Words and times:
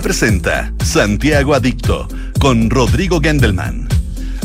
Presenta 0.00 0.72
Santiago 0.82 1.54
Adicto 1.54 2.08
con 2.40 2.70
Rodrigo 2.70 3.20
Gendelman. 3.20 3.88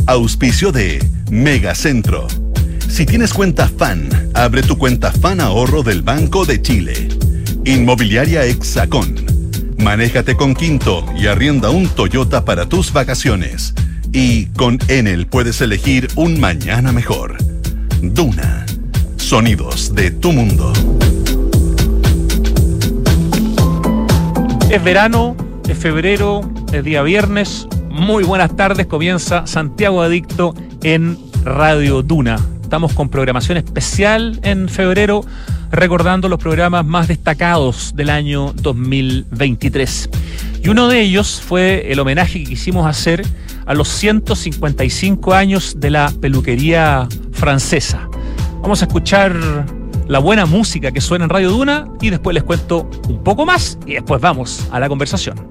Auspicio 0.05 0.71
de 0.71 1.03
Megacentro. 1.31 2.27
Si 2.89 3.05
tienes 3.05 3.33
cuenta 3.33 3.69
FAN, 3.69 4.09
abre 4.33 4.61
tu 4.61 4.77
cuenta 4.77 5.11
FAN 5.11 5.39
Ahorro 5.39 5.83
del 5.83 6.01
Banco 6.01 6.45
de 6.45 6.61
Chile. 6.61 7.07
Inmobiliaria 7.65 8.43
Hexacón. 8.45 9.15
Manéjate 9.77 10.35
con 10.35 10.53
Quinto 10.53 11.05
y 11.17 11.27
arrienda 11.27 11.69
un 11.69 11.87
Toyota 11.87 12.43
para 12.43 12.67
tus 12.67 12.91
vacaciones. 12.91 13.73
Y 14.11 14.47
con 14.47 14.79
Enel 14.89 15.27
puedes 15.27 15.61
elegir 15.61 16.09
un 16.15 16.39
mañana 16.39 16.91
mejor. 16.91 17.37
Duna. 18.01 18.65
Sonidos 19.15 19.95
de 19.95 20.11
tu 20.11 20.33
mundo. 20.33 20.73
Es 24.69 24.83
verano, 24.83 25.37
es 25.67 25.77
febrero, 25.77 26.41
es 26.71 26.83
día 26.83 27.01
viernes. 27.03 27.67
Muy 27.89 28.23
buenas 28.23 28.55
tardes, 28.55 28.85
comienza 28.85 29.45
Santiago 29.47 30.01
Adicto 30.01 30.53
en 30.83 31.17
Radio 31.43 32.01
Duna. 32.01 32.37
Estamos 32.61 32.93
con 32.93 33.09
programación 33.09 33.57
especial 33.57 34.39
en 34.43 34.69
febrero, 34.69 35.25
recordando 35.71 36.29
los 36.29 36.39
programas 36.39 36.85
más 36.85 37.07
destacados 37.07 37.93
del 37.95 38.09
año 38.09 38.53
2023. 38.53 40.09
Y 40.63 40.69
uno 40.69 40.87
de 40.87 41.01
ellos 41.01 41.41
fue 41.45 41.91
el 41.91 41.99
homenaje 41.99 42.39
que 42.39 42.49
quisimos 42.49 42.87
hacer 42.87 43.25
a 43.65 43.73
los 43.73 43.89
155 43.89 45.33
años 45.33 45.79
de 45.79 45.89
la 45.89 46.11
peluquería 46.21 47.07
francesa. 47.33 48.07
Vamos 48.61 48.81
a 48.81 48.85
escuchar 48.85 49.35
la 50.07 50.19
buena 50.19 50.45
música 50.45 50.91
que 50.91 51.01
suena 51.01 51.25
en 51.25 51.29
Radio 51.29 51.51
Duna 51.51 51.87
y 52.01 52.09
después 52.09 52.33
les 52.33 52.43
cuento 52.43 52.89
un 53.09 53.23
poco 53.23 53.45
más 53.45 53.77
y 53.85 53.93
después 53.93 54.21
vamos 54.21 54.67
a 54.71 54.79
la 54.79 54.87
conversación. 54.89 55.47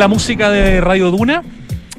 La 0.00 0.08
música 0.08 0.48
de 0.48 0.80
Radio 0.80 1.10
Duna. 1.10 1.42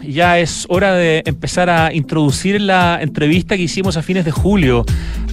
Ya 0.02 0.40
es 0.40 0.66
hora 0.70 0.96
de 0.96 1.22
empezar 1.28 1.70
a 1.70 1.94
introducir 1.94 2.60
la 2.60 2.98
entrevista 3.00 3.56
que 3.56 3.62
hicimos 3.62 3.96
a 3.96 4.02
fines 4.02 4.26
de 4.26 4.32
julio 4.32 4.84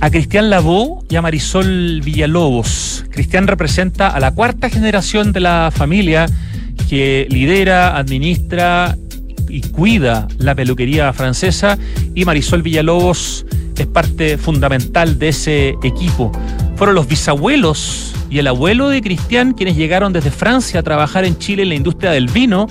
a 0.02 0.10
Cristian 0.10 0.50
Labó 0.50 1.02
y 1.08 1.16
a 1.16 1.22
Marisol 1.22 2.02
Villalobos. 2.02 3.06
Cristian 3.08 3.46
representa 3.46 4.08
a 4.08 4.20
la 4.20 4.32
cuarta 4.32 4.68
generación 4.68 5.32
de 5.32 5.40
la 5.40 5.70
familia 5.74 6.26
que 6.90 7.26
lidera, 7.30 7.96
administra 7.96 8.98
y 9.48 9.62
cuida 9.62 10.28
la 10.36 10.54
peluquería 10.54 11.10
francesa 11.14 11.78
y 12.14 12.26
Marisol 12.26 12.60
Villalobos 12.60 13.46
es 13.78 13.86
parte 13.86 14.36
fundamental 14.36 15.18
de 15.18 15.28
ese 15.28 15.68
equipo. 15.82 16.32
Fueron 16.76 16.96
los 16.96 17.08
bisabuelos 17.08 18.12
y 18.30 18.38
el 18.38 18.46
abuelo 18.46 18.88
de 18.88 19.00
Cristian 19.02 19.52
quienes 19.52 19.76
llegaron 19.76 20.12
desde 20.12 20.30
Francia 20.30 20.80
a 20.80 20.82
trabajar 20.82 21.24
en 21.24 21.38
Chile 21.38 21.62
en 21.62 21.70
la 21.70 21.74
industria 21.74 22.10
del 22.10 22.28
vino 22.28 22.66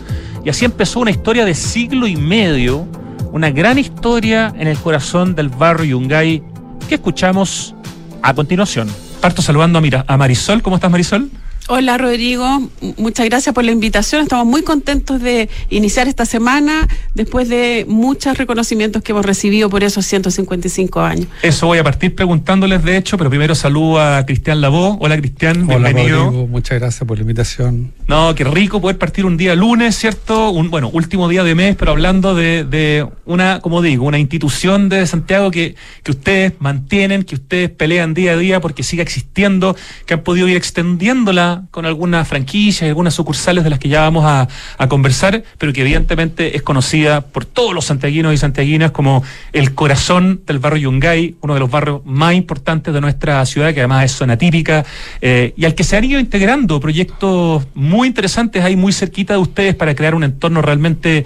y 0.45 0.49
así 0.49 0.65
empezó 0.65 0.99
una 0.99 1.11
historia 1.11 1.45
de 1.45 1.53
siglo 1.53 2.07
y 2.07 2.15
medio, 2.15 2.87
una 3.31 3.51
gran 3.51 3.77
historia 3.77 4.53
en 4.57 4.67
el 4.67 4.77
corazón 4.77 5.35
del 5.35 5.49
barrio 5.49 5.99
Yungay 5.99 6.43
que 6.87 6.95
escuchamos 6.95 7.75
a 8.21 8.33
continuación. 8.33 8.87
Parto 9.21 9.41
saludando 9.41 9.81
a 10.07 10.17
Marisol. 10.17 10.61
¿Cómo 10.61 10.75
estás, 10.75 10.91
Marisol? 10.91 11.29
Hola 11.69 11.97
Rodrigo, 11.97 12.69
muchas 12.95 13.25
gracias 13.25 13.53
por 13.53 13.65
la 13.65 13.71
invitación. 13.71 14.21
Estamos 14.21 14.45
muy 14.45 14.61
contentos 14.61 15.21
de 15.21 15.49
iniciar 15.69 16.07
esta 16.07 16.25
semana 16.25 16.87
después 17.13 17.49
de 17.49 17.85
muchos 17.89 18.37
reconocimientos 18.37 19.03
que 19.03 19.11
hemos 19.11 19.25
recibido 19.25 19.69
por 19.69 19.83
esos 19.83 20.05
155 20.05 21.01
años. 21.01 21.27
Eso 21.41 21.67
voy 21.67 21.79
a 21.79 21.83
partir 21.83 22.15
preguntándoles 22.15 22.85
de 22.85 22.95
hecho, 22.95 23.17
pero 23.17 23.29
primero 23.29 23.53
saludo 23.53 23.99
a 23.99 24.25
Cristian 24.25 24.61
Lavó. 24.61 24.97
Hola 25.01 25.17
Cristian, 25.17 25.67
bienvenido. 25.67 26.25
Rodrigo, 26.25 26.47
muchas 26.47 26.79
gracias 26.79 27.05
por 27.05 27.17
la 27.17 27.21
invitación. 27.23 27.91
No, 28.07 28.33
qué 28.35 28.45
rico 28.45 28.79
poder 28.79 28.97
partir 28.97 29.25
un 29.25 29.35
día 29.35 29.53
lunes, 29.55 29.97
¿cierto? 29.97 30.49
Un, 30.51 30.69
bueno, 30.69 30.89
último 30.93 31.27
día 31.27 31.43
de 31.43 31.55
mes, 31.55 31.75
pero 31.75 31.91
hablando 31.91 32.35
de, 32.35 33.05
una, 33.25 33.59
como 33.59 33.81
digo, 33.81 34.05
una 34.05 34.17
institución 34.17 34.87
de 34.87 35.05
Santiago 35.05 35.51
que, 35.51 35.75
que 36.03 36.11
ustedes 36.11 36.53
mantienen, 36.59 37.23
que 37.23 37.35
ustedes 37.35 37.69
pelean 37.69 38.13
día 38.13 38.31
a 38.31 38.37
día 38.37 38.61
porque 38.61 38.83
siga 38.83 39.03
existiendo, 39.03 39.75
que 40.05 40.13
han 40.13 40.21
podido 40.21 40.47
ir 40.47 40.55
extendiéndola 40.55 41.65
con 41.69 41.85
algunas 41.85 42.27
franquicias 42.27 42.87
algunas 42.87 43.13
sucursales 43.13 43.63
de 43.63 43.69
las 43.69 43.79
que 43.79 43.89
ya 43.89 44.01
vamos 44.01 44.25
a, 44.25 44.47
conversar, 44.87 45.43
pero 45.57 45.73
que 45.73 45.81
evidentemente 45.81 46.55
es 46.55 46.61
conocida 46.61 47.21
por 47.21 47.43
todos 47.43 47.73
los 47.73 47.85
santiaguinos 47.85 48.33
y 48.33 48.37
santiaguinas 48.37 48.91
como 48.91 49.21
el 49.51 49.73
corazón 49.73 50.41
del 50.47 50.59
barrio 50.59 50.89
Yungay, 50.89 51.35
uno 51.41 51.53
de 51.55 51.59
los 51.59 51.69
barrios 51.69 52.01
más 52.05 52.33
importantes 52.35 52.93
de 52.93 53.01
nuestra 53.01 53.45
ciudad, 53.45 53.73
que 53.73 53.81
además 53.81 54.05
es 54.05 54.11
zona 54.13 54.37
típica, 54.37 54.85
eh, 55.19 55.53
y 55.57 55.65
al 55.65 55.75
que 55.75 55.83
se 55.83 55.97
han 55.97 56.05
ido 56.05 56.19
integrando 56.19 56.79
proyectos 56.79 57.67
muy 57.73 57.96
interesantes 58.05 58.63
ahí 58.63 58.75
muy 58.75 58.93
cerquita 58.93 59.33
de 59.33 59.39
ustedes 59.39 59.73
para 59.73 59.95
crear 59.95 60.13
un 60.13 60.23
entorno 60.23 60.61
realmente 60.61 61.25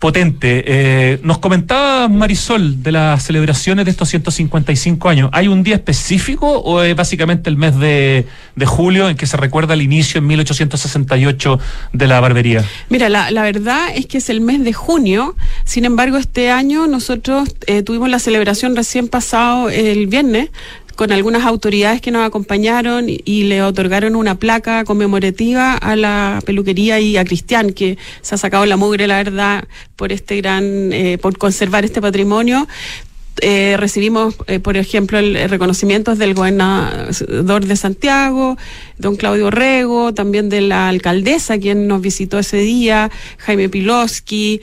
potente. 0.00 0.64
Eh, 0.66 1.20
nos 1.22 1.38
comentaba 1.38 2.08
Marisol 2.08 2.82
de 2.82 2.90
las 2.90 3.22
celebraciones 3.22 3.84
de 3.84 3.90
estos 3.90 4.08
155 4.08 5.08
años. 5.10 5.28
¿Hay 5.32 5.46
un 5.46 5.62
día 5.62 5.74
específico 5.74 6.48
o 6.48 6.82
es 6.82 6.96
básicamente 6.96 7.50
el 7.50 7.58
mes 7.58 7.78
de, 7.78 8.26
julio 8.64 9.10
en 9.10 9.16
que 9.16 9.26
se 9.26 9.36
recuerda 9.36 9.74
el 9.74 9.82
inicio 9.82 10.18
en 10.18 10.26
1868 10.26 11.60
de 11.92 12.06
la 12.06 12.18
barbería? 12.18 12.64
Mira, 12.88 13.10
la, 13.10 13.42
verdad 13.42 13.88
es 13.94 14.06
que 14.06 14.18
es 14.18 14.30
el 14.30 14.40
mes 14.40 14.64
de 14.64 14.72
junio. 14.72 15.36
Sin 15.64 15.84
embargo, 15.84 16.16
este 16.16 16.50
año 16.50 16.86
nosotros 16.86 17.54
eh, 17.66 17.82
tuvimos 17.82 18.08
la 18.08 18.18
celebración 18.18 18.74
recién 18.76 19.06
pasado 19.06 19.68
el 19.68 20.06
viernes 20.06 20.48
con 21.00 21.12
algunas 21.12 21.46
autoridades 21.46 22.02
que 22.02 22.10
nos 22.10 22.26
acompañaron 22.26 23.06
y, 23.08 23.44
le 23.44 23.62
otorgaron 23.62 24.16
una 24.16 24.34
placa 24.34 24.84
conmemorativa 24.84 25.72
a 25.72 25.96
la 25.96 26.42
peluquería 26.44 27.00
y 27.00 27.16
a 27.16 27.24
Cristian, 27.24 27.72
que 27.72 27.96
se 28.20 28.34
ha 28.34 28.38
sacado 28.38 28.66
la 28.66 28.76
mugre, 28.76 29.06
la 29.06 29.16
verdad, 29.16 29.64
por 29.96 30.12
este 30.12 30.36
gran, 30.36 30.92
eh, 30.92 31.16
por 31.16 31.38
conservar 31.38 31.86
este 31.86 32.02
patrimonio. 32.02 32.68
Eh, 33.40 33.76
recibimos, 33.78 34.34
eh, 34.46 34.60
por 34.60 34.76
ejemplo, 34.76 35.18
el, 35.18 35.48
reconocimientos 35.48 36.18
del 36.18 36.34
gobernador 36.34 37.64
de 37.64 37.76
Santiago, 37.76 38.58
don 39.00 39.16
Claudio 39.16 39.50
Rego, 39.50 40.14
también 40.14 40.48
de 40.48 40.60
la 40.60 40.88
alcaldesa, 40.88 41.58
quien 41.58 41.88
nos 41.88 42.00
visitó 42.00 42.38
ese 42.38 42.58
día, 42.58 43.10
Jaime 43.38 43.68
Piloski, 43.68 44.60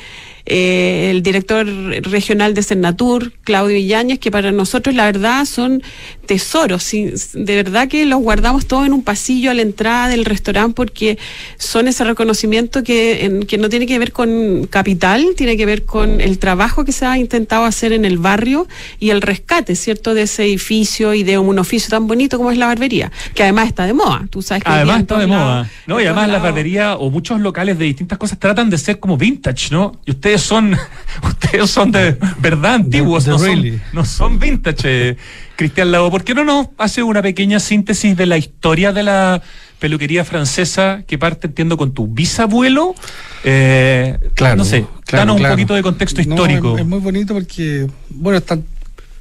eh, 0.49 1.09
el 1.11 1.23
director 1.23 1.67
regional 1.67 2.53
de 2.53 2.63
Cernatur, 2.63 3.33
Claudio 3.43 3.75
Illañez, 3.75 4.17
que 4.17 4.31
para 4.31 4.53
nosotros 4.53 4.95
la 4.95 5.03
verdad 5.03 5.43
son 5.43 5.83
tesoros. 6.25 6.89
De 6.91 7.55
verdad 7.55 7.89
que 7.89 8.05
los 8.05 8.21
guardamos 8.21 8.65
todos 8.65 8.87
en 8.87 8.93
un 8.93 9.03
pasillo 9.03 9.51
a 9.51 9.53
la 9.53 9.61
entrada 9.61 10.07
del 10.07 10.23
restaurante 10.23 10.73
porque 10.73 11.17
son 11.57 11.89
ese 11.89 12.05
reconocimiento 12.05 12.81
que, 12.81 13.45
que 13.45 13.57
no 13.57 13.67
tiene 13.67 13.87
que 13.87 13.99
ver 13.99 14.13
con 14.13 14.67
capital, 14.69 15.25
tiene 15.35 15.57
que 15.57 15.65
ver 15.65 15.83
con 15.83 16.21
el 16.21 16.39
trabajo 16.39 16.85
que 16.85 16.93
se 16.93 17.05
ha 17.05 17.17
intentado 17.17 17.65
hacer 17.65 17.91
en 17.91 18.05
el 18.05 18.17
barrio 18.17 18.67
y 18.99 19.09
el 19.09 19.21
rescate, 19.21 19.75
¿cierto?, 19.75 20.13
de 20.13 20.21
ese 20.21 20.45
edificio 20.45 21.13
y 21.13 21.23
de 21.23 21.37
un 21.37 21.59
oficio 21.59 21.89
tan 21.89 22.07
bonito 22.07 22.37
como 22.37 22.51
es 22.51 22.57
la 22.57 22.67
barbería, 22.67 23.11
que 23.35 23.43
además 23.43 23.67
está 23.67 23.85
de 23.85 23.93
moda. 23.93 24.26
Tú 24.27 24.41
sabes 24.41 24.63
que 24.63 24.69
además 24.69 25.01
está 25.01 25.17
de 25.17 25.27
moda. 25.27 25.69
No, 25.85 25.99
y 25.99 26.05
además 26.05 26.29
la 26.29 26.39
barbería 26.39 26.95
o 26.95 27.09
muchos 27.09 27.39
locales 27.39 27.77
de 27.77 27.85
distintas 27.85 28.17
cosas 28.17 28.39
tratan 28.39 28.69
de 28.69 28.77
ser 28.77 28.99
como 28.99 29.17
vintage, 29.17 29.69
¿no? 29.71 29.99
Y 30.05 30.11
ustedes 30.11 30.41
son, 30.41 30.75
ustedes 31.23 31.69
son 31.69 31.91
de 31.91 32.17
verdad 32.39 32.75
antiguos, 32.75 33.27
no, 33.27 33.39
son, 33.39 33.81
no, 33.93 34.05
son, 34.05 34.39
vintage, 34.39 35.17
Cristian 35.55 35.91
Lago. 35.91 36.11
¿Por 36.11 36.23
qué 36.23 36.33
no 36.33 36.43
nos 36.43 36.67
hace 36.77 37.03
una 37.03 37.21
pequeña 37.21 37.59
síntesis 37.59 38.15
de 38.15 38.25
la 38.25 38.37
historia 38.37 38.91
de 38.91 39.03
la 39.03 39.41
peluquería 39.79 40.25
francesa 40.25 41.03
que 41.07 41.17
parte, 41.17 41.47
entiendo, 41.47 41.77
con 41.77 41.93
tu 41.93 42.07
bisabuelo? 42.07 42.95
Eh, 43.43 44.17
claro. 44.33 44.57
No 44.57 44.65
sé, 44.65 44.85
danos 45.11 45.39
un 45.39 45.47
poquito 45.47 45.73
de 45.73 45.83
contexto 45.83 46.21
histórico. 46.21 46.77
Es, 46.77 46.85
muy 46.85 46.99
bonito 46.99 47.33
porque, 47.33 47.87
bueno, 48.09 48.37
está, 48.39 48.57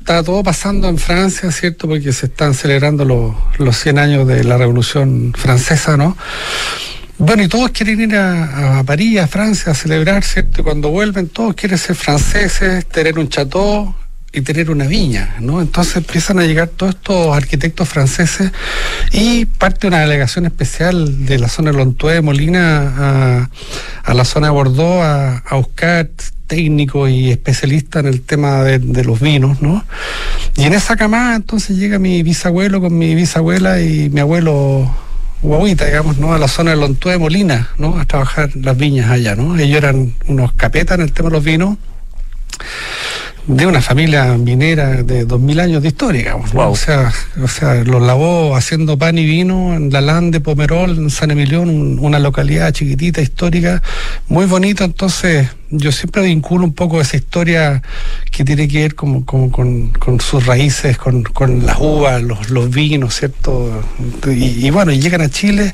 está, 0.06 0.22
todo 0.22 0.44
pasando 0.44 0.88
en 0.88 0.98
Francia, 0.98 1.50
¿cierto? 1.50 1.88
Porque 1.88 2.12
se 2.12 2.26
están 2.26 2.54
celebrando 2.54 3.04
los, 3.04 3.34
los 3.58 3.76
100 3.76 3.98
años 3.98 4.28
de 4.28 4.44
la 4.44 4.56
Revolución 4.56 5.32
Francesa, 5.36 5.96
¿no? 5.96 6.16
Bueno, 7.18 7.42
y 7.42 7.48
todos 7.48 7.70
quieren 7.70 8.00
ir 8.00 8.14
a, 8.14 8.84
París, 8.86 9.18
a 9.18 9.26
Francia, 9.26 9.72
a 9.72 9.74
celebrar, 9.74 10.22
¿cierto? 10.22 10.60
Y 10.60 10.64
cuando 10.64 10.90
vuelven, 10.90 11.28
todos 11.28 11.56
quieren 11.56 11.76
ser 11.76 11.96
franceses, 11.96 12.86
tener 12.86 13.18
un 13.18 13.28
chateau 13.28 13.96
y 14.32 14.42
tener 14.42 14.70
una 14.70 14.86
viña, 14.86 15.34
¿no? 15.40 15.60
Entonces 15.60 15.96
empiezan 15.96 16.38
a 16.38 16.44
llegar 16.44 16.68
todos 16.68 16.94
estos 16.94 17.36
arquitectos 17.36 17.88
franceses 17.88 18.52
y 19.10 19.46
parte 19.46 19.88
una 19.88 19.98
delegación 19.98 20.46
especial 20.46 21.26
de 21.26 21.40
la 21.40 21.48
zona 21.48 21.72
de 21.72 21.78
Lontué, 21.78 22.20
Molina, 22.20 23.48
a, 24.04 24.14
la 24.14 24.24
zona 24.24 24.46
de 24.46 24.52
Bordeaux, 24.52 25.02
a, 25.02 25.56
buscar 25.56 26.10
técnicos 26.46 27.10
y 27.10 27.30
especialistas 27.30 28.04
en 28.04 28.08
el 28.08 28.22
tema 28.22 28.62
de, 28.62 29.04
los 29.04 29.20
vinos, 29.20 29.62
¿no? 29.62 29.84
Y 30.56 30.64
en 30.64 30.72
esa 30.72 30.96
camada 30.96 31.36
entonces 31.36 31.76
llega 31.76 31.98
mi 31.98 32.22
bisabuelo 32.22 32.80
con 32.80 32.96
mi 32.96 33.14
bisabuela 33.14 33.80
y 33.80 34.10
mi 34.10 34.20
abuelo 34.20 34.90
guaguita, 35.42 35.84
digamos, 35.86 36.18
¿no? 36.18 36.32
A 36.34 36.38
la 36.38 36.48
zona 36.48 36.70
de 36.70 36.76
Lontué 36.76 37.12
de 37.12 37.18
Molina, 37.18 37.70
¿no? 37.78 37.98
A 37.98 38.04
trabajar 38.04 38.50
las 38.56 38.76
viñas 38.76 39.10
allá, 39.10 39.36
¿no? 39.36 39.58
Ellos 39.58 39.78
eran 39.78 40.14
unos 40.26 40.52
capetas 40.52 40.98
en 40.98 41.04
el 41.04 41.12
tema 41.12 41.28
de 41.28 41.34
los 41.34 41.44
vinos 41.44 41.76
de 43.46 43.64
una 43.64 43.80
familia 43.80 44.36
minera 44.36 45.02
de 45.02 45.24
dos 45.24 45.40
mil 45.40 45.60
años 45.60 45.82
de 45.82 45.88
historia, 45.88 46.20
digamos. 46.20 46.50
O 46.54 46.74
sea, 46.74 47.12
o 47.42 47.46
sea, 47.46 47.84
los 47.84 48.02
lavó 48.02 48.56
haciendo 48.56 48.98
pan 48.98 49.18
y 49.18 49.24
vino 49.24 49.74
en 49.74 49.92
la 49.92 50.00
Land 50.00 50.32
de 50.32 50.40
Pomerol, 50.40 50.96
en 50.96 51.10
San 51.10 51.30
Emilión, 51.30 51.98
una 52.00 52.18
localidad 52.18 52.72
chiquitita, 52.72 53.20
histórica, 53.20 53.82
muy 54.28 54.46
bonita. 54.46 54.84
Entonces, 54.84 55.48
yo 55.70 55.92
siempre 55.92 56.22
vinculo 56.22 56.64
un 56.64 56.72
poco 56.72 57.00
esa 57.00 57.16
historia 57.16 57.82
que 58.32 58.44
tiene 58.44 58.66
que 58.66 58.80
ver 58.80 58.94
con, 58.96 59.22
con, 59.22 60.20
sus 60.20 60.44
raíces, 60.44 60.98
con, 60.98 61.24
las 61.64 61.78
uvas, 61.78 62.22
los, 62.22 62.50
los 62.50 62.68
vinos, 62.70 63.14
¿cierto? 63.14 63.82
Y, 64.26 64.68
bueno, 64.70 64.92
llegan 64.92 65.20
a 65.20 65.28
Chile 65.28 65.72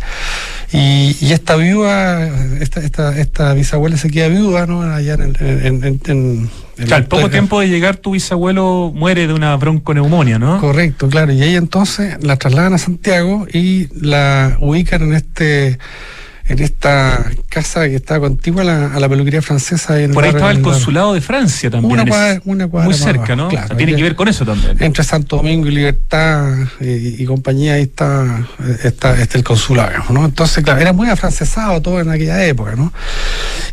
y, 0.73 1.33
esta 1.33 1.57
viuda, 1.57 2.29
esta, 2.61 2.81
esta, 2.81 3.19
esta 3.19 3.55
bisabuela 3.55 3.97
se 3.97 4.11
queda 4.11 4.29
viuda, 4.29 4.67
¿no? 4.67 4.83
Allá 4.83 5.15
en 5.15 6.51
al 6.91 7.05
poco 7.07 7.31
tiempo 7.31 7.61
de 7.61 7.69
llegar 7.69 7.97
tu 7.97 8.13
bisabuelo 8.13 8.93
muere 8.95 9.27
de 9.27 9.35
una 9.35 9.57
bronconeumonía, 9.57 10.39
¿no? 10.39 10.61
Correcto, 10.61 11.09
claro. 11.09 11.33
Y 11.33 11.43
ahí 11.43 11.57
entonces 11.57 12.23
la 12.23 12.37
trasladan 12.37 12.75
a 12.75 12.79
Santiago 12.79 13.47
y 13.53 13.89
la 13.95 14.57
ubican 14.61 15.03
en 15.03 15.15
este 15.15 15.79
en 16.47 16.59
esta 16.59 17.31
casa 17.49 17.89
que 17.89 17.97
está 17.97 18.19
contigua 18.19 18.63
a 18.63 18.65
la, 18.65 18.95
a 18.95 19.01
la 19.01 19.09
peluquería 19.09 19.43
francesa. 19.43 19.95
Por 20.13 20.25
ahí 20.25 20.31
estaba 20.31 20.51
el 20.51 20.61
consulado 20.61 21.15
de 21.15 21.21
Francia 21.21 21.71
también. 21.71 21.93
Una 21.93 22.07
cuadra, 22.07 22.43
una 22.45 22.67
muy 22.67 22.95
cerca, 22.95 23.37
¿no? 23.37 23.49
Claro, 23.49 23.77
tiene 23.77 23.95
que 23.95 24.03
ver 24.03 24.17
con 24.17 24.29
eso 24.29 24.45
también. 24.45 24.77
Entre 24.81 25.05
Santo 25.05 25.37
Domingo 25.37 25.69
y 25.69 25.73
Libertad 25.73 26.55
y, 26.81 27.25
compañía, 27.25 27.75
ahí 27.75 27.83
está, 27.83 28.47
está, 28.83 29.21
está, 29.21 29.39
el 29.39 29.45
consulado, 29.45 30.05
¿no? 30.11 30.25
Entonces, 30.25 30.63
claro, 30.65 30.81
era 30.81 30.93
muy 30.93 31.09
afrancesado 31.09 31.81
todo 31.81 32.01
en 32.01 32.11
aquella 32.11 32.45
época, 32.45 32.75
¿no? 32.77 32.93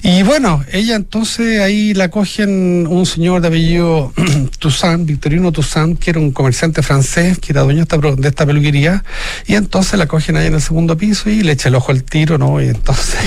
Y 0.02 0.24
bueno, 0.24 0.64
ella 0.72 0.96
entonces 0.96 1.60
ahí 1.60 1.94
la 1.94 2.10
cogen 2.10 2.88
un 2.88 3.06
señor 3.06 3.42
de 3.42 3.50
apellido 3.50 4.14
Toussaint, 4.60 5.06
Victorino 5.06 5.52
Toussaint, 5.52 6.00
que 6.00 6.12
era 6.12 6.20
un 6.20 6.32
comerciante 6.32 6.82
francés, 6.84 7.40
que 7.40 7.52
era 7.52 7.64
dueño 7.64 7.80
de 7.80 7.84
esta, 7.84 7.98
de 7.98 8.28
esta 8.28 8.46
peluquería, 8.46 9.04
y 9.48 9.56
entonces 9.56 10.00
la 10.00 10.08
cogen 10.08 10.38
ahí 10.38 10.48
en 10.48 10.54
el 10.54 10.62
segundo 10.62 10.96
piso 10.98 11.30
y 11.30 11.42
le 11.42 11.54
echa 11.54 11.70
el 11.70 11.76
ojo 11.76 11.92
al 11.92 12.04
tiro, 12.04 12.38
¿no? 12.38 12.59
Y 12.62 12.68
entonces... 12.68 13.20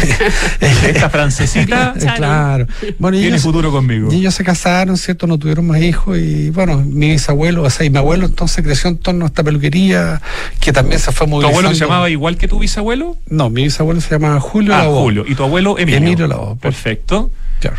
Esta 0.61 1.11
francesita 1.11 1.95
claro. 2.17 2.67
Bueno, 2.99 3.19
tiene 3.19 3.39
futuro 3.39 3.71
conmigo. 3.71 4.13
Y 4.13 4.17
ellos 4.17 4.35
se 4.35 4.45
casaron, 4.45 4.97
¿cierto? 4.97 5.27
No 5.27 5.39
tuvieron 5.39 5.67
más 5.67 5.81
hijos 5.81 6.19
y 6.19 6.51
bueno, 6.51 6.79
mi 6.79 7.11
bisabuelo, 7.11 7.63
o 7.63 7.71
sea, 7.71 7.87
y 7.87 7.91
mi 7.91 7.99
abuelo 7.99 8.27
entonces 8.27 8.65
creció 8.65 8.91
en 8.91 8.99
torno 8.99 9.25
a 9.25 9.29
esta 9.29 9.43
peluquería 9.43 10.21
que 10.61 10.73
también 10.73 11.01
se 11.01 11.13
fue 11.13 11.27
movilizando. 11.27 11.53
¿Tu 11.53 11.67
abuelo 11.67 11.75
se 11.75 11.85
llamaba 11.85 12.11
igual 12.11 12.37
que 12.37 12.49
tu 12.49 12.59
bisabuelo? 12.59 13.17
No, 13.29 13.51
mi 13.51 13.65
bisabuelo 13.65 14.01
se 14.01 14.11
llamaba 14.11 14.41
Julio 14.41 14.75
ah, 14.75 14.85
Julio. 14.87 15.25
¿Y 15.27 15.35
tu 15.35 15.45
abuelo 15.45 15.79
Emilio? 15.79 15.99
Emilio 15.99 16.27
Lavo. 16.27 16.57
Perfecto. 16.57 17.31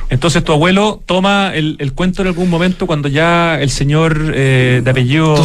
Entonces 0.09 0.43
tu 0.43 0.51
abuelo 0.51 1.01
toma 1.05 1.51
el, 1.53 1.93
cuento 1.93 2.21
en 2.21 2.29
algún 2.29 2.49
momento 2.49 2.87
cuando 2.87 3.07
ya 3.07 3.59
el 3.59 3.69
señor 3.69 4.33
eh, 4.35 4.81
de 4.83 4.91
apellido 4.91 5.35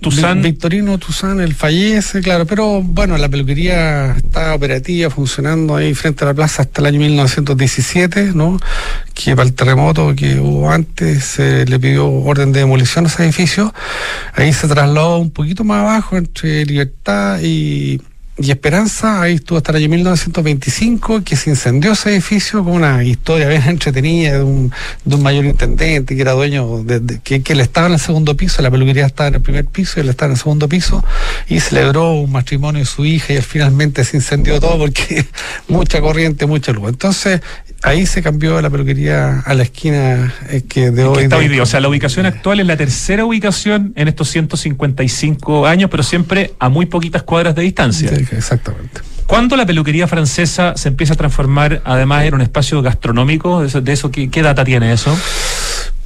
Tuzán. 0.00 0.42
Victorino 0.42 0.98
Tuzán, 0.98 1.40
él 1.40 1.54
fallece, 1.54 2.20
claro, 2.20 2.46
pero 2.46 2.82
bueno, 2.82 3.16
la 3.16 3.28
peluquería 3.28 4.16
está 4.16 4.54
operativa, 4.54 5.10
funcionando 5.10 5.76
ahí 5.76 5.94
frente 5.94 6.24
a 6.24 6.28
la 6.28 6.34
plaza 6.34 6.62
hasta 6.62 6.80
el 6.80 6.86
año 6.86 7.00
1917, 7.00 8.32
¿no? 8.34 8.58
Que 9.14 9.34
para 9.34 9.48
el 9.48 9.54
terremoto 9.54 10.14
que 10.14 10.38
hubo 10.38 10.70
antes 10.70 11.24
se 11.24 11.66
le 11.66 11.78
pidió 11.78 12.08
orden 12.08 12.52
de 12.52 12.60
demolición 12.60 13.04
a 13.04 13.08
ese 13.08 13.24
edificio. 13.24 13.74
Ahí 14.34 14.52
se 14.52 14.68
trasladó 14.68 15.18
un 15.18 15.30
poquito 15.30 15.64
más 15.64 15.80
abajo 15.80 16.16
entre 16.16 16.64
Libertad 16.64 17.40
y 17.42 18.00
y 18.40 18.52
Esperanza, 18.52 19.22
ahí 19.22 19.34
estuvo 19.34 19.58
hasta 19.58 19.72
el 19.72 19.78
año 19.78 19.88
1925, 19.88 21.24
que 21.24 21.34
se 21.34 21.50
incendió 21.50 21.92
ese 21.92 22.10
edificio 22.10 22.62
con 22.62 22.74
una 22.74 23.02
historia 23.02 23.48
bien 23.48 23.62
entretenida 23.66 24.38
de 24.38 24.44
un, 24.44 24.72
mayor 25.20 25.44
intendente 25.44 26.14
que 26.14 26.22
era 26.22 26.32
dueño, 26.32 26.84
de, 26.84 27.20
que, 27.20 27.42
que, 27.42 27.52
él 27.52 27.60
estaba 27.60 27.88
en 27.88 27.94
el 27.94 27.98
segundo 27.98 28.36
piso, 28.36 28.62
la 28.62 28.70
peluquería 28.70 29.06
estaba 29.06 29.28
en 29.28 29.34
el 29.36 29.40
primer 29.40 29.64
piso 29.64 29.94
y 29.96 30.02
él 30.02 30.08
estaba 30.08 30.26
en 30.26 30.32
el 30.32 30.38
segundo 30.38 30.68
piso, 30.68 31.04
y 31.48 31.58
celebró 31.58 32.12
un 32.12 32.30
matrimonio 32.30 32.80
de 32.80 32.86
su 32.86 33.04
hija 33.04 33.32
y 33.34 33.40
finalmente 33.40 34.04
se 34.04 34.18
incendió 34.18 34.60
todo 34.60 34.78
porque 34.78 35.26
mucha 35.68 36.00
corriente, 36.00 36.46
mucha 36.46 36.72
luz. 36.72 36.90
Entonces, 36.90 37.40
ahí 37.82 38.06
se 38.06 38.22
cambió 38.22 38.60
la 38.60 38.70
peluquería 38.70 39.40
a 39.40 39.54
la 39.54 39.62
esquina 39.62 40.34
eh, 40.50 40.62
que 40.68 40.90
de 40.90 41.04
hoy. 41.04 41.60
O 41.60 41.66
sea, 41.66 41.80
la 41.80 41.88
ubicación 41.88 42.26
actual 42.26 42.60
es 42.60 42.66
la 42.66 42.76
tercera 42.76 43.24
ubicación 43.24 43.92
en 43.96 44.08
estos 44.08 44.28
155 44.30 45.66
años, 45.66 45.90
pero 45.90 46.02
siempre 46.02 46.54
a 46.58 46.68
muy 46.68 46.86
poquitas 46.86 47.22
cuadras 47.22 47.54
de 47.54 47.62
distancia. 47.62 48.10
exactamente. 48.10 49.00
¿Cuándo 49.26 49.56
la 49.56 49.66
peluquería 49.66 50.06
francesa 50.08 50.72
se 50.76 50.88
empieza 50.88 51.12
a 51.12 51.16
transformar 51.16 51.82
además 51.84 52.24
en 52.24 52.34
un 52.34 52.40
espacio 52.40 52.80
gastronómico? 52.80 53.60
¿De 53.62 53.92
eso, 53.92 54.10
qué, 54.10 54.42
data 54.42 54.64
tiene 54.64 54.90
eso? 54.90 55.14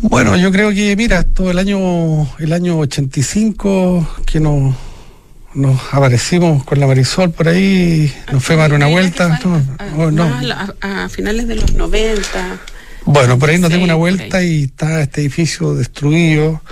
Bueno, 0.00 0.36
yo 0.36 0.50
creo 0.50 0.70
que, 0.70 0.96
mira, 0.96 1.22
todo 1.22 1.52
el 1.52 1.58
año, 1.58 1.78
el 2.40 2.52
año 2.52 2.78
85 2.78 4.22
que 4.26 4.40
nos 4.40 4.74
nos 5.54 5.80
aparecimos 5.92 6.64
con 6.64 6.80
la 6.80 6.86
Marisol 6.86 7.30
por 7.30 7.48
ahí, 7.48 8.12
nos 8.32 8.44
fuimos 8.44 8.64
a 8.64 8.68
dar 8.68 8.76
una 8.76 8.86
vuelta. 8.86 9.38
a, 10.80 11.08
finales 11.08 11.48
de 11.48 11.56
los 11.56 11.74
90. 11.74 12.58
Bueno, 13.04 13.38
por 13.38 13.50
ahí 13.50 13.58
nos 13.58 13.70
dimos 13.70 13.84
una 13.84 13.94
vuelta 13.94 14.42
y 14.42 14.64
está 14.64 15.02
este 15.02 15.20
edificio 15.22 15.74
destruido. 15.74 16.62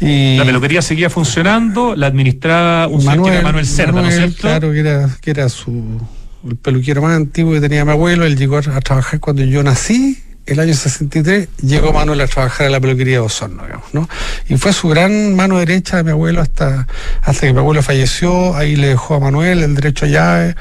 Y 0.00 0.36
la 0.36 0.44
peluquería 0.44 0.82
seguía 0.82 1.10
funcionando, 1.10 1.94
la 1.96 2.06
administraba 2.06 2.86
un 2.86 3.04
Manuel, 3.04 3.42
Manuel 3.42 3.66
Cerda, 3.66 4.02
¿no 4.02 4.08
es 4.08 4.16
cierto? 4.16 4.40
Claro, 4.40 4.72
que 4.72 4.80
era, 4.80 5.08
que 5.20 5.30
era 5.30 5.48
su 5.48 6.00
el 6.46 6.56
peluquero 6.56 7.02
más 7.02 7.16
antiguo 7.16 7.54
que 7.54 7.60
tenía 7.60 7.84
mi 7.84 7.90
abuelo, 7.90 8.24
él 8.24 8.36
llegó 8.36 8.58
a 8.58 8.80
trabajar 8.80 9.18
cuando 9.20 9.42
yo 9.42 9.62
nací 9.62 10.22
el 10.46 10.60
año 10.60 10.74
63 10.74 11.48
llegó 11.62 11.92
Manuel 11.92 12.20
a 12.20 12.26
trabajar 12.26 12.66
en 12.66 12.72
la 12.72 12.80
peluquería 12.80 13.14
de 13.14 13.20
Osorno, 13.20 13.64
digamos, 13.64 13.92
¿no? 13.92 14.08
Y 14.48 14.56
fue 14.56 14.72
su 14.72 14.88
gran 14.88 15.34
mano 15.34 15.58
derecha 15.58 15.96
de 15.96 16.04
mi 16.04 16.10
abuelo 16.10 16.40
hasta, 16.40 16.86
hasta 17.22 17.46
que 17.46 17.52
mi 17.52 17.58
abuelo 17.58 17.82
falleció. 17.82 18.54
Ahí 18.54 18.76
le 18.76 18.88
dejó 18.88 19.16
a 19.16 19.20
Manuel 19.20 19.62
el 19.62 19.74
derecho 19.74 20.06
a 20.06 20.08
llave 20.08 20.54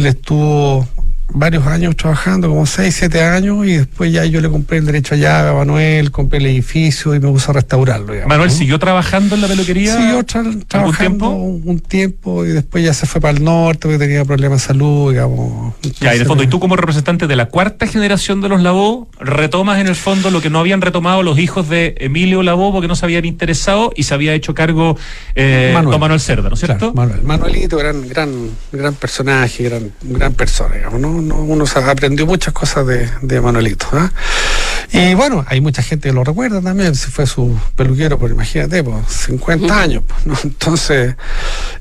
le 0.00 0.10
estuvo 0.10 0.88
varios 1.28 1.66
años 1.66 1.96
trabajando, 1.96 2.48
como 2.48 2.66
6, 2.66 2.94
7 2.94 3.22
años, 3.22 3.66
y 3.66 3.74
después 3.74 4.12
ya 4.12 4.24
yo 4.24 4.40
le 4.40 4.48
compré 4.48 4.78
el 4.78 4.86
derecho 4.86 5.14
a 5.14 5.18
llave 5.18 5.50
a 5.50 5.52
Manuel, 5.52 6.10
compré 6.10 6.38
el 6.38 6.46
edificio 6.46 7.14
y 7.14 7.20
me 7.20 7.28
puse 7.28 7.50
a 7.50 7.54
restaurarlo. 7.54 8.14
¿Manuel 8.26 8.50
siguió 8.50 8.78
trabajando 8.78 9.34
en 9.34 9.42
la 9.42 9.48
peluquería? 9.48 9.96
Siguió 9.96 10.24
trabajando 10.24 11.30
un 11.30 11.80
tiempo? 11.80 12.44
y 12.44 12.48
después 12.48 12.84
ya 12.84 12.94
se 12.94 13.06
fue 13.06 13.20
para 13.20 13.36
el 13.36 13.44
norte 13.44 13.80
porque 13.82 13.98
tenía 13.98 14.24
problemas 14.24 14.62
de 14.62 14.66
salud, 14.68 15.10
digamos. 15.10 15.74
ya, 16.00 16.12
y 16.12 16.16
en 16.16 16.22
el 16.22 16.26
fondo, 16.26 16.42
y 16.42 16.46
tú 16.46 16.60
como 16.60 16.76
representante 16.76 17.26
de 17.26 17.36
la 17.36 17.46
cuarta 17.46 17.86
generación 17.86 18.40
de 18.40 18.48
los 18.48 18.62
Lavó, 18.62 19.08
retomas 19.20 19.80
en 19.80 19.86
el 19.86 19.94
fondo 19.94 20.30
lo 20.30 20.40
que 20.40 20.50
no 20.50 20.58
habían 20.58 20.80
retomado 20.80 21.22
los 21.22 21.38
hijos 21.38 21.68
de 21.68 21.94
Emilio 21.98 22.42
Lavó 22.42 22.72
porque 22.72 22.88
no 22.88 22.96
se 22.96 23.04
habían 23.04 23.24
interesado 23.24 23.92
y 23.94 24.04
se 24.04 24.14
había 24.14 24.34
hecho 24.34 24.54
cargo 24.54 24.96
eh, 25.34 25.70
Manuel. 25.74 25.98
Manuel 25.98 26.20
Cerda, 26.20 26.48
¿no 26.48 26.54
es 26.54 26.60
cierto? 26.60 26.92
Manuel. 26.94 27.22
Manuelito, 27.22 27.76
gran, 27.76 28.08
gran, 28.08 28.50
gran 28.72 28.94
personaje, 28.94 29.64
gran, 29.64 29.92
gran 30.02 30.34
persona, 30.34 30.76
digamos, 30.76 31.00
¿no? 31.00 31.15
Uno, 31.16 31.64
aprendió 31.86 32.26
muchas 32.26 32.52
cosas 32.52 32.86
de, 32.86 33.40
Manuelito. 33.40 33.86
¿ah? 33.92 34.10
Y 34.92 35.14
bueno, 35.14 35.44
hay 35.48 35.60
mucha 35.60 35.82
gente 35.82 36.08
que 36.08 36.14
lo 36.14 36.24
recuerda 36.24 36.60
también, 36.60 36.94
si 36.94 37.10
fue 37.10 37.26
su 37.26 37.58
peluquero, 37.74 38.18
por 38.18 38.30
imagínate, 38.30 38.82
pues 38.82 38.96
50 39.08 39.80
años. 39.80 40.02
Entonces, 40.44 41.16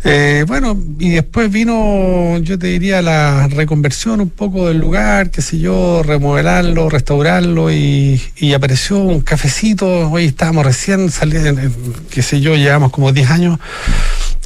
eh, 0.03 0.43
bueno, 0.47 0.77
y 0.99 1.11
después 1.11 1.51
vino, 1.51 2.37
yo 2.39 2.57
te 2.57 2.67
diría, 2.67 3.01
la 3.01 3.47
reconversión 3.47 4.21
un 4.21 4.29
poco 4.29 4.67
del 4.67 4.79
lugar, 4.79 5.29
qué 5.29 5.41
sé 5.41 5.59
yo, 5.59 6.03
remodelarlo, 6.03 6.89
restaurarlo 6.89 7.71
y, 7.71 8.21
apareció 8.55 8.99
un 8.99 9.21
cafecito, 9.21 10.09
hoy 10.09 10.25
estábamos 10.25 10.65
recién 10.65 11.11
saliendo, 11.11 11.61
qué 12.09 12.21
sé 12.21 12.39
yo, 12.39 12.55
llevamos 12.55 12.91
como 12.91 13.11
10 13.11 13.29
años 13.31 13.59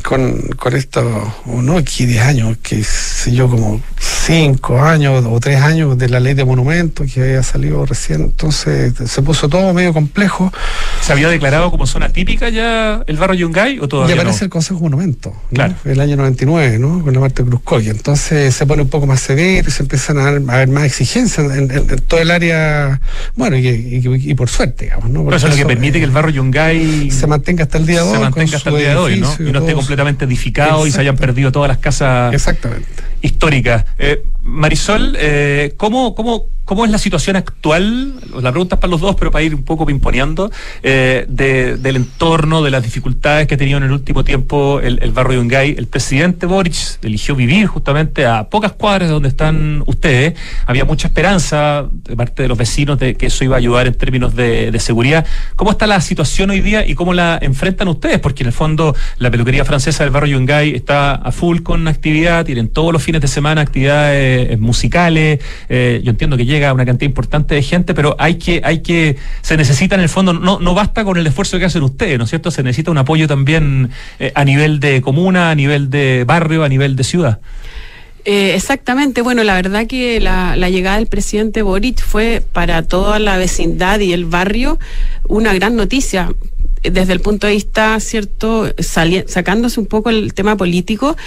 con, 0.02 0.42
con 0.58 0.76
esto, 0.76 1.34
o 1.46 1.62
no 1.62 1.78
aquí 1.78 2.06
10 2.06 2.22
años, 2.24 2.58
que 2.62 2.84
sé 2.84 3.32
yo, 3.32 3.50
como 3.50 3.82
5 4.00 4.82
años 4.82 5.26
o 5.26 5.40
3 5.40 5.62
años 5.62 5.98
de 5.98 6.10
la 6.10 6.20
ley 6.20 6.34
de 6.34 6.46
monumentos 6.46 7.12
que 7.12 7.22
había 7.22 7.44
salido 7.44 7.86
recién, 7.86 8.22
entonces 8.22 8.94
se 9.06 9.22
puso 9.22 9.50
todo 9.50 9.74
medio 9.74 9.94
complejo. 9.94 10.52
¿Se 11.02 11.12
había 11.14 11.30
declarado 11.30 11.72
como 11.72 11.88
zona 11.88 12.10
típica 12.10 12.50
ya 12.50 13.04
el 13.08 13.18
barrio 13.18 13.48
Yungay 13.48 13.80
o 13.80 13.88
todavía 13.88 14.16
Ya 14.16 14.22
aparece 14.22 14.46
el 14.46 14.50
Consejo 14.50 14.82
Monumento, 14.82 15.34
claro. 15.54 15.76
el 15.86 16.00
año 16.00 16.16
99, 16.18 16.80
¿no? 16.80 17.04
con 17.04 17.14
la 17.14 17.20
Marte 17.20 17.44
Cruz 17.44 17.62
y 17.84 17.90
entonces 17.90 18.56
se 18.56 18.66
pone 18.66 18.82
un 18.82 18.90
poco 18.90 19.06
más 19.06 19.20
severo 19.20 19.68
y 19.68 19.72
se 19.72 19.84
empiezan 19.84 20.18
a, 20.18 20.28
haber 20.28 20.68
más 20.70 20.84
exigencias 20.84 21.56
en, 21.56 21.68
todo 22.08 22.20
el 22.20 22.32
área, 22.32 23.00
bueno, 23.36 23.58
y, 23.58 24.34
por 24.36 24.50
suerte, 24.50 24.86
digamos. 24.86 25.10
¿no? 25.10 25.24
Pero 25.26 25.38
eso 25.38 25.48
es 25.48 25.54
lo 25.54 25.58
que 25.58 25.66
permite 25.66 26.00
que 26.00 26.06
el 26.06 26.12
barrio 26.12 26.36
Yungay 26.36 27.12
se 27.12 27.28
mantenga 27.28 27.64
hasta 27.64 27.78
el 27.78 27.86
día 27.86 28.04
de 28.04 28.10
hoy. 28.10 28.14
Se 28.14 28.20
mantenga 28.20 28.58
hasta 28.58 28.70
el 28.70 28.78
día 28.78 28.90
de 28.90 28.96
hoy, 28.96 29.20
¿no? 29.20 29.36
Y 29.40 29.52
no 29.52 29.60
esté 29.60 29.74
completamente 29.90 30.26
edificado 30.26 30.86
y 30.86 30.92
se 30.92 31.02
hayan 31.02 31.18
perdido 31.18 31.52
todas 31.52 31.68
las 31.68 31.80
casas 31.80 32.32
históricas. 33.22 33.86
Eh, 33.98 34.24
Marisol, 34.44 35.16
eh, 35.18 35.74
¿cómo, 35.78 36.14
cómo, 36.14 36.46
¿cómo 36.70 36.86
es 36.86 36.92
la 36.92 37.00
situación 37.00 37.36
actual? 37.36 38.14
La 38.44 38.52
pregunta 38.52 38.76
es 38.76 38.80
para 38.80 38.92
los 38.92 39.02
dos, 39.02 39.16
pero 39.16 39.32
para 39.32 39.44
ir 39.44 39.56
un 39.56 39.64
poco 39.64 39.88
pimponeando, 39.88 40.52
eh, 40.84 41.26
del 41.28 41.96
entorno, 41.96 42.62
de 42.62 42.70
las 42.70 42.84
dificultades 42.84 43.48
que 43.48 43.56
ha 43.56 43.58
tenido 43.58 43.80
en 43.80 43.86
el 43.86 43.92
último 43.92 44.24
tiempo 44.24 44.80
el, 44.80 45.00
barrio 45.12 45.40
de 45.40 45.46
Ungay. 45.46 45.76
El 45.76 45.88
presidente 45.88 46.46
Boric 46.46 46.76
eligió 47.02 47.36
vivir 47.36 47.66
justamente 47.66 48.28
a 48.28 48.50
pocas 48.50 48.74
cuadras 48.74 49.10
de 49.10 49.14
donde 49.14 49.30
están 49.30 49.82
ustedes. 49.88 50.36
Había 50.68 50.86
mucha 50.86 51.08
esperanza 51.08 51.88
de 51.92 52.16
parte 52.16 52.44
de 52.44 52.48
los 52.48 52.56
vecinos 52.56 53.00
de 53.00 53.16
que 53.16 53.26
eso 53.26 53.44
iba 53.44 53.56
a 53.56 53.58
ayudar 53.58 53.88
en 53.88 53.96
términos 53.96 54.36
de, 54.36 54.72
seguridad. 54.80 55.26
¿Cómo 55.56 55.72
está 55.72 55.88
la 55.88 56.00
situación 56.02 56.52
hoy 56.52 56.62
día 56.62 56.86
y 56.86 56.94
cómo 56.94 57.16
la 57.16 57.40
enfrentan 57.42 57.88
ustedes? 57.88 58.20
Porque 58.20 58.44
en 58.44 58.48
el 58.48 58.54
fondo 58.54 58.96
la 59.18 59.32
peluquería 59.32 59.66
francesa 59.66 60.04
del 60.04 60.14
barrio 60.14 60.38
Yungay 60.38 60.76
está 60.76 61.16
a 61.16 61.32
full 61.32 61.62
con 61.64 61.88
actividad, 61.88 62.46
tienen 62.46 62.70
todos 62.70 62.94
los 62.94 63.02
fines 63.02 63.22
de 63.22 63.28
semana 63.28 63.62
actividades 63.62 64.52
eh, 64.52 64.58
musicales. 64.58 65.40
Eh, 65.68 66.02
yo 66.04 66.12
entiendo 66.12 66.38
que 66.38 66.46
llega 66.46 66.59
una 66.74 66.86
cantidad 66.86 67.10
importante 67.10 67.56
de 67.56 67.64
gente, 67.64 67.94
pero 67.94 68.16
hay 68.20 68.36
que, 68.36 68.62
hay 68.64 68.82
que, 68.82 69.18
se 69.42 69.58
necesita 69.58 69.96
en 69.96 70.02
el 70.02 70.10
fondo, 70.10 70.34
no, 70.34 70.60
no 70.60 70.74
basta 70.74 71.04
con 71.04 71.18
el 71.18 71.26
esfuerzo 71.26 71.60
que 71.60 71.66
hacen 71.66 71.84
ustedes, 71.84 72.18
¿no 72.18 72.26
es 72.26 72.30
cierto? 72.30 72.52
Se 72.52 72.64
necesita 72.64 72.92
un 72.92 72.98
apoyo 72.98 73.28
también 73.28 73.90
eh, 74.20 74.32
a 74.36 74.46
nivel 74.46 74.80
de 74.80 75.02
comuna, 75.02 75.52
a 75.52 75.56
nivel 75.56 75.90
de 75.90 76.24
barrio, 76.26 76.64
a 76.64 76.70
nivel 76.70 76.96
de 76.96 77.04
ciudad. 77.04 77.40
exactamente, 78.26 79.22
bueno, 79.22 79.44
la 79.44 79.56
verdad 79.56 79.88
que 79.88 80.20
la, 80.20 80.56
llegada 80.70 80.98
del 80.98 81.08
presidente 81.08 81.62
Boric 81.62 82.04
fue 82.04 82.44
para 82.54 82.84
toda 82.84 83.20
la 83.20 83.38
vecindad 83.38 84.00
y 84.00 84.14
el 84.14 84.26
barrio 84.26 84.78
una 85.28 85.54
gran 85.54 85.76
noticia 85.76 86.30
desde 86.84 87.14
el 87.14 87.20
punto 87.20 87.48
de 87.48 87.54
vista, 87.54 88.00
¿cierto?, 88.00 88.74
sacándose 89.28 89.80
un 89.80 89.86
poco 89.86 90.10
el 90.10 90.34
tema 90.34 90.56
político, 90.56 91.18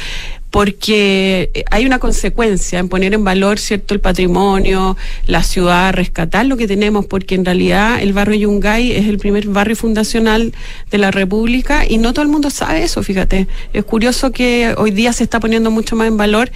porque 0.52 1.64
hay 1.70 1.86
una 1.86 1.98
consecuencia 1.98 2.78
en 2.78 2.90
poner 2.90 3.14
en 3.14 3.24
valor 3.24 3.58
cierto 3.58 3.94
el 3.94 4.00
patrimonio, 4.00 4.98
la 5.26 5.42
ciudad, 5.42 5.94
rescatar 5.94 6.44
lo 6.44 6.58
que 6.58 6.68
tenemos, 6.68 7.06
porque 7.06 7.34
en 7.34 7.46
realidad 7.46 8.02
el 8.02 8.12
barrio 8.12 8.36
Yungay 8.36 8.92
es 8.92 9.06
el 9.06 9.16
primer 9.16 9.46
barrio 9.46 9.76
fundacional 9.76 10.52
de 10.90 10.98
la 10.98 11.10
República 11.10 11.86
y 11.88 11.96
no 11.96 12.12
todo 12.12 12.22
el 12.24 12.28
mundo 12.28 12.50
sabe 12.50 12.82
eso, 12.82 13.02
fíjate. 13.02 13.48
Es 13.72 13.84
curioso 13.84 14.30
que 14.30 14.74
hoy 14.76 14.90
día 14.90 15.14
se 15.14 15.24
está 15.24 15.40
poniendo 15.40 15.70
mucho 15.70 15.96
más 15.96 16.06
en 16.06 16.18
valor. 16.18 16.52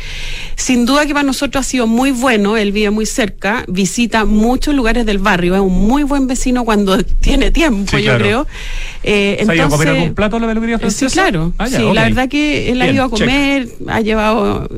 Sin 0.56 0.84
duda 0.84 1.06
que 1.06 1.14
para 1.14 1.24
nosotros 1.24 1.64
ha 1.64 1.68
sido 1.68 1.86
muy 1.86 2.10
bueno, 2.10 2.58
él 2.58 2.72
vive 2.72 2.90
muy 2.90 3.06
cerca, 3.06 3.64
visita 3.66 4.26
muchos 4.26 4.74
lugares 4.74 5.06
del 5.06 5.18
barrio, 5.18 5.54
es 5.54 5.62
un 5.62 5.86
muy 5.86 6.02
buen 6.02 6.26
vecino 6.26 6.66
cuando 6.66 7.02
tiene 7.20 7.50
tiempo, 7.50 7.96
yo 7.96 8.18
creo. 8.18 8.46
Eh, 9.02 9.38
entonces, 9.40 9.46
¿Se 9.46 9.52
ha 9.52 9.54
ido 9.54 9.64
a 9.64 9.70
comer 9.70 9.88
algún 9.88 10.14
plato 10.14 10.38
la 10.38 10.48
peluquería 10.48 10.78
francesa? 10.78 11.08
Sí, 11.08 11.14
claro. 11.14 11.54
Ah, 11.56 11.68
sí, 11.68 11.82
la 11.94 12.02
verdad 12.02 12.28
que 12.28 12.70
él 12.70 12.82
ha 12.82 12.90
ido 12.90 13.04
a 13.04 13.08
comer 13.08 13.68
ha 13.88 14.00
llevado, 14.00 14.68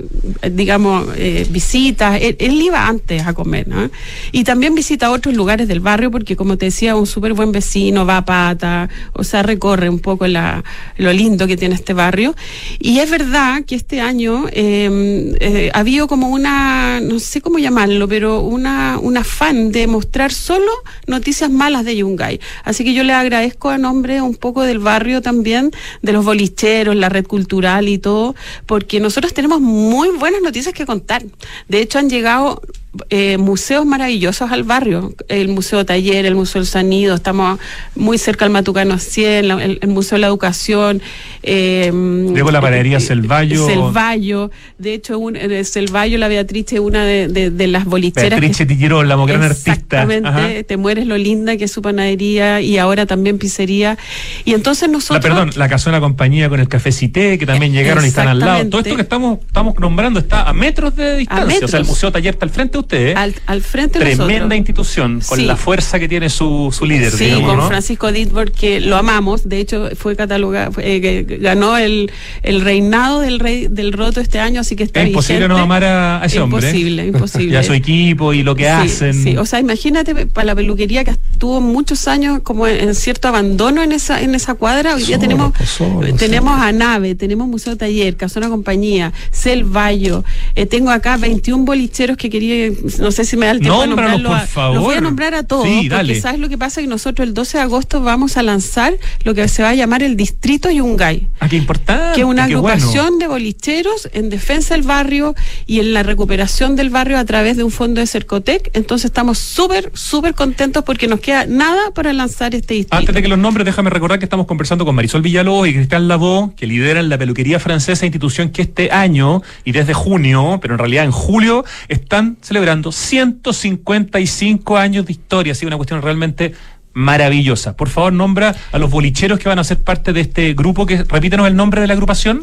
eh, 0.42 0.50
digamos, 0.50 1.06
eh, 1.16 1.46
visitas. 1.50 2.20
Él, 2.20 2.36
él 2.38 2.60
iba 2.60 2.86
antes 2.86 3.26
a 3.26 3.32
comer, 3.34 3.68
¿no? 3.68 3.90
Y 4.32 4.44
también 4.44 4.74
visita 4.74 5.10
otros 5.10 5.34
lugares 5.34 5.68
del 5.68 5.80
barrio 5.80 6.10
porque, 6.10 6.36
como 6.36 6.56
te 6.56 6.66
decía, 6.66 6.96
un 6.96 7.06
súper 7.06 7.34
buen 7.34 7.52
vecino, 7.52 8.06
va 8.06 8.18
a 8.18 8.24
pata, 8.24 8.88
o 9.12 9.24
sea, 9.24 9.42
recorre 9.42 9.88
un 9.88 10.00
poco 10.00 10.26
la, 10.26 10.64
lo 10.96 11.12
lindo 11.12 11.46
que 11.46 11.56
tiene 11.56 11.74
este 11.74 11.94
barrio. 11.94 12.34
Y 12.78 12.98
es 12.98 13.10
verdad 13.10 13.64
que 13.64 13.74
este 13.74 14.00
año 14.00 14.46
eh, 14.52 15.34
eh, 15.40 15.70
ha 15.72 15.78
habido 15.80 16.08
como 16.08 16.28
una, 16.28 17.00
no 17.00 17.18
sé 17.18 17.40
cómo 17.40 17.58
llamarlo, 17.58 18.08
pero 18.08 18.40
una, 18.40 18.98
un 19.00 19.16
afán 19.16 19.72
de 19.72 19.86
mostrar 19.86 20.32
solo 20.32 20.70
noticias 21.06 21.50
malas 21.50 21.84
de 21.84 21.96
Yungay. 21.96 22.40
Así 22.64 22.84
que 22.84 22.94
yo 22.94 23.04
le 23.04 23.12
agradezco 23.12 23.70
a 23.70 23.78
nombre 23.78 24.20
un 24.20 24.34
poco 24.34 24.62
del 24.62 24.78
barrio 24.78 25.22
también, 25.22 25.70
de 26.02 26.12
los 26.12 26.24
bolicheros, 26.24 26.96
la 26.96 27.08
red 27.08 27.26
cultural 27.26 27.88
y 27.88 27.98
todo, 27.98 28.34
porque 28.66 28.97
nosotros 29.00 29.34
tenemos 29.34 29.60
muy 29.60 30.10
buenas 30.10 30.42
noticias 30.42 30.74
que 30.74 30.86
contar. 30.86 31.24
De 31.68 31.80
hecho, 31.80 31.98
han 31.98 32.10
llegado 32.10 32.62
eh, 33.10 33.38
museos 33.38 33.84
maravillosos 33.86 34.50
al 34.50 34.62
barrio, 34.64 35.14
el 35.28 35.48
Museo 35.48 35.84
Taller, 35.86 36.26
el 36.26 36.34
Museo 36.34 36.60
del 36.60 36.66
Sonido, 36.68 37.14
estamos 37.14 37.58
muy 37.94 38.18
cerca 38.18 38.44
al 38.44 38.50
Matucano 38.50 38.98
100, 38.98 39.48
la- 39.48 39.64
el, 39.64 39.78
el 39.82 39.88
Museo 39.88 40.16
de 40.16 40.20
la 40.20 40.26
Educación. 40.28 41.00
Eh, 41.42 41.90
Luego 41.92 42.50
la 42.50 42.60
panadería 42.60 43.00
Selvallo. 43.00 43.66
Selvallo, 43.66 44.50
de 44.78 44.94
hecho, 44.94 45.18
un, 45.18 45.36
en 45.36 45.50
el 45.52 45.64
Selvallo, 45.64 46.18
la 46.18 46.28
Beatriz 46.28 46.72
es 46.72 46.80
una 46.80 47.04
de, 47.04 47.28
de- 47.28 47.50
de 47.50 47.66
las 47.66 47.84
bolicheras. 47.84 48.30
Beatriz 48.40 48.56
que- 48.58 48.66
Tillirón, 48.66 49.08
la 49.08 49.16
gran 49.16 49.42
artista. 49.42 49.72
Exactamente, 49.72 50.28
Ajá. 50.28 50.48
te 50.66 50.76
mueres 50.76 51.06
lo 51.06 51.16
linda 51.16 51.56
que 51.56 51.64
es 51.64 51.72
su 51.72 51.82
panadería 51.82 52.60
y 52.60 52.78
ahora 52.78 53.06
también 53.06 53.38
pizzería. 53.38 53.96
Y 54.44 54.54
entonces 54.54 54.88
La, 54.88 54.92
nosotros... 54.92 55.22
perdón, 55.24 55.50
la 55.56 55.68
casona 55.68 56.00
compañía 56.00 56.48
con 56.48 56.60
el 56.60 56.68
café 56.68 56.92
Cité, 56.92 57.38
que 57.38 57.46
también 57.46 57.72
llegaron 57.72 58.04
y 58.04 58.08
están 58.08 58.28
al 58.28 58.38
lado. 58.40 58.68
Todo 58.68 58.80
esto 58.80 58.96
que 58.96 59.02
estamos, 59.02 59.38
estamos 59.46 59.74
nombrando 59.78 60.20
está 60.20 60.48
a 60.48 60.52
metros 60.52 60.94
de 60.96 61.16
distancia. 61.18 61.60
O 61.64 61.68
sea, 61.68 61.78
el. 61.80 61.86
Museo 61.86 62.12
Taller 62.12 62.34
está 62.34 62.44
al 62.44 62.50
frente 62.50 62.72
de 62.72 62.78
ustedes. 62.88 63.16
al, 63.16 63.34
al 63.46 63.62
frente 63.62 63.98
Tremenda 63.98 64.56
institución, 64.56 65.20
con 65.26 65.38
Sí. 65.38 65.44
la 65.44 65.56
fuerza 65.56 65.98
que 65.98 66.08
tiene 66.08 66.28
su, 66.30 66.74
su 66.76 66.84
líder, 66.86 67.12
Sí, 67.12 67.24
digamos, 67.26 67.48
con 67.50 67.56
¿no? 67.58 67.68
Francisco 67.68 68.10
Ditborg, 68.12 68.50
que 68.52 68.80
lo 68.80 68.96
amamos. 68.96 69.48
De 69.48 69.60
hecho, 69.60 69.90
fue 69.96 70.16
catalogado, 70.16 70.72
eh, 70.78 71.38
ganó 71.40 71.76
el, 71.76 72.10
el 72.42 72.60
reinado 72.62 73.20
del 73.20 73.38
rey 73.40 73.66
del 73.68 73.92
roto 73.92 74.20
este 74.20 74.38
año, 74.40 74.60
así 74.60 74.74
que 74.76 74.84
está 74.84 75.02
Es 75.02 75.08
imposible 75.08 75.40
vigente. 75.40 75.54
no 75.56 75.62
amar 75.62 75.84
a, 75.84 76.22
ese 76.24 76.40
hombre. 76.40 76.66
Imposible, 76.66 77.06
imposible. 77.12 77.52
Y 77.52 77.56
a 77.56 77.62
su 77.62 77.72
equipo 77.74 78.32
y 78.32 78.42
lo 78.42 78.54
que 78.54 78.64
Sí, 78.64 78.68
hacen. 78.68 79.14
sí. 79.14 79.36
O 79.36 79.44
sea, 79.46 79.60
imagínate 79.60 80.26
para 80.26 80.46
la 80.46 80.54
peluquería 80.54 81.04
que 81.04 81.10
estuvo 81.32 81.60
muchos 81.60 82.08
años 82.08 82.40
como 82.42 82.66
en, 82.66 82.88
en 82.88 82.94
cierto 82.94 83.28
abandono 83.28 83.82
en 83.82 83.92
esa 83.92 84.20
en 84.22 84.34
esa 84.34 84.54
cuadra. 84.54 84.94
Hoy 84.94 85.02
día 85.04 85.16
Solo, 85.16 85.20
tenemos 85.28 85.52
pues, 85.56 85.68
solo, 85.70 86.06
eh, 86.06 86.12
tenemos 86.14 86.58
a 86.60 86.72
Nave, 86.72 87.14
tenemos 87.14 87.46
Museo 87.48 87.76
Taller, 87.76 88.16
Casona 88.16 88.48
Compañía, 88.48 89.12
Selvallo. 89.30 90.24
Eh, 90.54 90.66
tengo 90.66 90.90
acá 90.90 91.16
21 91.16 91.64
bolicheros 91.64 92.16
que 92.16 92.30
quería, 92.30 92.67
no 92.98 93.10
sé 93.12 93.24
si 93.24 93.36
me 93.36 93.46
da 93.46 93.52
el 93.52 93.60
tiempo 93.60 93.80
de 93.82 93.86
Nómbralos, 93.88 94.12
nombrarlo. 94.22 94.28
por 94.28 94.38
a- 94.44 94.46
favor. 94.46 94.74
Los 94.76 94.84
voy 94.84 94.96
a 94.96 95.00
nombrar 95.00 95.34
a 95.34 95.42
todos. 95.42 95.64
Sí, 95.66 95.74
porque 95.74 95.88
dale. 95.88 96.20
¿sabes 96.20 96.40
lo 96.40 96.48
que 96.48 96.58
pasa? 96.58 96.80
Que 96.80 96.86
nosotros 96.86 97.26
el 97.26 97.34
12 97.34 97.58
de 97.58 97.62
agosto 97.64 98.00
vamos 98.02 98.36
a 98.36 98.42
lanzar 98.42 98.94
lo 99.24 99.34
que 99.34 99.46
se 99.48 99.62
va 99.62 99.70
a 99.70 99.74
llamar 99.74 100.02
el 100.02 100.16
Distrito 100.16 100.70
Yungay 100.70 101.26
Ah, 101.40 101.48
qué 101.48 101.56
importante. 101.56 102.14
que 102.14 102.20
es 102.20 102.26
una 102.26 102.46
bueno. 102.46 102.58
agrupación 102.68 103.18
de 103.18 103.26
bolicheros 103.28 104.08
en 104.12 104.30
defensa 104.30 104.74
del 104.74 104.82
barrio 104.84 105.34
y 105.66 105.80
en 105.80 105.92
la 105.94 106.02
recuperación 106.02 106.76
del 106.76 106.90
barrio 106.90 107.18
a 107.18 107.24
través 107.24 107.56
de 107.56 107.64
un 107.64 107.70
fondo 107.70 108.00
de 108.00 108.06
Cercotec. 108.06 108.70
Entonces 108.74 109.06
estamos 109.06 109.38
súper, 109.38 109.90
súper 109.94 110.34
contentos 110.34 110.84
porque 110.84 111.06
nos 111.06 111.20
queda 111.20 111.46
nada 111.46 111.90
para 111.94 112.12
lanzar 112.12 112.54
este 112.54 112.74
distrito. 112.74 112.96
Antes 112.96 113.14
de 113.14 113.22
que 113.22 113.28
los 113.28 113.38
nombres, 113.38 113.64
déjame 113.64 113.90
recordar 113.90 114.18
que 114.18 114.24
estamos 114.24 114.46
conversando 114.46 114.84
con 114.84 114.94
Marisol 114.94 115.22
Villalobos 115.22 115.68
y 115.68 115.74
Cristian 115.74 116.08
Lavó, 116.08 116.54
que 116.56 116.66
lideran 116.66 117.08
la 117.08 117.18
peluquería 117.18 117.58
francesa, 117.60 118.04
institución 118.06 118.50
que 118.50 118.62
este 118.62 118.90
año 118.90 119.42
y 119.64 119.72
desde 119.72 119.94
junio, 119.94 120.58
pero 120.60 120.74
en 120.74 120.78
realidad 120.78 121.04
en 121.04 121.10
julio, 121.10 121.64
están 121.88 122.36
celebrando 122.42 122.57
155 122.92 124.76
años 124.76 125.06
de 125.06 125.12
historia. 125.12 125.52
Así 125.52 125.66
una 125.66 125.76
cuestión 125.76 126.02
realmente 126.02 126.54
maravillosa. 126.98 127.76
Por 127.76 127.88
favor, 127.88 128.12
nombra 128.12 128.56
a 128.72 128.78
los 128.78 128.90
bolicheros 128.90 129.38
que 129.38 129.48
van 129.48 129.58
a 129.58 129.64
ser 129.64 129.78
parte 129.78 130.12
de 130.12 130.20
este 130.20 130.54
grupo, 130.54 130.84
que 130.84 131.04
repítenos 131.04 131.46
el 131.46 131.54
nombre 131.54 131.80
de 131.80 131.86
la 131.86 131.94
agrupación. 131.94 132.40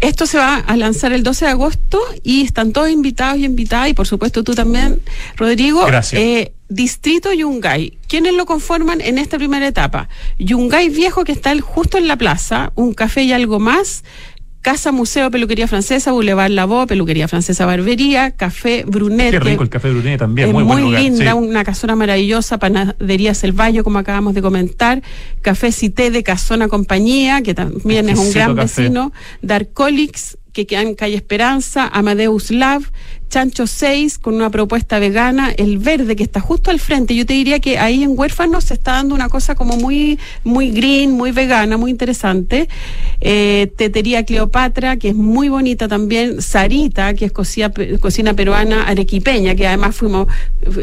Esto 0.00 0.26
se 0.26 0.36
va 0.36 0.56
a 0.56 0.76
lanzar 0.76 1.12
el 1.12 1.22
12 1.22 1.46
de 1.46 1.50
agosto 1.50 2.00
y 2.22 2.42
están 2.42 2.72
todos 2.72 2.90
invitados 2.90 3.38
y 3.38 3.44
invitadas, 3.46 3.88
y 3.88 3.94
por 3.94 4.06
supuesto 4.06 4.44
tú 4.44 4.54
también, 4.54 5.00
Rodrigo. 5.36 5.86
Gracias. 5.86 6.20
Eh, 6.20 6.52
Distrito 6.68 7.32
Yungay. 7.32 7.98
¿Quiénes 8.08 8.34
lo 8.34 8.46
conforman 8.46 9.00
en 9.00 9.18
esta 9.18 9.38
primera 9.38 9.66
etapa? 9.66 10.08
Yungay 10.38 10.88
Viejo, 10.88 11.24
que 11.24 11.32
está 11.32 11.58
justo 11.60 11.96
en 11.96 12.08
la 12.08 12.16
plaza, 12.16 12.72
un 12.74 12.94
café 12.94 13.22
y 13.22 13.32
algo 13.32 13.60
más. 13.60 14.04
Casa 14.64 14.92
Museo 14.92 15.30
Peluquería 15.30 15.68
Francesa, 15.68 16.10
Boulevard 16.12 16.50
Lavó, 16.50 16.86
Peluquería 16.86 17.28
Francesa 17.28 17.66
Barbería, 17.66 18.30
Café 18.30 18.84
Brunet. 18.86 19.32
Qué 19.32 19.38
rico 19.38 19.62
el 19.62 19.68
café 19.68 19.90
Brunet 19.90 20.18
también, 20.18 20.52
muy, 20.52 20.64
muy, 20.64 20.72
buen 20.72 20.84
lugar, 20.84 21.02
linda, 21.02 21.32
sí. 21.32 21.36
una 21.36 21.64
casona 21.64 21.94
maravillosa, 21.96 22.58
panadería 22.58 23.34
Selvallo, 23.34 23.84
como 23.84 23.98
acabamos 23.98 24.32
de 24.32 24.40
comentar, 24.40 25.02
Café 25.42 25.70
Cité 25.70 26.10
de 26.10 26.22
Casona 26.22 26.68
Compañía, 26.68 27.42
que 27.42 27.52
también 27.52 28.08
es 28.08 28.18
un 28.18 28.32
gran 28.32 28.56
café. 28.56 28.84
vecino, 28.84 29.12
Darcolix, 29.42 30.38
que 30.54 30.66
queda 30.66 30.80
en 30.80 30.94
calle 30.94 31.16
Esperanza, 31.16 31.86
Amadeus 31.86 32.50
Lab, 32.50 32.84
Chancho 33.28 33.66
6, 33.66 34.18
con 34.18 34.34
una 34.34 34.48
propuesta 34.50 34.98
vegana, 35.00 35.50
El 35.56 35.78
Verde, 35.78 36.14
que 36.14 36.22
está 36.22 36.40
justo 36.40 36.70
al 36.70 36.78
frente. 36.78 37.16
Yo 37.16 37.26
te 37.26 37.34
diría 37.34 37.58
que 37.58 37.78
ahí 37.78 38.02
en 38.04 38.16
Huérfanos 38.16 38.64
se 38.64 38.74
está 38.74 38.92
dando 38.92 39.14
una 39.14 39.28
cosa 39.28 39.56
como 39.56 39.76
muy, 39.76 40.18
muy 40.44 40.70
green, 40.70 41.10
muy 41.12 41.32
vegana, 41.32 41.76
muy 41.76 41.90
interesante. 41.90 42.68
Eh, 43.20 43.72
Tetería 43.76 44.24
Cleopatra, 44.24 44.96
que 44.98 45.08
es 45.08 45.14
muy 45.16 45.48
bonita 45.48 45.88
también. 45.88 46.42
Sarita, 46.42 47.14
que 47.14 47.24
es 47.24 47.32
cocina, 47.32 47.72
cocina 48.00 48.34
peruana 48.34 48.84
arequipeña, 48.84 49.54
que 49.56 49.66
además 49.66 49.96
fuimos, 49.96 50.28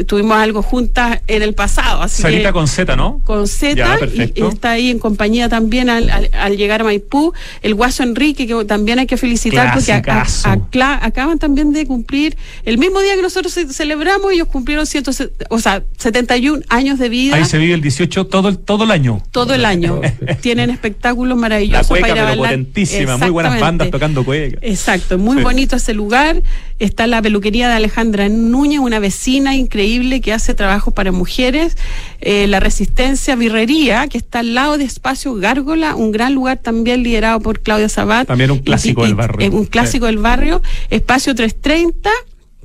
tuvimos 0.08 0.36
algo 0.38 0.62
juntas 0.62 1.22
en 1.28 1.44
el 1.44 1.54
pasado. 1.54 2.02
Así 2.02 2.22
Sarita 2.22 2.50
que- 2.50 2.54
con 2.54 2.68
Z, 2.68 2.96
¿no? 2.98 3.22
con 3.24 3.48
Z 3.48 3.76
y, 4.14 4.34
está 4.44 4.72
ahí 4.72 4.90
en 4.90 5.00
compañía 5.00 5.48
también 5.48 5.90
al, 5.90 6.10
al- 6.10 6.30
al 6.34 6.58
llegar 6.58 6.82
a 6.82 6.84
Maipú. 6.84 7.32
El 7.62 7.76
Guaso 7.76 8.04
Enrique, 8.04 8.46
que 8.46 8.66
también 8.66 9.00
hay 9.00 9.06
que 9.08 9.16
felicitar 9.18 9.68
porque 9.76 9.92
a- 9.94 9.98
a- 10.44 11.06
acaban 11.06 11.40
también 11.40 11.72
de 11.72 11.86
cumplir 11.86 12.31
el 12.66 12.78
mismo 12.78 13.00
día 13.02 13.16
que 13.16 13.22
nosotros 13.22 13.54
ce- 13.54 13.68
celebramos, 13.74 14.32
ellos 14.32 14.48
cumplieron 14.48 14.86
100, 14.86 15.04
o 15.50 15.60
sea, 15.60 15.84
71 15.98 16.62
años 16.70 17.00
de 17.00 17.10
vida. 17.10 17.36
Ahí 17.36 17.46
se 17.46 17.58
vive 17.58 17.74
el 17.74 17.82
18 17.82 18.28
todo, 18.28 18.50
el- 18.50 18.58
todo 18.60 18.84
el 18.86 18.92
año. 18.92 19.22
Todo 19.32 19.54
el 19.54 19.66
año. 19.66 20.02
Tienen 20.42 20.70
espectáculos 20.70 21.38
La 21.38 21.42
maravillosos 21.42 21.88
cueca, 21.88 22.08
para 22.08 22.14
ir 22.14 22.20
a 22.22 22.30
pero 22.32 22.42
potentísima, 22.44 23.18
muy 23.18 23.30
buenas 23.30 23.60
bandas 23.60 23.90
tocando 23.92 24.24
cueca. 24.24 24.58
Exacto, 24.62 25.18
muy 25.18 25.38
Sí. 25.38 25.44
bonito 25.44 25.76
ese 25.76 25.94
lugar. 25.94 26.42
Está 26.80 27.06
la 27.08 27.22
peluquería 27.22 27.68
de 27.70 27.76
Alejandra 27.76 28.28
Núñez, 28.30 28.80
una 28.80 29.00
vecina 29.00 29.56
increíble 29.56 30.20
que 30.22 30.34
hace 30.34 30.54
trabajos 30.56 30.94
para 30.94 31.12
mujeres. 31.12 31.78
Eh, 32.22 32.48
la 32.48 32.60
Resistencia 32.60 33.36
Birrería, 33.36 34.08
que 34.08 34.18
está 34.18 34.40
al 34.40 34.54
lado 34.56 34.78
de 34.78 34.84
Espacio 34.86 35.36
Gárgola, 35.36 35.96
un 35.96 36.12
gran 36.12 36.34
lugar 36.34 36.58
también 36.58 37.04
liderado 37.04 37.40
por 37.40 37.60
Claudia 37.60 37.90
Sabat. 37.90 38.28
También 38.28 38.50
un 38.52 38.60
clásico 38.60 39.04
y- 39.04 39.08
del 39.08 39.16
barrio. 39.16 39.52
un 39.52 39.66
clásico 39.66 40.08
del 40.08 40.18
barrio. 40.18 40.62
Espacio 40.90 41.36
330, 41.36 42.10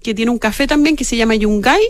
que 0.07 0.14
tiene 0.14 0.31
un 0.31 0.38
café 0.38 0.69
también 0.69 0.95
que 0.95 1.03
se 1.03 1.16
llama 1.16 1.35
Yungay. 1.35 1.81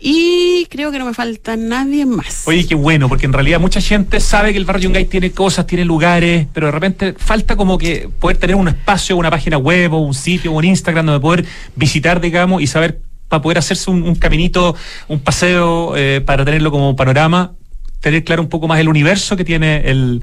Y 0.00 0.66
creo 0.66 0.92
que 0.92 0.98
no 0.98 1.06
me 1.06 1.14
falta 1.14 1.56
nadie 1.56 2.06
más. 2.06 2.46
Oye, 2.46 2.66
qué 2.68 2.76
bueno, 2.76 3.08
porque 3.08 3.26
en 3.26 3.32
realidad 3.32 3.58
mucha 3.58 3.80
gente 3.80 4.20
sabe 4.20 4.52
que 4.52 4.58
el 4.58 4.64
barrio 4.64 4.84
Yungay 4.84 5.06
tiene 5.06 5.32
cosas, 5.32 5.66
tiene 5.66 5.84
lugares, 5.84 6.46
pero 6.52 6.66
de 6.66 6.72
repente 6.72 7.14
falta 7.14 7.56
como 7.56 7.78
que 7.78 8.08
poder 8.20 8.36
tener 8.36 8.54
un 8.54 8.68
espacio, 8.68 9.16
una 9.16 9.30
página 9.30 9.56
web 9.56 9.94
o 9.94 9.98
un 9.98 10.14
sitio 10.14 10.52
un 10.52 10.64
Instagram 10.64 11.06
donde 11.06 11.20
poder 11.20 11.46
visitar, 11.74 12.20
digamos, 12.20 12.62
y 12.62 12.66
saber 12.68 13.00
para 13.28 13.42
poder 13.42 13.58
hacerse 13.58 13.90
un, 13.90 14.02
un 14.02 14.14
caminito, 14.14 14.76
un 15.08 15.18
paseo, 15.18 15.96
eh, 15.96 16.20
para 16.24 16.44
tenerlo 16.44 16.70
como 16.70 16.94
panorama, 16.94 17.54
tener 18.00 18.22
claro 18.24 18.42
un 18.42 18.48
poco 18.48 18.68
más 18.68 18.78
el 18.78 18.88
universo 18.88 19.36
que 19.36 19.44
tiene 19.44 19.90
el, 19.90 20.22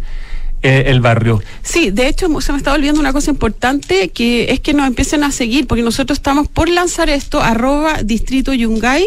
eh, 0.65 0.84
el 0.88 0.99
barrio. 0.99 1.43
Sí, 1.62 1.91
de 1.91 2.08
hecho 2.08 2.28
se 2.41 2.51
me 2.51 2.58
está 2.58 2.73
olvidando 2.73 2.99
una 2.99 3.13
cosa 3.13 3.30
importante 3.30 4.10
que 4.10 4.51
es 4.51 4.60
que 4.60 4.73
nos 4.73 4.88
empiecen 4.88 5.23
a 5.23 5.32
seguir, 5.32 5.67
porque 5.67 5.84
nosotros 5.84 6.17
estamos 6.17 6.47
por 6.47 6.69
lanzar 6.69 7.10
esto, 7.10 7.41
arroba 7.41 8.01
distrito 8.04 8.54
Yungay. 8.54 9.06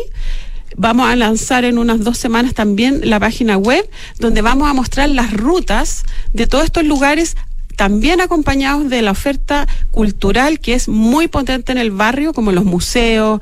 Vamos 0.76 1.10
a 1.10 1.16
lanzar 1.16 1.64
en 1.64 1.78
unas 1.78 2.04
dos 2.04 2.16
semanas 2.16 2.54
también 2.54 3.00
la 3.02 3.18
página 3.18 3.56
web, 3.56 3.88
donde 4.20 4.40
vamos 4.42 4.70
a 4.70 4.74
mostrar 4.74 5.08
las 5.08 5.32
rutas 5.32 6.04
de 6.32 6.46
todos 6.46 6.64
estos 6.64 6.84
lugares 6.84 7.34
también 7.78 8.20
acompañados 8.20 8.90
de 8.90 9.02
la 9.02 9.12
oferta 9.12 9.68
cultural 9.92 10.58
que 10.58 10.74
es 10.74 10.88
muy 10.88 11.28
potente 11.28 11.70
en 11.70 11.78
el 11.78 11.92
barrio, 11.92 12.32
como 12.32 12.50
los 12.50 12.64
museos, 12.64 13.40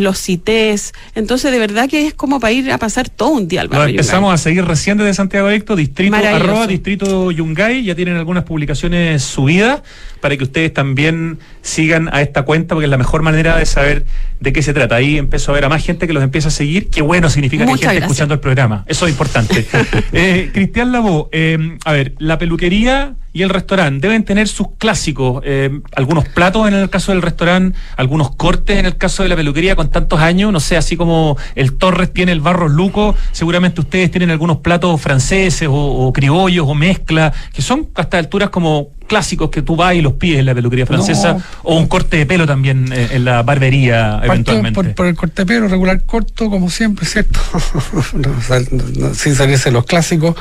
los 0.00 0.20
CITES. 0.20 0.92
Entonces, 1.14 1.52
de 1.52 1.58
verdad 1.58 1.88
que 1.88 2.06
es 2.06 2.14
como 2.14 2.40
para 2.40 2.52
ir 2.52 2.70
a 2.72 2.78
pasar 2.78 3.08
todo 3.08 3.30
un 3.30 3.48
día 3.48 3.62
al 3.62 3.68
Lo 3.68 3.78
barrio. 3.78 4.00
empezamos 4.00 4.32
a 4.32 4.38
seguir 4.38 4.64
recién 4.64 4.98
desde 4.98 5.14
Santiago 5.14 5.48
Adicto, 5.48 5.76
distrito 5.76 6.16
arroba 6.16 6.66
distrito 6.66 7.30
Yungay, 7.30 7.84
ya 7.84 7.94
tienen 7.94 8.16
algunas 8.16 8.44
publicaciones 8.44 9.22
subidas 9.22 9.82
para 10.22 10.36
que 10.36 10.44
ustedes 10.44 10.72
también 10.72 11.40
sigan 11.62 12.08
a 12.12 12.22
esta 12.22 12.44
cuenta, 12.44 12.76
porque 12.76 12.84
es 12.84 12.90
la 12.90 12.96
mejor 12.96 13.22
manera 13.22 13.56
de 13.56 13.66
saber 13.66 14.06
de 14.38 14.52
qué 14.52 14.62
se 14.62 14.72
trata. 14.72 14.94
Ahí 14.94 15.18
empezó 15.18 15.50
a 15.50 15.54
ver 15.56 15.64
a 15.64 15.68
más 15.68 15.84
gente 15.84 16.06
que 16.06 16.12
los 16.12 16.22
empieza 16.22 16.46
a 16.48 16.52
seguir. 16.52 16.88
Qué 16.90 17.02
bueno 17.02 17.28
significa 17.28 17.66
que 17.66 17.72
hay 17.72 17.78
gente 17.78 17.98
escuchando 17.98 18.32
el 18.32 18.40
programa. 18.40 18.84
Eso 18.86 19.06
es 19.06 19.12
importante. 19.12 19.66
eh, 20.12 20.50
Cristian 20.54 20.92
Lavó, 20.92 21.28
eh, 21.32 21.76
a 21.84 21.92
ver, 21.92 22.14
la 22.18 22.38
peluquería 22.38 23.16
y 23.32 23.42
el 23.42 23.48
restaurante 23.48 24.06
deben 24.06 24.24
tener 24.24 24.46
sus 24.46 24.68
clásicos, 24.78 25.42
eh, 25.44 25.70
algunos 25.96 26.28
platos 26.28 26.68
en 26.68 26.74
el 26.74 26.90
caso 26.90 27.12
del 27.12 27.22
restaurante, 27.22 27.76
algunos 27.96 28.36
cortes 28.36 28.78
en 28.78 28.86
el 28.86 28.96
caso 28.96 29.22
de 29.22 29.30
la 29.30 29.36
peluquería 29.36 29.74
con 29.74 29.90
tantos 29.90 30.20
años, 30.20 30.52
no 30.52 30.60
sé, 30.60 30.76
así 30.76 30.96
como 30.96 31.36
el 31.54 31.74
Torres 31.78 32.12
tiene 32.12 32.32
el 32.32 32.40
Barros 32.40 32.70
Luco, 32.70 33.16
seguramente 33.32 33.80
ustedes 33.80 34.10
tienen 34.10 34.30
algunos 34.30 34.58
platos 34.58 35.00
franceses 35.00 35.66
o, 35.66 35.74
o 35.74 36.12
criollos 36.12 36.66
o 36.68 36.74
mezcla, 36.74 37.32
que 37.54 37.62
son 37.62 37.88
hasta 37.94 38.18
alturas 38.18 38.50
como 38.50 38.90
clásicos 39.12 39.50
que 39.50 39.60
tú 39.60 39.76
vas 39.76 39.94
y 39.94 40.00
los 40.00 40.14
pides 40.14 40.38
en 40.38 40.46
la 40.46 40.54
peluquería 40.54 40.86
francesa 40.86 41.36
o 41.64 41.76
un 41.76 41.86
corte 41.86 42.16
de 42.16 42.24
pelo 42.24 42.46
también 42.46 42.90
eh, 42.94 43.08
en 43.10 43.26
la 43.26 43.42
barbería 43.42 44.22
eventualmente. 44.24 44.74
Por, 44.74 44.94
por, 44.94 45.06
el 45.06 45.14
corte 45.14 45.42
de 45.42 45.46
pelo 45.46 45.68
regular 45.68 46.02
corto 46.06 46.48
como 46.48 46.70
siempre, 46.70 47.04
¿cierto? 47.04 47.38
sin 49.12 49.34
salirse 49.34 49.70
los 49.70 49.84
clásicos. 49.84 50.34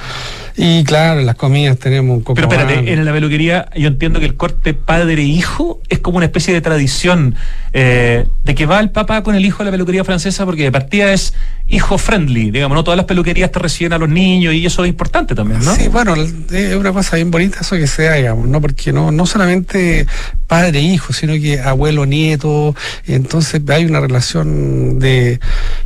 Y 0.55 0.83
claro, 0.83 1.19
en 1.19 1.25
las 1.25 1.35
comidas 1.35 1.77
tenemos 1.77 2.17
un 2.17 2.23
Pero 2.35 2.47
espérate, 2.47 2.91
en 2.91 3.05
la 3.05 3.11
peluquería 3.11 3.69
yo 3.75 3.87
entiendo 3.87 4.19
que 4.19 4.25
el 4.25 4.35
corte 4.35 4.73
padre-hijo 4.73 5.81
es 5.89 5.99
como 5.99 6.17
una 6.17 6.25
especie 6.25 6.53
de 6.53 6.61
tradición 6.61 7.35
eh, 7.73 8.25
de 8.43 8.55
que 8.55 8.65
va 8.65 8.79
el 8.79 8.89
papá 8.89 9.23
con 9.23 9.35
el 9.35 9.45
hijo 9.45 9.63
a 9.63 9.65
la 9.65 9.71
peluquería 9.71 10.03
francesa 10.03 10.45
porque 10.45 10.63
de 10.63 10.71
partida 10.71 11.13
es 11.13 11.33
hijo 11.71 11.97
friendly, 11.97 12.51
digamos, 12.51 12.75
no 12.75 12.83
todas 12.83 12.97
las 12.97 13.05
peluquerías 13.05 13.51
te 13.51 13.59
reciben 13.59 13.93
a 13.93 13.97
los 13.97 14.09
niños 14.09 14.53
y 14.53 14.65
eso 14.65 14.83
es 14.83 14.89
importante 14.89 15.33
también, 15.35 15.63
¿no? 15.63 15.73
Sí, 15.73 15.87
bueno, 15.87 16.15
es 16.15 16.75
una 16.75 16.91
cosa 16.91 17.15
bien 17.15 17.31
bonita 17.31 17.59
eso 17.61 17.77
que 17.77 17.87
sea, 17.87 18.15
digamos, 18.15 18.47
¿no? 18.47 18.59
Porque 18.59 18.91
no, 18.91 19.11
no 19.11 19.25
solamente 19.25 20.05
padre 20.47 20.79
e 20.79 20.81
hijo, 20.81 21.13
sino 21.13 21.33
que 21.33 21.61
abuelo, 21.61 22.05
nieto, 22.05 22.75
entonces 23.07 23.61
hay 23.69 23.85
una 23.85 24.01
relación 24.01 24.99
de, 24.99 25.39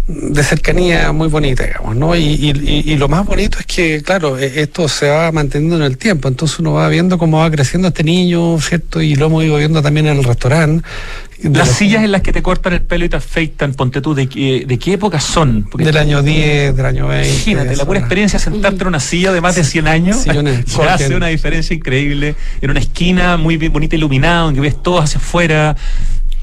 de 0.07 0.43
cercanía 0.43 1.11
muy 1.11 1.27
bonita, 1.27 1.65
digamos, 1.65 1.95
¿no? 1.95 2.15
Y, 2.15 2.23
y, 2.23 2.83
y, 2.91 2.95
lo 2.95 3.07
más 3.07 3.25
bonito 3.25 3.59
es 3.59 3.65
que, 3.67 4.01
claro, 4.01 4.39
e, 4.39 4.54
esto 4.55 4.87
se 4.87 5.09
va 5.09 5.31
manteniendo 5.31 5.75
en 5.75 5.83
el 5.83 5.97
tiempo, 5.97 6.27
entonces 6.27 6.59
uno 6.59 6.73
va 6.73 6.87
viendo 6.89 7.17
cómo 7.17 7.39
va 7.39 7.51
creciendo 7.51 7.89
este 7.89 8.03
niño, 8.03 8.59
¿cierto? 8.59 9.01
Y 9.01 9.15
lo 9.15 9.27
hemos 9.27 9.43
ido 9.43 9.57
viendo 9.57 9.81
también 9.81 10.07
en 10.07 10.17
el 10.17 10.23
restaurante. 10.23 10.87
Las 11.41 11.69
sillas 11.69 12.03
en 12.03 12.11
las 12.11 12.21
que 12.21 12.31
te 12.31 12.41
cortan 12.41 12.73
el 12.73 12.81
pelo 12.81 13.05
y 13.05 13.09
te 13.09 13.17
afeitan, 13.17 13.73
ponte 13.73 14.01
tú, 14.01 14.15
¿de 14.15 14.27
qué, 14.27 14.65
de 14.65 14.79
qué 14.79 14.93
época 14.93 15.19
son? 15.19 15.67
Porque 15.69 15.85
del 15.85 15.97
año 15.97 16.23
10, 16.23 16.75
del 16.75 16.85
año 16.85 17.07
20. 17.07 17.29
Imagínate, 17.29 17.75
la 17.75 17.85
pura 17.85 17.99
experiencia 17.99 18.39
sentarte 18.39 18.81
en 18.81 18.87
una 18.87 18.99
silla 18.99 19.33
de 19.33 19.41
más 19.41 19.55
de 19.55 19.63
100 19.63 19.87
años 19.87 20.25
ya 20.25 20.41
hace 20.93 21.15
una 21.15 21.27
diferencia 21.27 21.75
increíble. 21.75 22.35
En 22.61 22.71
una 22.71 22.79
esquina 22.79 23.37
muy 23.37 23.57
bonita 23.67 23.95
iluminada, 23.95 24.43
donde 24.43 24.61
ves 24.61 24.81
todo 24.81 24.99
hacia 24.99 25.17
afuera 25.17 25.75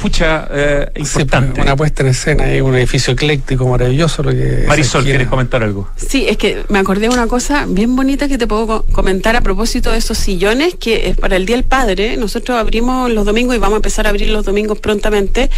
pucha, 0.03 0.49
eh, 0.51 0.91
importante. 0.97 1.61
una 1.61 1.77
puesta 1.77 2.03
en 2.03 2.09
escena 2.09 2.53
y 2.53 2.61
un 2.61 2.75
edificio 2.75 3.13
ecléctico 3.13 3.69
maravilloso. 3.69 4.25
Lo 4.25 4.33
que 4.33 4.65
Marisol, 4.67 5.05
¿quieres 5.05 5.29
comentar 5.29 5.63
algo? 5.63 5.89
Sí, 5.95 6.27
es 6.29 6.37
que 6.37 6.65
me 6.69 6.81
acordé 6.81 7.03
de 7.03 7.15
una 7.15 7.29
cosa 7.29 7.67
bien 7.69 7.95
bonita 7.95 8.27
que 8.27 8.37
te 8.37 8.49
puedo 8.49 8.85
comentar 8.93 9.37
a 9.37 9.43
propósito 9.43 9.93
de 9.93 9.99
esos 9.99 10.19
sillones, 10.19 10.75
que 10.75 11.09
es 11.09 11.17
para 11.17 11.37
el 11.37 11.47
Día 11.47 11.55
del 11.55 11.65
Padre. 11.65 12.17
Nosotros 12.17 12.59
abrimos 12.59 13.13
los 13.13 13.25
domingos 13.25 13.55
y 13.55 13.61
vamos 13.61 13.75
a 13.75 13.77
empezar 13.77 14.07
a 14.07 14.11
abrir 14.11 14.29
los 14.31 14.45
domingos 14.45 14.81
prontamente. 14.81 15.51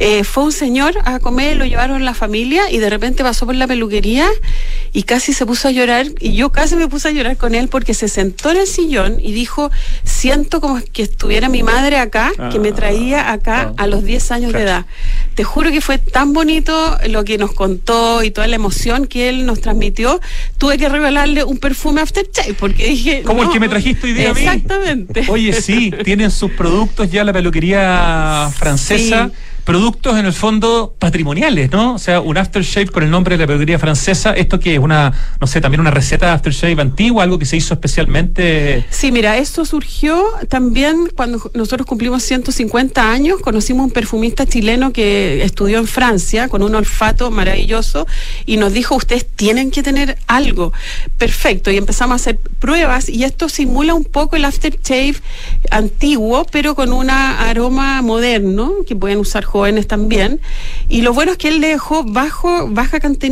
Eh, 0.00 0.24
fue 0.24 0.42
un 0.42 0.52
señor 0.52 0.94
a 1.04 1.20
comer, 1.20 1.56
lo 1.56 1.64
llevaron 1.64 2.04
la 2.04 2.14
familia 2.14 2.70
y 2.70 2.78
de 2.78 2.90
repente 2.90 3.22
pasó 3.22 3.46
por 3.46 3.54
la 3.54 3.68
peluquería 3.68 4.26
y 4.92 5.04
casi 5.04 5.32
se 5.32 5.46
puso 5.46 5.68
a 5.68 5.70
llorar 5.70 6.06
y 6.18 6.34
yo 6.34 6.50
casi 6.50 6.74
me 6.74 6.88
puse 6.88 7.08
a 7.08 7.10
llorar 7.12 7.36
con 7.36 7.54
él 7.54 7.68
porque 7.68 7.94
se 7.94 8.08
sentó 8.08 8.50
en 8.50 8.56
el 8.56 8.66
sillón 8.66 9.20
y 9.20 9.32
dijo, 9.32 9.70
siento 10.02 10.60
como 10.60 10.80
que 10.92 11.02
estuviera 11.02 11.48
mi 11.48 11.62
madre 11.62 11.98
acá, 11.98 12.32
que 12.50 12.58
me 12.58 12.72
traía 12.72 13.30
acá 13.30 13.74
a 13.76 13.86
los 13.86 14.04
10 14.04 14.32
años 14.32 14.52
de 14.52 14.62
edad. 14.62 14.86
Te 15.34 15.44
juro 15.44 15.70
que 15.70 15.80
fue 15.80 15.98
tan 15.98 16.32
bonito 16.32 16.98
lo 17.08 17.24
que 17.24 17.38
nos 17.38 17.52
contó 17.52 18.22
y 18.22 18.30
toda 18.30 18.46
la 18.46 18.56
emoción 18.56 19.06
que 19.06 19.28
él 19.28 19.46
nos 19.46 19.60
transmitió. 19.60 20.20
Tuve 20.58 20.78
que 20.78 20.88
regalarle 20.88 21.44
un 21.44 21.58
perfume 21.58 22.00
Aftershave 22.00 22.54
porque 22.54 22.88
dije. 22.88 23.22
Como 23.22 23.42
el 23.42 23.50
que 23.50 23.60
me 23.60 23.68
trajiste 23.68 24.06
hoy 24.06 24.12
día 24.14 24.30
Exactamente. 24.30 25.24
Oye, 25.28 25.52
sí, 25.52 25.92
tienen 26.04 26.30
sus 26.30 26.50
productos 26.52 27.10
ya 27.10 27.24
la 27.24 27.32
peluquería 27.32 28.50
francesa 28.56 29.30
productos 29.66 30.16
en 30.16 30.26
el 30.26 30.32
fondo 30.32 30.94
patrimoniales, 30.96 31.72
¿no? 31.72 31.94
O 31.94 31.98
sea, 31.98 32.20
un 32.20 32.38
aftershave 32.38 32.86
con 32.86 33.02
el 33.02 33.10
nombre 33.10 33.36
de 33.36 33.42
la 33.42 33.48
peluquería 33.48 33.80
francesa, 33.80 34.32
esto 34.32 34.60
que 34.60 34.74
es 34.74 34.78
una, 34.78 35.12
no 35.40 35.48
sé, 35.48 35.60
también 35.60 35.80
una 35.80 35.90
receta 35.90 36.26
de 36.26 36.32
aftershave 36.32 36.80
antigua, 36.80 37.24
algo 37.24 37.36
que 37.36 37.46
se 37.46 37.56
hizo 37.56 37.74
especialmente. 37.74 38.86
Sí, 38.90 39.10
mira, 39.10 39.36
esto 39.36 39.64
surgió 39.64 40.24
también 40.48 41.08
cuando 41.16 41.50
nosotros 41.52 41.84
cumplimos 41.84 42.22
150 42.22 43.10
años, 43.10 43.40
conocimos 43.40 43.86
un 43.86 43.90
perfumista 43.90 44.46
chileno 44.46 44.92
que 44.92 45.42
estudió 45.42 45.78
en 45.78 45.88
Francia 45.88 46.48
con 46.48 46.62
un 46.62 46.72
olfato 46.76 47.32
maravilloso 47.32 48.06
y 48.46 48.58
nos 48.58 48.72
dijo, 48.72 48.94
ustedes 48.94 49.26
tienen 49.26 49.72
que 49.72 49.82
tener 49.82 50.16
algo. 50.28 50.72
Perfecto, 51.18 51.72
y 51.72 51.76
empezamos 51.76 52.12
a 52.12 52.14
hacer 52.14 52.38
pruebas 52.60 53.08
y 53.08 53.24
esto 53.24 53.48
simula 53.48 53.94
un 53.94 54.04
poco 54.04 54.36
el 54.36 54.44
aftershave 54.44 55.16
antiguo, 55.72 56.46
pero 56.52 56.76
con 56.76 56.92
un 56.92 57.10
aroma 57.10 58.00
moderno 58.02 58.72
que 58.86 58.94
pueden 58.94 59.18
usar 59.18 59.42
jóvenes 59.42 59.55
también. 59.86 60.40
Y 60.88 61.02
lo 61.02 61.12
bueno 61.12 61.32
es 61.32 61.38
que 61.38 61.48
él 61.48 61.60
le 61.60 61.68
dejó 61.68 62.04
bajo, 62.04 62.68
baja 62.68 63.00
cantidad 63.00 63.26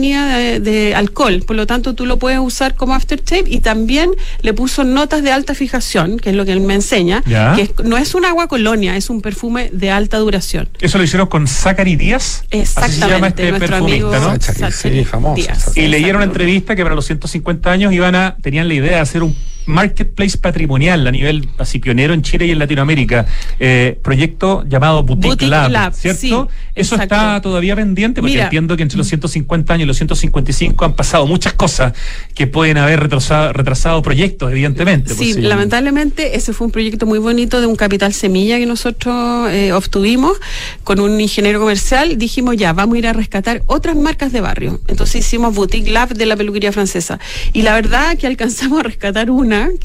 de, 0.61 0.95
alcohol, 0.95 1.43
por 1.47 1.57
lo 1.57 1.67
tanto 1.67 1.95
tú 1.95 2.07
lo 2.07 2.19
puedes 2.19 2.39
usar 2.39 2.75
como 2.75 2.95
aftershave 2.95 3.45
y 3.47 3.61
también 3.61 4.11
le 4.43 4.53
puso 4.53 4.85
notas 4.85 5.23
de 5.23 5.31
alta 5.33 5.55
fijación, 5.55 6.19
que 6.19 6.31
es 6.31 6.37
lo 6.37 6.45
que 6.45 6.53
él 6.53 6.61
me 6.61 6.75
enseña, 6.75 7.23
que 7.23 7.71
no 7.85 7.97
es 7.97 8.15
un 8.15 8.25
agua 8.25 8.49
colonia, 8.49 8.97
es 8.97 9.11
un 9.11 9.21
perfume 9.21 9.71
de 9.73 9.91
alta 9.91 10.19
duración. 10.19 10.69
¿Eso 10.81 10.99
lo 10.99 11.05
hicieron 11.05 11.29
con 11.29 11.47
Zachary 11.47 11.97
Díaz? 11.97 12.45
Exactamente, 12.51 13.07
se 13.07 13.11
llama 13.11 13.29
este 13.29 13.53
perfumista, 13.53 14.21
¿no? 14.21 14.71
sí, 14.71 15.05
famoso. 15.05 15.73
Y 15.75 15.87
leyeron 15.89 16.17
una 16.17 16.25
entrevista 16.25 16.77
que 16.77 16.83
para 16.83 16.95
los 16.95 17.07
150 17.07 17.71
años 17.71 17.93
iban 17.93 18.15
a, 18.15 18.37
tenían 18.41 18.69
la 18.69 18.75
idea 18.75 18.93
de 18.93 19.01
hacer 19.01 19.23
un 19.23 19.35
marketplace 19.67 20.37
patrimonial 20.39 21.07
a 21.07 21.11
nivel 21.11 21.49
así 21.59 21.79
pionero 21.79 22.15
en 22.15 22.23
Chile 22.23 22.47
y 22.47 22.51
en 22.51 22.59
Latinoamérica. 22.59 23.27
Eh, 23.59 23.99
proyecto 24.03 24.65
llamado 24.69 25.03
Boutique, 25.03 25.47
Lab, 25.47 25.95
¿cierto? 25.95 26.49
Eso 26.75 26.97
está 26.97 27.41
todavía 27.41 27.77
pendiente 27.77 28.21
porque 28.21 28.41
entiendo 28.41 28.77
que 28.77 28.83
entre 28.83 28.99
los 28.99 29.07
150 29.09 29.75
años 29.75 29.85
y 29.85 29.87
los 29.87 29.97
155 29.97 30.85
han 30.85 30.95
pasado 30.95 31.27
muchas 31.27 31.53
cosas 31.53 31.93
que 32.35 32.47
pueden 32.47 32.79
haber 32.79 33.01
retrasado, 33.01 33.53
retrasado 33.53 34.03
proyectos, 34.03 34.51
evidentemente. 34.51 35.15
Sí, 35.15 35.35
lamentablemente 35.35 36.37
ese 36.37 36.53
fue 36.53 36.67
un 36.67 36.73
proyecto 36.73 37.07
muy 37.07 37.19
bonito 37.19 37.61
de 37.61 37.67
un 37.67 37.77
capital 37.77 38.13
semilla 38.13 38.59
que 38.59 38.67
nosotros 38.67 39.51
eh, 39.51 39.73
obtuvimos 39.73 40.39
con 40.83 41.01
un 41.01 41.21
ingeniero 41.21 41.61
comercial. 41.61 42.19
Dijimos 42.19 42.57
ya, 42.57 42.73
vamos 42.73 42.97
a 42.97 42.99
ir 42.99 43.07
a 43.07 43.13
rescatar 43.13 43.63
otras 43.67 43.97
marcas 43.97 44.33
de 44.33 44.41
barrio. 44.41 44.81
Entonces 44.89 45.27
hicimos 45.27 45.55
Boutique 45.55 45.91
Lab 45.91 46.15
de 46.15 46.27
la 46.27 46.37
peluquería 46.37 46.73
francesa. 46.73 47.19
Y 47.53 47.63
la 47.63 47.75
verdad 47.75 48.17
que 48.19 48.27
alcanzamos 48.27 48.81
a 48.81 48.83
rescatar 48.83 49.31
una 49.31 49.54
Merci. 49.55 49.79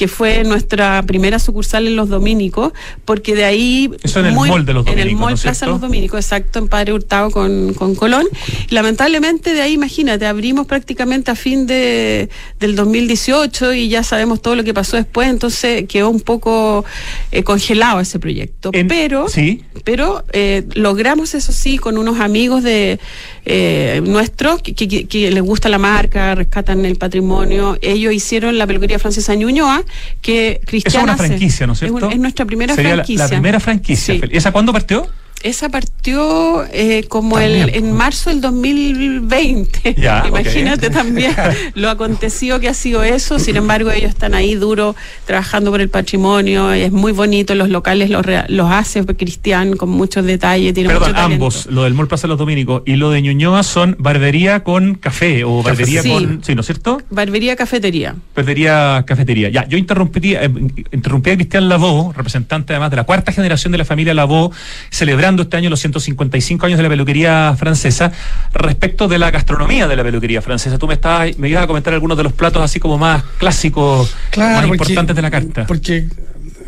Que 0.00 0.08
fue 0.08 0.44
nuestra 0.44 1.02
primera 1.02 1.38
sucursal 1.38 1.86
en 1.86 1.94
Los 1.94 2.08
Dominicos, 2.08 2.72
porque 3.04 3.34
de 3.34 3.44
ahí... 3.44 3.90
Eso 4.02 4.20
en 4.20 4.26
el 4.28 4.34
mall 4.34 4.64
de 4.64 4.72
Los 4.72 4.86
Dominicos, 4.86 4.92
En 4.92 4.98
el 4.98 5.14
mall 5.14 5.36
Plaza 5.36 5.66
Los 5.66 5.78
Dominicos, 5.78 6.20
exacto, 6.20 6.58
en 6.58 6.68
Padre 6.68 6.94
Hurtado 6.94 7.30
con, 7.30 7.74
con 7.74 7.94
Colón. 7.94 8.26
Y 8.70 8.74
lamentablemente 8.74 9.52
de 9.52 9.60
ahí, 9.60 9.74
imagínate, 9.74 10.24
abrimos 10.24 10.66
prácticamente 10.66 11.30
a 11.30 11.34
fin 11.34 11.66
de, 11.66 12.30
del 12.58 12.76
2018 12.76 13.74
y 13.74 13.90
ya 13.90 14.02
sabemos 14.02 14.40
todo 14.40 14.56
lo 14.56 14.64
que 14.64 14.72
pasó 14.72 14.96
después, 14.96 15.28
entonces 15.28 15.84
quedó 15.86 16.08
un 16.08 16.22
poco 16.22 16.82
eh, 17.30 17.42
congelado 17.42 18.00
ese 18.00 18.18
proyecto. 18.18 18.70
pero 18.70 19.28
¿sí? 19.28 19.64
pero 19.84 20.24
eh, 20.32 20.64
logramos, 20.72 21.34
eso 21.34 21.52
sí, 21.52 21.76
con 21.76 21.98
unos 21.98 22.20
amigos 22.20 22.62
de 22.62 22.98
eh, 23.44 24.00
nuestros 24.02 24.62
que, 24.62 24.74
que, 24.74 25.06
que 25.06 25.30
les 25.30 25.42
gusta 25.42 25.68
la 25.68 25.76
marca, 25.76 26.34
rescatan 26.34 26.86
el 26.86 26.96
patrimonio, 26.96 27.76
ellos 27.82 28.14
hicieron 28.14 28.56
la 28.56 28.66
peluquería 28.66 28.98
francesa 28.98 29.34
Ñuñoa, 29.34 29.84
que 30.20 30.60
Cristiana. 30.64 31.12
Es 31.12 31.18
una 31.20 31.28
franquicia, 31.28 31.66
¿no 31.66 31.72
es 31.74 31.78
cierto? 31.78 32.10
Es, 32.10 32.18
nuestra 32.18 32.44
primera 32.44 32.74
franquicia. 32.74 33.24
La, 33.24 33.28
primera 33.28 33.60
franquicia. 33.60 34.14
¿Y 34.14 34.36
esa 34.36 34.52
cuándo 34.52 34.72
partió? 34.72 35.08
Esa 35.42 35.70
partió 35.70 36.66
eh, 36.72 37.04
como 37.08 37.38
el, 37.38 37.70
en 37.74 37.92
marzo 37.92 38.28
del 38.28 38.42
2020. 38.42 39.96
Imagínate 40.28 40.90
también 40.90 41.34
lo 41.74 41.88
acontecido 41.88 42.60
que 42.60 42.68
ha 42.68 42.74
sido 42.74 43.02
eso. 43.02 43.38
Sin 43.38 43.56
embargo, 43.56 43.90
ellos 43.90 44.10
están 44.10 44.34
ahí 44.34 44.54
duro 44.54 44.94
trabajando 45.24 45.70
por 45.70 45.80
el 45.80 45.88
patrimonio. 45.88 46.72
Es 46.72 46.92
muy 46.92 47.12
bonito. 47.12 47.54
Los 47.54 47.70
locales 47.70 48.10
los, 48.10 48.24
los 48.48 48.70
hace 48.70 49.04
Cristian 49.06 49.76
con 49.76 49.88
muchos 49.88 50.24
detalles. 50.26 50.74
Tiene 50.74 50.90
Perdón, 50.90 51.16
ambos, 51.16 51.66
lo 51.66 51.84
del 51.84 51.94
Mall 51.94 52.08
Plaza 52.08 52.26
Los 52.26 52.38
Dominicos 52.38 52.82
y 52.84 52.96
lo 52.96 53.10
de 53.10 53.22
Ñuñoa 53.22 53.62
son 53.62 53.96
barbería 53.98 54.62
con 54.62 54.94
café 54.94 55.44
o 55.44 55.62
barbería 55.62 56.02
con. 56.02 56.44
Sí, 56.44 56.54
¿no 56.54 56.60
es 56.60 56.66
cierto? 56.66 57.00
Barbería 57.10 57.56
cafetería. 57.56 58.14
Barbería 58.36 59.04
cafetería. 59.06 59.48
Ya, 59.48 59.66
yo 59.66 59.78
interrumpí, 59.78 60.34
eh, 60.34 60.50
interrumpí 60.92 61.30
a 61.30 61.36
Cristian 61.36 61.68
Lavó, 61.68 62.12
representante 62.14 62.74
además 62.74 62.90
de 62.90 62.96
la 62.96 63.04
cuarta 63.04 63.32
generación 63.32 63.72
de 63.72 63.78
la 63.78 63.84
familia 63.84 64.12
Lavó, 64.12 64.52
celebrando 64.90 65.29
este 65.38 65.56
año 65.56 65.70
los 65.70 65.80
155 65.80 66.66
años 66.66 66.76
de 66.76 66.82
la 66.82 66.88
peluquería 66.88 67.54
francesa, 67.56 68.12
respecto 68.52 69.08
de 69.08 69.18
la 69.18 69.30
gastronomía 69.30 69.86
de 69.88 69.96
la 69.96 70.02
peluquería 70.02 70.42
francesa. 70.42 70.78
Tú 70.78 70.86
me 70.86 70.94
estabas, 70.94 71.36
me 71.38 71.48
ibas 71.48 71.64
a 71.64 71.66
comentar 71.66 71.94
algunos 71.94 72.16
de 72.16 72.24
los 72.24 72.32
platos 72.32 72.62
así 72.62 72.80
como 72.80 72.98
más 72.98 73.22
clásicos, 73.38 74.14
más 74.36 74.66
importantes 74.66 75.16
de 75.16 75.22
la 75.22 75.30
carta. 75.30 75.66
Porque 75.66 76.08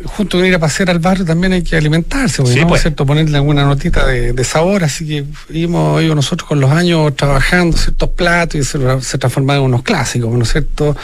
junto 0.05 0.37
con 0.37 0.45
ir 0.45 0.55
a 0.55 0.59
pasear 0.59 0.89
al 0.89 0.99
barrio 0.99 1.25
también 1.25 1.53
hay 1.53 1.61
que 1.63 1.75
alimentarse, 1.75 2.37
porque 2.41 2.53
Sí, 2.53 2.61
¿no? 2.61 2.67
pues. 2.67 2.81
¿cierto? 2.81 3.05
Ponerle 3.05 3.37
alguna 3.37 3.65
notita 3.65 4.05
de, 4.07 4.33
de 4.33 4.43
sabor, 4.43 4.83
así 4.83 5.05
que 5.07 5.25
ido 5.53 6.15
nosotros 6.15 6.47
con 6.47 6.59
los 6.59 6.71
años 6.71 7.15
trabajando 7.15 7.77
ciertos 7.77 8.09
platos 8.09 8.55
y 8.55 8.63
se, 8.63 8.77
se 9.01 9.17
transformaron 9.17 9.63
en 9.63 9.67
unos 9.69 9.83
clásicos, 9.83 10.31
¿no 10.33 10.43
es 10.43 10.51
cierto? 10.51 10.95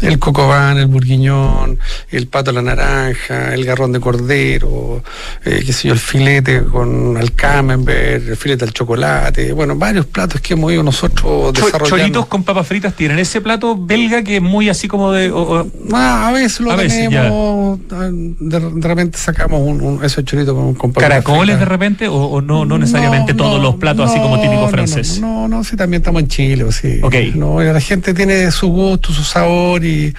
El 0.00 0.18
cocobán, 0.18 0.78
el 0.78 0.86
burguiñón, 0.86 1.78
el 2.10 2.26
pato 2.28 2.50
a 2.50 2.54
la 2.54 2.62
naranja, 2.62 3.54
el 3.54 3.64
garrón 3.64 3.92
de 3.92 4.00
cordero, 4.00 5.02
eh, 5.44 5.62
qué 5.64 5.72
sé 5.72 5.88
yo, 5.88 5.94
el 5.94 6.00
filete 6.00 6.62
con 6.64 7.16
al 7.16 7.32
camembert, 7.32 8.28
el 8.28 8.36
filete 8.36 8.64
al 8.64 8.72
chocolate, 8.72 9.52
bueno, 9.52 9.76
varios 9.76 10.06
platos 10.06 10.40
que 10.40 10.54
hemos 10.54 10.72
ido 10.72 10.82
nosotros 10.82 11.52
desarrollando. 11.52 11.96
Choritos 11.96 12.26
con 12.26 12.44
papas 12.44 12.66
fritas 12.66 12.94
tienen 12.94 13.18
ese 13.18 13.40
plato 13.40 13.76
belga 13.78 14.22
que 14.22 14.36
es 14.36 14.42
muy 14.42 14.68
así 14.68 14.88
como 14.88 15.12
de. 15.12 15.30
o- 15.30 15.60
o- 15.62 15.66
Ah, 15.92 16.28
a 16.28 16.32
veces 16.32 16.60
lo 16.60 16.72
A 16.72 16.76
veces, 16.76 17.08
tenemos, 17.08 17.78
ah, 17.92 18.10
de, 18.48 18.60
de 18.60 18.88
repente 18.88 19.18
sacamos 19.18 19.60
un, 19.60 19.80
un, 19.80 20.04
ese 20.04 20.24
chorito 20.24 20.54
con, 20.54 20.74
con 20.74 20.92
caracoles 20.92 21.58
de 21.58 21.64
repente 21.64 22.08
o, 22.08 22.14
o 22.14 22.40
no, 22.40 22.64
no 22.64 22.78
necesariamente 22.78 23.32
No, 23.32 23.44
todos 23.44 23.58
no, 23.58 23.62
los 23.64 23.74
platos 23.76 24.10
así 24.10 24.20
como 24.20 24.40
típico 24.40 24.62
no, 24.62 24.68
francés. 24.68 25.20
No, 25.20 25.48
no, 25.48 25.64
sí, 25.64 25.76
también 25.76 26.00
estamos 26.02 26.22
en 26.22 26.28
Chile, 26.28 26.64
sí. 26.72 27.00
Ok. 27.02 27.14
No, 27.34 27.60
la 27.60 27.80
gente 27.80 28.14
tiene 28.14 28.50
su 28.50 28.68
gusto, 28.68 29.12
su 29.12 29.24
sabor 29.24 29.84
y, 29.84 30.14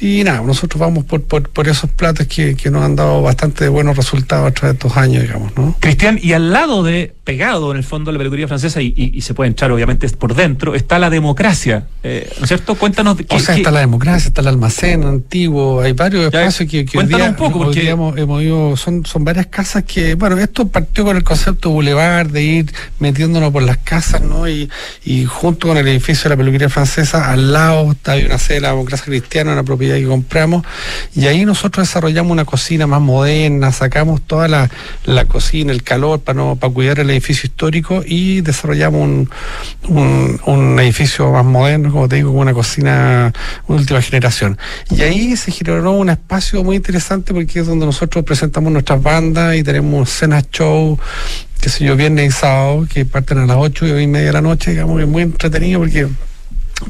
y 0.00 0.24
nada, 0.24 0.40
nosotros 0.42 0.80
vamos 0.80 1.04
por, 1.04 1.22
por, 1.22 1.48
por 1.48 1.68
esos 1.68 1.88
platos 1.90 2.26
que, 2.26 2.56
que 2.56 2.70
nos 2.70 2.82
han 2.82 2.96
dado 2.96 3.22
bastante 3.22 3.68
buenos 3.68 3.96
resultados 3.96 4.48
a 4.48 4.50
través 4.52 4.78
de 4.78 4.86
estos 4.86 4.96
años, 4.96 5.22
digamos, 5.22 5.56
¿no? 5.56 5.76
Cristian, 5.78 6.18
y 6.20 6.32
al 6.32 6.52
lado 6.52 6.82
de, 6.82 7.14
pegado 7.24 7.70
en 7.70 7.76
el 7.76 7.84
fondo 7.84 8.10
de 8.10 8.14
la 8.14 8.18
peluquería 8.18 8.48
francesa, 8.48 8.82
y, 8.82 8.92
y- 8.96 9.12
y 9.16 9.20
se 9.20 9.32
puede 9.32 9.46
entrar 9.48 9.70
obviamente 9.70 10.08
por 10.10 10.34
dentro, 10.34 10.74
está 10.74 10.98
la 10.98 11.08
democracia, 11.08 11.86
eh, 12.02 12.28
¿no 12.38 12.42
es 12.44 12.48
cierto? 12.48 12.74
Cuéntanos 12.74 13.16
qué- 13.16 13.26
O 13.30 13.38
sea, 13.38 13.54
está 13.56 13.70
la 13.70 13.78
democracia, 13.80 14.26
está 14.28 14.40
el 14.40 14.48
almacén 14.48 15.04
antiguo, 15.04 15.80
hay 15.82 15.92
varios 15.92 16.24
espacios 16.24 16.68
que, 16.68 16.84
que 16.84 16.98
hoy 16.98 17.06
día, 17.06 17.18
un 17.30 17.36
poco, 17.36 17.58
porque- 17.66 17.88
hemos, 17.88 18.18
hemos 18.18 18.42
ido- 18.42 18.76
son, 18.76 19.06
son 19.06 19.22
varias 19.24 19.46
casas 19.46 19.84
que, 19.84 20.14
bueno, 20.16 20.36
esto 20.38 20.66
partió 20.66 21.04
con 21.04 21.16
el 21.16 21.22
concepto 21.22 21.70
boulevard, 21.70 22.26
de 22.28 22.42
ir 22.42 22.72
metiéndonos 22.98 23.52
por 23.52 23.62
las 23.62 23.76
casas, 23.78 24.20
¿no? 24.22 24.48
Y, 24.48 24.68
y 25.04 25.24
junto 25.24 25.68
con 25.68 25.76
el 25.76 25.86
edificio 25.86 26.24
de 26.24 26.30
la 26.30 26.36
peluquería 26.36 26.68
francesa, 26.70 27.30
al 27.30 27.52
lado 27.52 27.92
está 27.92 28.16
una 28.16 28.38
sede 28.38 28.54
de 28.56 28.60
la 28.62 28.68
democracia 28.70 29.04
cristiana, 29.06 29.52
una 29.52 29.62
propiedad 29.62 29.94
que 29.96 30.06
compramos, 30.06 30.66
y 31.14 31.26
ahí 31.28 31.44
nosotros 31.44 31.86
desarrollamos 31.86 32.32
una 32.32 32.44
cocina 32.44 32.88
más 32.88 33.00
moderna, 33.00 33.70
sacamos 33.70 34.22
toda 34.22 34.48
la, 34.48 34.68
la 35.04 35.24
cocina, 35.26 35.70
el 35.70 35.84
calor 35.84 36.20
para, 36.20 36.36
no, 36.36 36.56
para 36.56 36.72
cuidar 36.72 36.98
el 36.98 37.11
edificio 37.12 37.46
histórico 37.46 38.02
y 38.04 38.40
desarrollamos 38.40 39.28
un, 39.88 40.40
un, 40.46 40.80
edificio 40.80 41.30
más 41.32 41.44
moderno, 41.44 41.90
como 41.92 42.08
te 42.08 42.16
digo, 42.16 42.32
con 42.32 42.40
una 42.40 42.54
cocina 42.54 43.32
última 43.66 44.02
generación. 44.02 44.58
Y 44.90 45.02
ahí 45.02 45.36
se 45.36 45.52
generó 45.52 45.92
un 45.92 46.10
espacio 46.10 46.62
muy 46.64 46.76
interesante 46.76 47.32
porque 47.32 47.60
es 47.60 47.66
donde 47.66 47.86
nosotros 47.86 48.24
presentamos 48.24 48.72
nuestras 48.72 49.02
bandas 49.02 49.56
y 49.56 49.62
tenemos 49.62 50.10
cenas 50.10 50.50
show 50.50 50.98
qué 51.62 51.68
sé 51.68 51.84
yo, 51.84 51.94
viernes 51.94 52.28
y 52.28 52.32
sábado, 52.32 52.88
que 52.92 53.04
parten 53.04 53.38
a 53.38 53.46
las 53.46 53.56
8 53.56 54.00
y 54.00 54.08
media 54.08 54.26
de 54.26 54.32
la 54.32 54.40
noche, 54.40 54.72
digamos 54.72 54.96
que 54.96 55.04
es 55.04 55.08
muy 55.08 55.22
entretenido 55.22 55.78
porque 55.78 56.08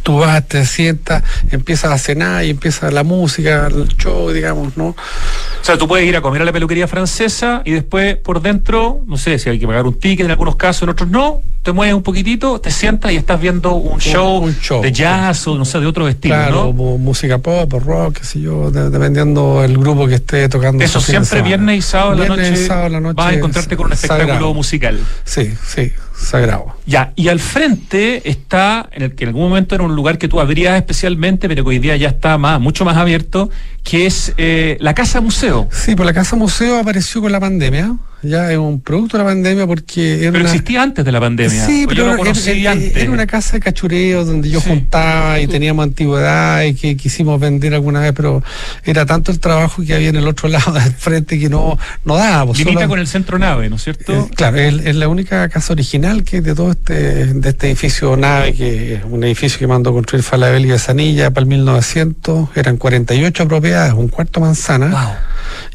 tú 0.03 0.19
vas, 0.19 0.47
te 0.47 0.65
sientas, 0.67 1.23
empiezas 1.51 1.93
a 1.93 1.99
cenar 1.99 2.45
y 2.45 2.51
empieza 2.51 2.91
la 2.91 3.03
música, 3.05 3.67
el 3.67 3.89
show, 3.97 4.31
digamos, 4.31 4.77
¿no? 4.77 4.89
O 4.89 5.65
sea, 5.65 5.79
tú 5.79 5.87
puedes 5.87 6.07
ir 6.09 6.17
a 6.17 6.21
comer 6.21 6.43
a 6.43 6.45
la 6.45 6.53
peluquería 6.53 6.89
francesa 6.89 7.63
y 7.65 7.71
después 7.73 8.17
por 8.17 8.43
dentro, 8.43 9.01
no 9.07 9.17
sé 9.17 9.39
si 9.39 9.49
hay 9.49 9.59
que 9.59 9.67
pagar 9.67 9.87
un 9.87 9.95
ticket 9.95 10.25
en 10.25 10.31
algunos 10.33 10.57
casos, 10.57 10.83
en 10.83 10.89
otros 10.89 11.09
no, 11.09 11.41
te 11.63 11.71
mueves 11.71 11.95
un 11.95 12.03
poquitito, 12.03 12.61
te 12.61 12.73
sientas 12.73 13.13
y 13.13 13.17
estás 13.17 13.41
viendo 13.41 13.75
un 13.75 14.01
show, 14.01 14.39
un 14.39 14.57
show. 14.59 14.83
de 14.83 14.91
jazz 14.91 15.47
o 15.47 15.57
no 15.57 15.65
sé, 15.65 15.79
de 15.79 15.87
otro 15.87 16.09
estilo, 16.09 16.35
claro, 16.35 16.73
¿no? 16.77 16.99
música 16.99 17.39
pop, 17.39 17.73
o 17.73 17.79
rock, 17.79 18.19
qué 18.19 18.25
sé 18.25 18.41
yo, 18.41 18.73
de- 18.73 18.91
dependiendo 18.91 19.63
el 19.63 19.79
grupo 19.79 20.09
que 20.09 20.17
esté 20.17 20.49
tocando. 20.49 20.83
Eso 20.83 21.01
siempre 21.01 21.43
viernes 21.43 21.79
y 21.79 21.83
sábado 21.83 22.15
la 22.17 22.25
Viernes 22.35 22.61
y 22.61 22.67
sábado 22.67 22.89
la 22.89 23.01
noche 23.01 23.15
vas 23.15 23.27
a 23.29 23.35
encontrarte 23.35 23.77
con 23.77 23.87
un 23.87 23.93
espectáculo 23.93 24.27
sagrado. 24.29 24.55
musical. 24.55 24.99
Sí, 25.25 25.55
sí, 25.65 25.93
sagrado. 26.15 26.77
Ya, 26.87 27.13
y 27.17 27.29
al 27.29 27.41
frente 27.41 28.29
está, 28.29 28.89
en 28.93 29.03
el 29.03 29.15
que 29.15 29.25
en 29.25 29.29
algún 29.29 29.49
momento 29.49 29.75
era 29.75 29.85
un 29.85 29.95
lugar 29.95 30.19
que 30.19 30.29
tú 30.29 30.41
abrías 30.41 30.77
especialmente, 30.77 31.49
pero 31.49 31.65
que 31.65 31.71
hoy 31.71 31.79
día 31.79 31.97
ya 31.97 32.09
está 32.09 32.39
más, 32.39 32.61
mucho 32.61 32.85
más 32.85 32.97
abierto, 32.97 33.51
que 33.83 34.07
es 34.07 34.35
eh, 34.37 34.77
la 34.81 34.95
Casa 34.95 35.21
Museo. 35.21 35.69
Sí, 35.71 35.95
pues 35.95 36.07
la 36.07 36.13
Casa 36.13 36.37
Museo 36.37 36.79
apareció 36.79 37.21
con 37.21 37.33
la 37.33 37.41
pandemia, 37.41 37.97
ya 38.23 38.51
es 38.53 38.59
un 38.59 38.81
producto 38.81 39.17
de 39.19 39.25
la 39.25 39.31
pandemia 39.31 39.67
porque 39.67 40.23
era 40.23 40.33
Pero 40.33 40.45
una... 40.45 40.51
existía 40.51 40.83
antes 40.83 41.05
de 41.05 41.13
la 41.13 41.21
pandemia. 41.21 41.67
Sí, 41.67 41.85
pero 41.89 42.05
yo 42.07 42.13
lo 42.13 42.19
conocí 42.19 42.51
era, 42.51 42.73
antes. 42.73 42.97
era 42.97 43.11
una 43.11 43.27
casa 43.27 43.53
de 43.55 43.61
cachureo 43.61 44.25
donde 44.25 44.49
yo 44.51 44.61
Sí. 44.61 44.69
juntaba 44.71 45.41
y 45.41 45.47
teníamos 45.47 45.83
antigüedad 45.85 46.63
y 46.63 46.75
que 46.75 46.97
quisimos 46.97 47.41
vender 47.41 47.75
alguna 47.75 48.01
vez, 48.01 48.13
pero 48.15 48.43
era 48.85 49.05
tanto 49.07 49.33
el 49.33 49.41
trabajo 49.41 49.83
que 49.85 49.95
había 49.95 50.09
en 50.11 50.17
el 50.17 50.29
otro 50.29 50.49
lado 50.49 50.73
del 50.73 50.93
frente 50.93 51.39
que 51.39 51.49
no, 51.49 51.79
no 52.05 52.17
daba. 52.17 52.47
pues, 52.47 52.59
Limita 52.59 52.81
solo- 52.81 52.89
con 52.91 52.99
el 53.01 53.07
centro 53.07 53.39
nave, 53.39 53.69
¿no 53.69 53.77
es 53.77 53.83
cierto? 53.85 54.13
Eh, 54.13 54.31
claro, 54.35 54.57
es, 54.59 54.75
es 54.87 54.97
la 54.97 55.09
única 55.09 55.49
casa 55.49 55.73
original 55.73 56.23
que 56.25 56.41
de 56.41 56.55
todo 56.55 56.71
este, 56.73 57.27
de 57.35 57.49
este 57.49 57.67
edificio 57.69 58.17
nave, 58.17 58.53
que 58.55 58.95
es 58.95 59.01
un 59.05 59.25
edificio 59.25 59.59
que 59.59 59.67
mandó 59.67 59.93
construir 59.93 60.23
Falabella 60.23 60.67
y 60.67 60.71
Besanilla 60.71 61.31
para 61.31 61.43
el 61.43 61.49
1900, 61.49 62.51
eran 62.55 62.77
48 62.77 63.49
propiedades, 63.49 63.93
un 63.95 64.09
cuarto 64.09 64.41
manzana. 64.41 64.87
Wow. 64.89 65.15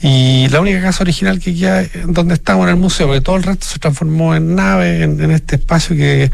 Y 0.02 0.48
la 0.50 0.62
única 0.62 0.82
casa 0.82 1.04
original 1.04 1.40
que 1.40 1.54
queda 1.56 1.84
donde 2.06 2.34
estamos 2.38 2.64
en 2.64 2.70
el 2.70 2.76
museo, 2.78 3.08
porque 3.08 3.22
todo 3.22 3.36
el 3.36 3.44
resto 3.44 3.66
se 3.68 3.80
transformó 3.80 4.36
en 4.36 4.56
nave, 4.56 5.04
en, 5.04 5.20
en 5.22 5.32
este 5.32 5.56
espacio 5.58 5.96
que, 5.96 6.32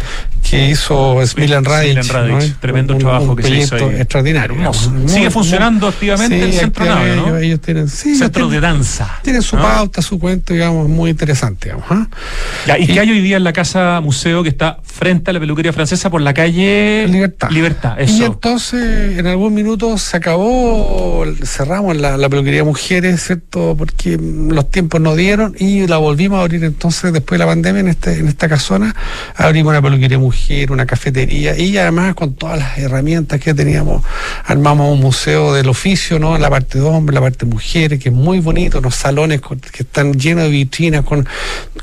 que 0.49 0.69
hizo 0.69 1.19
Smilan 1.25 1.65
Radic. 1.65 1.97
¿no? 2.13 2.39
tremendo 2.61 2.93
Un- 2.93 2.99
trabajo 2.99 3.31
un 3.31 3.35
que 3.35 3.43
se 3.43 3.55
hizo 3.55 3.75
ahí. 3.75 3.95
extraordinario. 3.97 4.55
Hermoso. 4.55 4.91
Muy- 4.91 5.09
Sigue 5.09 5.21
muy- 5.25 5.31
funcionando 5.31 5.87
activamente 5.87 6.41
el 6.43 6.53
centro 6.53 6.85
nave, 6.85 7.15
¿no? 7.15 7.27
ellos, 7.27 7.41
ellos 7.41 7.61
tienen, 7.61 7.87
sí, 7.89 8.15
Centro 8.15 8.47
de 8.49 8.59
danza. 8.59 9.19
tienen 9.23 9.41
su 9.41 9.55
¿no? 9.55 9.61
pauta, 9.63 10.01
su 10.01 10.19
cuento, 10.19 10.53
digamos, 10.53 10.87
muy 10.89 11.09
interesante, 11.11 11.69
digamos. 11.69 11.85
¿ah? 11.89 12.07
Ya, 12.67 12.77
¿Y 12.77 12.83
Y- 12.83 12.87
qué 12.87 12.99
hay 12.99 13.09
hoy 13.09 13.21
día 13.21 13.37
en 13.37 13.43
la 13.43 13.53
casa 13.53 13.99
museo 14.01 14.43
que 14.43 14.49
está 14.49 14.77
frente 14.83 15.31
a 15.31 15.33
la 15.33 15.39
peluquería 15.39 15.73
francesa 15.73 16.09
por 16.09 16.21
la 16.21 16.33
calle 16.33 17.07
Libertad. 17.09 17.49
Libertad, 17.49 17.95
Y 17.99 18.03
eso. 18.03 18.25
entonces, 18.25 19.17
en 19.17 19.27
algún 19.27 19.53
minuto 19.53 19.97
se 19.97 20.17
acabó, 20.17 21.25
cerramos 21.43 21.95
la, 21.97 22.17
la 22.17 22.29
peluquería 22.29 22.63
Mujeres, 22.63 23.23
¿cierto? 23.25 23.75
Porque 23.77 24.17
los 24.17 24.69
tiempos 24.71 25.01
no 25.01 25.15
dieron 25.15 25.55
y 25.57 25.87
la 25.87 25.92
volvimos 25.97 26.39
a 26.39 26.41
abrir 26.41 26.63
entonces 26.63 27.12
después 27.13 27.38
de 27.39 27.45
la 27.45 27.51
pandemia 27.51 27.79
en, 27.82 27.88
este, 27.89 28.19
en 28.19 28.27
esta 28.27 28.47
casona. 28.49 28.95
Abrimos 29.36 29.71
una 29.71 29.82
peluquería 29.82 30.17
Mujer, 30.19 30.71
una 30.71 30.86
cafetería 30.86 31.58
y 31.58 31.77
además 31.77 32.13
con 32.15 32.34
todas 32.36 32.60
las 32.60 32.77
herramientas 32.77 33.39
que 33.39 33.53
teníamos, 33.53 34.03
armamos 34.45 34.91
un 34.93 34.99
museo 34.99 35.53
del 35.53 35.69
oficio, 35.69 36.19
¿no? 36.19 36.38
La 36.38 36.49
parte 36.49 36.79
de 36.79 36.86
hombres, 36.86 37.15
la 37.15 37.21
parte 37.21 37.45
de 37.45 37.51
mujeres, 37.51 37.99
que 37.99 38.10
es 38.10 38.15
muy 38.15 38.39
bonito, 38.39 38.79
los 38.82 38.95
salones 38.95 39.41
con- 39.41 39.60
que 39.60 39.84
están 39.84 40.13
llenos 40.13 40.43
de 40.45 40.49
vitrinas 40.49 41.03
con, 41.03 41.27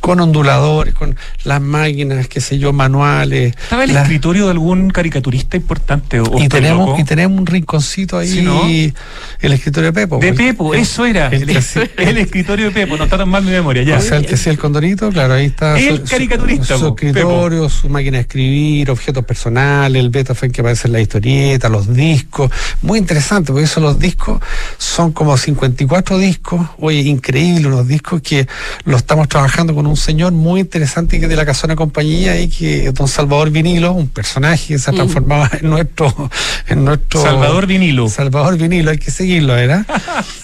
con 0.01 0.20
onduladores, 0.20 0.94
con 0.94 1.16
las 1.44 1.61
máquinas, 1.61 2.29
qué 2.29 2.40
sé 2.40 2.59
yo, 2.59 2.73
manuales. 2.73 3.55
¿Estaba 3.61 3.85
el 3.85 3.92
las- 3.92 4.03
escritorio 4.05 4.44
de 4.46 4.53
algún 4.53 4.90
caricaturista 4.90 5.57
importante? 5.57 6.20
O, 6.20 6.38
y 6.40 6.49
tenemos, 6.49 6.88
loco? 6.90 7.01
y 7.01 7.05
tenemos 7.05 7.38
un 7.38 7.46
rinconcito 7.46 8.18
ahí, 8.18 8.29
Sí, 8.29 8.42
¿no? 8.42 8.62
el 8.66 9.53
escritorio 9.53 9.92
de 9.92 9.92
Pepo. 9.92 10.18
De 10.18 10.33
Pepo, 10.33 10.75
el- 10.75 10.81
eso 10.81 11.05
era. 11.07 11.29
el 11.29 11.49
escritorio 12.18 12.66
de 12.66 12.70
Pepo, 12.73 12.96
no 12.96 13.05
está 13.05 13.18
tan 13.18 13.29
mal 13.29 13.42
mi 13.44 13.51
memoria, 13.51 13.83
ya. 13.83 13.99
O 14.00 14.02
sea, 14.02 14.18
el 14.18 14.26
que 14.26 14.34
hacía 14.34 14.52
el 14.52 14.58
condorito, 14.58 15.10
claro, 15.10 15.34
ahí 15.34 15.46
está. 15.46 15.78
El 15.78 16.02
caricaturista, 16.02 16.78
Su, 16.78 16.88
escritorio, 16.88 17.68
su 17.68 17.88
máquina 17.88 18.18
de 18.18 18.22
escribir, 18.22 18.90
objetos 18.90 19.24
personales, 19.24 20.00
el 20.00 20.10
beta 20.10 20.34
fue 20.34 20.50
que 20.50 20.60
aparece 20.60 20.88
en 20.88 20.92
la 20.92 21.00
historieta, 21.00 21.68
los 21.68 21.92
discos. 21.92 22.50
Muy 22.82 22.98
interesante, 22.98 23.52
porque 23.52 23.64
eso 23.64 23.80
los 23.80 23.98
discos 23.98 24.40
son 24.78 25.12
como 25.12 25.36
54 25.36 26.18
discos. 26.18 26.66
Oye, 26.78 27.00
increíble, 27.00 27.68
unos 27.68 27.86
discos 27.86 28.20
que 28.22 28.46
lo 28.84 28.96
estamos 28.96 29.28
trabajando 29.28 29.74
con 29.74 29.86
un 29.86 29.96
señor 29.96 30.32
muy 30.32 30.60
interesante 30.60 31.18
que 31.18 31.24
es 31.24 31.30
de 31.30 31.36
la 31.36 31.46
Casona 31.46 31.76
Compañía 31.76 32.40
y 32.40 32.48
que 32.48 32.86
es 32.86 32.94
don 32.94 33.08
Salvador 33.08 33.50
Vinilo, 33.50 33.92
un 33.92 34.08
personaje 34.08 34.74
que 34.74 34.78
se 34.78 34.90
ha 34.90 34.94
transformado 34.94 35.48
en 35.60 35.70
nuestro, 35.70 36.30
en 36.66 36.84
nuestro 36.84 37.22
Salvador 37.22 37.66
Vinilo. 37.66 38.08
Salvador 38.08 38.56
Vinilo, 38.56 38.90
hay 38.90 38.98
que 38.98 39.10
seguirlo, 39.10 39.54
¿verdad? 39.54 39.86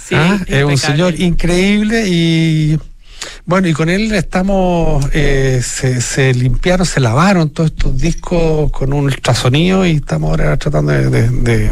Sí, 0.06 0.14
Ah, 0.14 0.38
es 0.46 0.62
un 0.64 0.78
señor 0.78 1.20
increíble 1.20 2.06
y 2.06 2.78
bueno, 3.44 3.68
y 3.68 3.72
con 3.72 3.88
él 3.88 4.12
estamos, 4.14 5.04
eh, 5.12 5.60
se, 5.62 6.00
se 6.00 6.34
limpiaron, 6.34 6.86
se 6.86 7.00
lavaron 7.00 7.50
todos 7.50 7.70
estos 7.70 7.96
discos 7.98 8.70
con 8.72 8.92
un 8.92 9.04
ultrasonido 9.04 9.86
y 9.86 9.96
estamos 9.96 10.30
ahora 10.30 10.56
tratando 10.56 10.92
de... 10.92 11.10
de, 11.10 11.28
de 11.30 11.70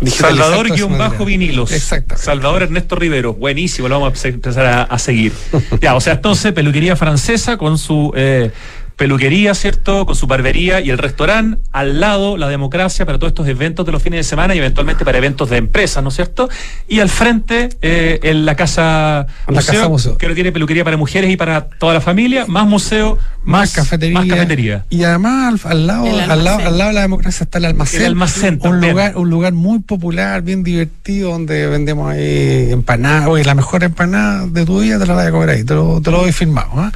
digitalizar 0.00 0.46
Salvador 0.48 0.74
guion 0.74 0.98
bajo 0.98 1.24
vinilos. 1.24 1.70
Exactamente. 1.70 2.24
Salvador 2.24 2.64
Ernesto 2.64 2.96
Rivero. 2.96 3.34
Buenísimo, 3.34 3.86
lo 3.88 4.00
vamos 4.00 4.18
a 4.24 4.28
empe- 4.28 4.34
empezar 4.34 4.66
a, 4.66 4.82
a 4.82 4.98
seguir. 4.98 5.32
ya, 5.80 5.94
o 5.94 6.00
sea, 6.00 6.14
entonces, 6.14 6.52
peluquería 6.52 6.96
francesa 6.96 7.56
con 7.56 7.78
su 7.78 8.12
eh, 8.16 8.50
peluquería, 8.96 9.54
¿cierto? 9.54 10.06
Con 10.06 10.14
su 10.14 10.26
barbería 10.26 10.80
y 10.80 10.90
el 10.90 10.98
restaurante, 10.98 11.60
al 11.72 12.00
lado 12.00 12.36
la 12.36 12.48
democracia 12.48 13.04
para 13.06 13.18
todos 13.18 13.30
estos 13.32 13.48
eventos 13.48 13.84
de 13.86 13.92
los 13.92 14.02
fines 14.02 14.18
de 14.18 14.24
semana 14.24 14.54
y 14.54 14.58
eventualmente 14.58 15.04
para 15.04 15.18
eventos 15.18 15.50
de 15.50 15.56
empresas, 15.56 16.02
¿no 16.02 16.10
es 16.10 16.16
cierto? 16.16 16.48
Y 16.88 17.00
al 17.00 17.08
frente, 17.08 17.70
eh, 17.82 18.20
en 18.22 18.44
la 18.46 18.54
casa, 18.56 19.26
La 19.46 19.54
museo, 19.54 19.74
casa 19.74 19.88
museo. 19.88 20.18
que 20.18 20.32
tiene 20.34 20.52
peluquería 20.52 20.84
para 20.84 20.96
mujeres 20.96 21.30
y 21.30 21.36
para 21.36 21.66
toda 21.68 21.94
la 21.94 22.00
familia, 22.00 22.46
más 22.46 22.66
museo, 22.66 23.18
más, 23.44 23.60
más 23.60 23.72
cafetería. 23.74 24.18
más 24.20 24.28
cafetería. 24.28 24.84
Y 24.90 25.04
además 25.04 25.64
al, 25.66 25.72
al 25.72 25.86
lado, 25.86 26.04
al 26.06 26.44
lado, 26.44 26.58
al 26.58 26.78
lado 26.78 26.88
de 26.90 26.94
la 26.94 27.00
democracia 27.02 27.44
está 27.44 27.58
el 27.58 27.64
almacén. 27.66 28.00
El 28.00 28.06
almacén 28.06 28.54
un 28.54 28.60
también. 28.60 28.92
lugar, 28.92 29.16
un 29.16 29.30
lugar 29.30 29.52
muy 29.52 29.80
popular, 29.80 30.42
bien 30.42 30.62
divertido, 30.62 31.30
donde 31.32 31.66
vendemos 31.66 32.10
ahí 32.12 32.68
empanadas. 32.70 33.28
Oye, 33.28 33.44
la 33.44 33.54
mejor 33.54 33.84
empanada 33.84 34.46
de 34.46 34.64
tu 34.64 34.80
vida 34.80 34.98
te 34.98 35.06
la 35.06 35.14
voy 35.14 35.24
a 35.26 35.30
comer 35.30 35.50
ahí, 35.50 35.64
te 35.64 35.74
lo, 35.74 36.00
te 36.00 36.10
lo 36.10 36.18
doy 36.20 36.32
firmado. 36.32 36.70
¿ah? 36.76 36.92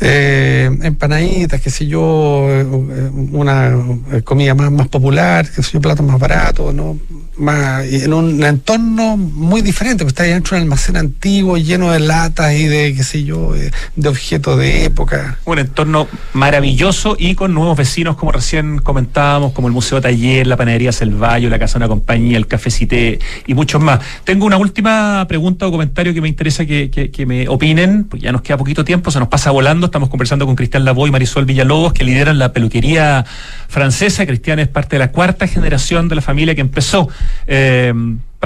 Eh, 0.00 0.70
empanaditas, 1.36 1.60
qué 1.60 1.86
yo, 1.86 2.46
eh, 2.48 2.64
una 3.32 3.76
eh, 4.12 4.22
comida 4.22 4.54
más, 4.54 4.70
más 4.70 4.88
popular, 4.88 5.46
qué 5.54 5.62
sé 5.62 5.72
yo, 5.72 5.80
platos 5.80 6.04
más 6.06 6.18
baratos, 6.18 6.74
¿no? 6.74 6.98
Más, 7.38 7.84
en 7.92 8.14
un 8.14 8.42
entorno 8.42 9.16
muy 9.18 9.60
diferente, 9.60 10.04
porque 10.04 10.08
está 10.10 10.22
dentro 10.22 10.56
de 10.56 10.62
un 10.62 10.68
almacén 10.68 10.96
antiguo, 10.96 11.58
lleno 11.58 11.92
de 11.92 12.00
latas 12.00 12.54
y 12.54 12.64
de, 12.64 12.94
qué 12.94 13.04
sé 13.04 13.24
yo, 13.24 13.52
de, 13.52 14.08
objetos 14.08 14.58
de 14.58 14.84
época. 14.84 15.38
Un 15.44 15.58
entorno 15.58 16.08
maravilloso 16.32 17.14
y 17.18 17.34
con 17.34 17.52
nuevos 17.52 17.76
vecinos, 17.76 18.16
como 18.16 18.32
recién 18.32 18.78
comentábamos, 18.78 19.52
como 19.52 19.68
el 19.68 19.74
Museo 19.74 20.00
Taller, 20.00 20.46
la 20.46 20.56
Panadería 20.56 20.92
Selvallo, 20.92 21.50
la 21.50 21.58
Casa 21.58 21.74
de 21.74 21.84
una 21.84 21.88
Compañía, 21.88 22.38
el 22.38 22.46
Café 22.46 22.70
Cité 22.70 23.18
y 23.46 23.52
muchos 23.54 23.82
más. 23.82 24.00
Tengo 24.24 24.46
una 24.46 24.56
última 24.56 25.26
pregunta 25.28 25.66
o 25.66 25.70
comentario 25.70 26.14
que 26.14 26.22
me 26.22 26.28
interesa 26.28 26.64
que, 26.64 26.90
que- 26.90 27.26
me 27.26 27.48
opinen, 27.48 28.04
porque 28.04 28.24
ya 28.26 28.30
nos 28.32 28.42
queda 28.42 28.56
poquito 28.56 28.84
tiempo, 28.84 29.10
se 29.10 29.18
nos 29.18 29.26
pasa 29.28 29.50
volando. 29.50 29.86
Estamos 29.86 30.08
conversando 30.08 30.46
con 30.46 30.54
Cristian 30.54 30.84
Lavoy 30.84 31.10
Marisol 31.16 31.46
Villalobos, 31.46 31.94
que 31.94 32.04
lideran 32.04 32.38
la 32.38 32.52
peluquería 32.52 33.24
francesa. 33.68 34.26
Cristian 34.26 34.58
es 34.58 34.68
parte 34.68 34.96
de 34.96 34.98
la 35.00 35.12
cuarta 35.12 35.46
generación 35.46 36.08
de 36.08 36.16
la 36.16 36.20
familia 36.20 36.54
que 36.54 36.60
empezó. 36.60 37.08
eh, 37.46 37.94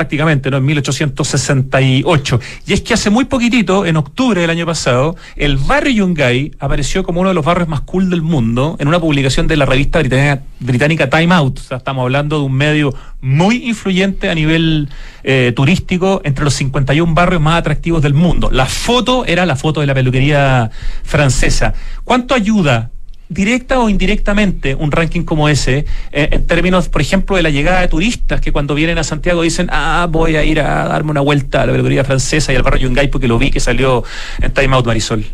prácticamente, 0.00 0.50
¿no? 0.50 0.56
En 0.56 0.64
1868. 0.64 2.40
Y 2.66 2.72
es 2.72 2.80
que 2.80 2.94
hace 2.94 3.10
muy 3.10 3.26
poquitito, 3.26 3.84
en 3.84 3.98
octubre 3.98 4.40
del 4.40 4.48
año 4.48 4.64
pasado, 4.64 5.14
el 5.36 5.58
barrio 5.58 6.06
Yungay 6.06 6.52
apareció 6.58 7.04
como 7.04 7.20
uno 7.20 7.28
de 7.28 7.34
los 7.34 7.44
barrios 7.44 7.68
más 7.68 7.82
cool 7.82 8.08
del 8.08 8.22
mundo 8.22 8.76
en 8.78 8.88
una 8.88 8.98
publicación 8.98 9.46
de 9.46 9.58
la 9.58 9.66
revista 9.66 9.98
británica, 9.98 10.42
británica 10.58 11.10
Time 11.10 11.34
Out. 11.34 11.58
O 11.58 11.62
sea, 11.62 11.76
estamos 11.76 12.02
hablando 12.04 12.38
de 12.38 12.46
un 12.46 12.54
medio 12.54 12.94
muy 13.20 13.68
influyente 13.68 14.30
a 14.30 14.34
nivel 14.34 14.88
eh, 15.22 15.52
turístico 15.54 16.22
entre 16.24 16.44
los 16.44 16.54
51 16.54 17.12
barrios 17.12 17.42
más 17.42 17.58
atractivos 17.58 18.00
del 18.00 18.14
mundo. 18.14 18.48
La 18.50 18.64
foto 18.64 19.26
era 19.26 19.44
la 19.44 19.56
foto 19.56 19.82
de 19.82 19.86
la 19.86 19.92
peluquería 19.92 20.70
francesa. 21.02 21.74
¿Cuánto 22.04 22.34
ayuda 22.34 22.90
directa 23.32 23.78
o 23.78 23.88
indirectamente 23.88 24.74
un 24.74 24.90
ranking 24.90 25.22
como 25.22 25.48
ese, 25.48 25.86
eh, 26.10 26.28
en 26.32 26.46
términos, 26.48 26.88
por 26.88 27.00
ejemplo, 27.00 27.36
de 27.36 27.42
la 27.42 27.50
llegada 27.50 27.80
de 27.80 27.86
turistas 27.86 28.40
que 28.40 28.50
cuando 28.50 28.74
vienen 28.74 28.98
a 28.98 29.04
Santiago 29.04 29.42
dicen, 29.42 29.68
ah, 29.70 30.08
voy 30.10 30.34
a 30.34 30.42
ir 30.44 30.60
a 30.60 30.88
darme 30.88 31.12
una 31.12 31.20
vuelta 31.20 31.62
a 31.62 31.66
la 31.66 31.70
peluquería 31.72 32.02
francesa 32.04 32.52
y 32.52 32.56
al 32.56 32.64
barrio 32.64 32.88
Yungay 32.88 33.06
porque 33.08 33.28
lo 33.28 33.38
vi 33.38 33.52
que 33.52 33.60
salió 33.60 34.02
en 34.42 34.50
Time 34.52 34.74
Out 34.74 34.84
Marisol. 34.86 35.24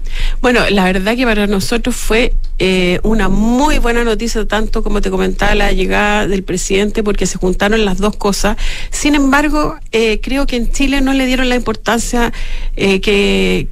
Bueno, 0.42 0.60
la 0.70 0.84
verdad 0.84 1.16
que 1.16 1.24
para 1.24 1.46
nosotros 1.46 1.96
fue 1.96 2.34
eh, 2.58 3.00
una 3.02 3.30
muy 3.30 3.78
buena 3.78 4.04
noticia, 4.04 4.46
tanto 4.46 4.82
como 4.82 5.00
te 5.00 5.10
comentaba 5.10 5.54
la 5.54 5.72
llegada 5.72 6.26
del 6.26 6.42
presidente, 6.42 7.02
porque 7.02 7.24
se 7.24 7.38
juntaron 7.38 7.84
las 7.86 7.96
dos 7.96 8.14
cosas. 8.16 8.58
Sin 8.90 9.14
embargo, 9.14 9.76
eh, 9.92 10.20
creo 10.22 10.46
que 10.46 10.56
en 10.56 10.70
Chile 10.70 11.00
no 11.00 11.14
le 11.14 11.24
dieron 11.24 11.48
la 11.48 11.54
importancia 11.56 12.30
que, 12.76 13.68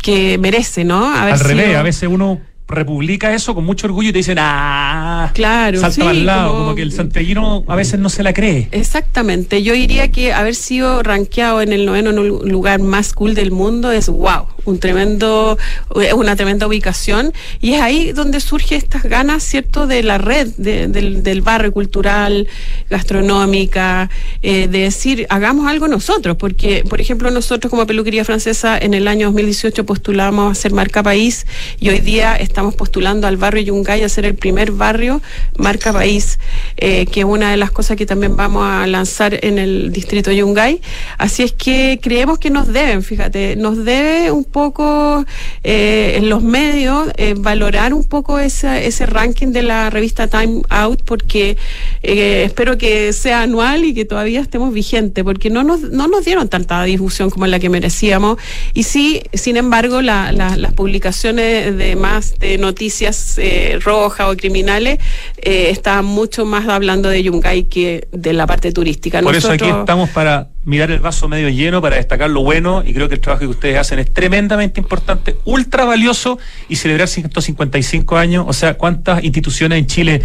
que 0.00 0.38
merece, 0.38 0.84
¿no? 0.84 1.12
Haber 1.12 1.34
Al 1.34 1.40
revés, 1.40 1.66
sido- 1.66 1.78
a 1.78 1.82
veces 1.82 2.08
uno 2.08 2.40
republica 2.66 3.32
eso 3.34 3.54
con 3.54 3.64
mucho 3.64 3.86
orgullo 3.86 4.08
y 4.08 4.12
te 4.12 4.18
dicen, 4.18 4.38
ah, 4.40 5.30
Claro, 5.34 5.80
salta 5.80 5.94
sí, 5.94 6.00
al 6.02 6.24
lado, 6.26 6.48
como... 6.52 6.60
como- 6.64 6.74
que 6.74 6.82
el 6.82 6.92
santiaguino 6.92 7.62
a 7.68 7.76
veces 7.76 8.00
no 8.00 8.08
se 8.08 8.22
la 8.22 8.32
cree. 8.32 8.68
Exactamente, 8.72 9.62
yo 9.62 9.74
diría 9.74 10.10
que 10.10 10.32
haber 10.32 10.54
sido 10.54 11.02
rankeado 11.02 11.60
en 11.60 11.72
el 11.72 11.84
noveno 11.84 12.12
lugar 12.12 12.80
más 12.80 13.12
cool 13.12 13.34
del 13.34 13.50
mundo 13.50 13.92
es 13.92 14.08
wow, 14.08 14.46
un 14.64 14.78
tremendo, 14.80 15.58
eh, 16.00 16.14
una 16.14 16.36
tremenda 16.36 16.66
ubicación 16.66 17.32
y 17.60 17.74
es 17.74 17.82
ahí 17.82 18.12
donde 18.12 18.40
surge 18.40 18.76
estas 18.76 19.02
ganas, 19.04 19.42
cierto, 19.42 19.86
de 19.86 20.02
la 20.02 20.16
red 20.18 20.48
de- 20.56 20.88
del, 20.88 21.22
del 21.22 21.42
barrio 21.42 21.70
cultural, 21.70 22.48
gastronómica, 22.88 24.08
eh, 24.42 24.68
de 24.68 24.78
decir 24.80 25.26
hagamos 25.28 25.68
algo 25.68 25.86
nosotros, 25.86 26.36
porque 26.38 26.82
por 26.88 27.00
ejemplo 27.00 27.30
nosotros 27.30 27.70
como 27.70 27.86
peluquería 27.86 28.24
francesa 28.24 28.78
en 28.78 28.94
el 28.94 29.06
año 29.06 29.26
2018 29.26 29.84
postulamos 29.84 30.50
a 30.50 30.54
ser 30.54 30.72
marca 30.72 31.02
país 31.02 31.46
y 31.78 31.90
hoy 31.90 31.98
día 32.00 32.34
estamos 32.36 32.53
postulando 32.62 33.26
al 33.26 33.36
barrio 33.36 33.62
Yungay 33.64 34.02
a 34.02 34.08
ser 34.08 34.24
el 34.24 34.34
primer 34.34 34.70
barrio 34.72 35.20
marca 35.58 35.92
país, 35.92 36.38
eh, 36.76 37.06
que 37.06 37.20
es 37.20 37.26
una 37.26 37.50
de 37.50 37.56
las 37.56 37.70
cosas 37.70 37.96
que 37.96 38.06
también 38.06 38.36
vamos 38.36 38.64
a 38.66 38.86
lanzar 38.86 39.38
en 39.44 39.58
el 39.58 39.92
distrito 39.92 40.30
Yungay. 40.32 40.80
Así 41.18 41.42
es 41.42 41.52
que 41.52 41.98
creemos 42.02 42.38
que 42.38 42.50
nos 42.50 42.68
deben, 42.68 43.02
fíjate, 43.02 43.56
nos 43.56 43.84
debe 43.84 44.30
un 44.30 44.44
poco 44.44 45.24
eh, 45.62 46.14
en 46.16 46.28
los 46.28 46.42
medios 46.42 47.08
eh, 47.16 47.34
valorar 47.36 47.92
un 47.94 48.04
poco 48.04 48.38
ese, 48.38 48.86
ese 48.86 49.06
ranking 49.06 49.48
de 49.48 49.62
la 49.62 49.90
revista 49.90 50.28
Time 50.28 50.62
Out, 50.68 51.02
porque 51.04 51.56
espero 52.02 52.78
que 52.78 53.12
sea 53.12 53.42
anual 53.42 53.84
y 53.84 53.94
que 53.94 54.04
todavía 54.04 54.40
estemos 54.40 54.72
vigentes, 54.72 55.24
porque 55.24 55.50
no 55.50 55.62
nos, 55.64 55.80
no 55.82 56.08
nos 56.08 56.24
dieron 56.24 56.48
tanta 56.48 56.82
difusión 56.84 57.30
como 57.30 57.46
la 57.46 57.58
que 57.58 57.68
merecíamos. 57.68 58.38
Y 58.74 58.84
sí, 58.84 59.22
sin 59.32 59.56
embargo, 59.56 60.02
la- 60.02 60.32
la- 60.32 60.56
las 60.56 60.72
publicaciones 60.72 61.76
de 61.76 61.96
más 61.96 62.34
de 62.44 62.58
noticias 62.58 63.38
eh, 63.38 63.78
rojas 63.82 64.28
o 64.28 64.36
criminales 64.36 64.98
eh, 65.38 65.70
estaban 65.70 66.04
mucho 66.04 66.44
más 66.44 66.68
hablando 66.68 67.08
de 67.08 67.22
Yungay 67.22 67.64
que 67.64 68.08
de 68.12 68.32
la 68.32 68.46
parte 68.46 68.72
turística. 68.72 69.20
Por 69.22 69.34
eso 69.34 69.50
aquí 69.50 69.68
estamos 69.68 70.10
para 70.10 70.48
mirar 70.64 70.90
el 70.90 71.00
vaso 71.00 71.28
medio 71.28 71.48
lleno, 71.48 71.80
para 71.80 71.96
destacar 71.96 72.30
lo 72.30 72.42
bueno 72.42 72.82
y 72.84 72.92
creo 72.92 73.08
que 73.08 73.14
el 73.14 73.20
trabajo 73.20 73.40
que 73.40 73.48
ustedes 73.48 73.78
hacen 73.78 73.98
es 73.98 74.12
tremendamente 74.12 74.80
importante, 74.80 75.36
ultra 75.44 75.84
valioso 75.84 76.38
y 76.68 76.76
celebrar 76.76 77.08
155 77.08 78.16
años, 78.16 78.44
o 78.46 78.52
sea, 78.52 78.74
¿cuántas 78.74 79.24
instituciones 79.24 79.78
en 79.78 79.86
Chile 79.86 80.22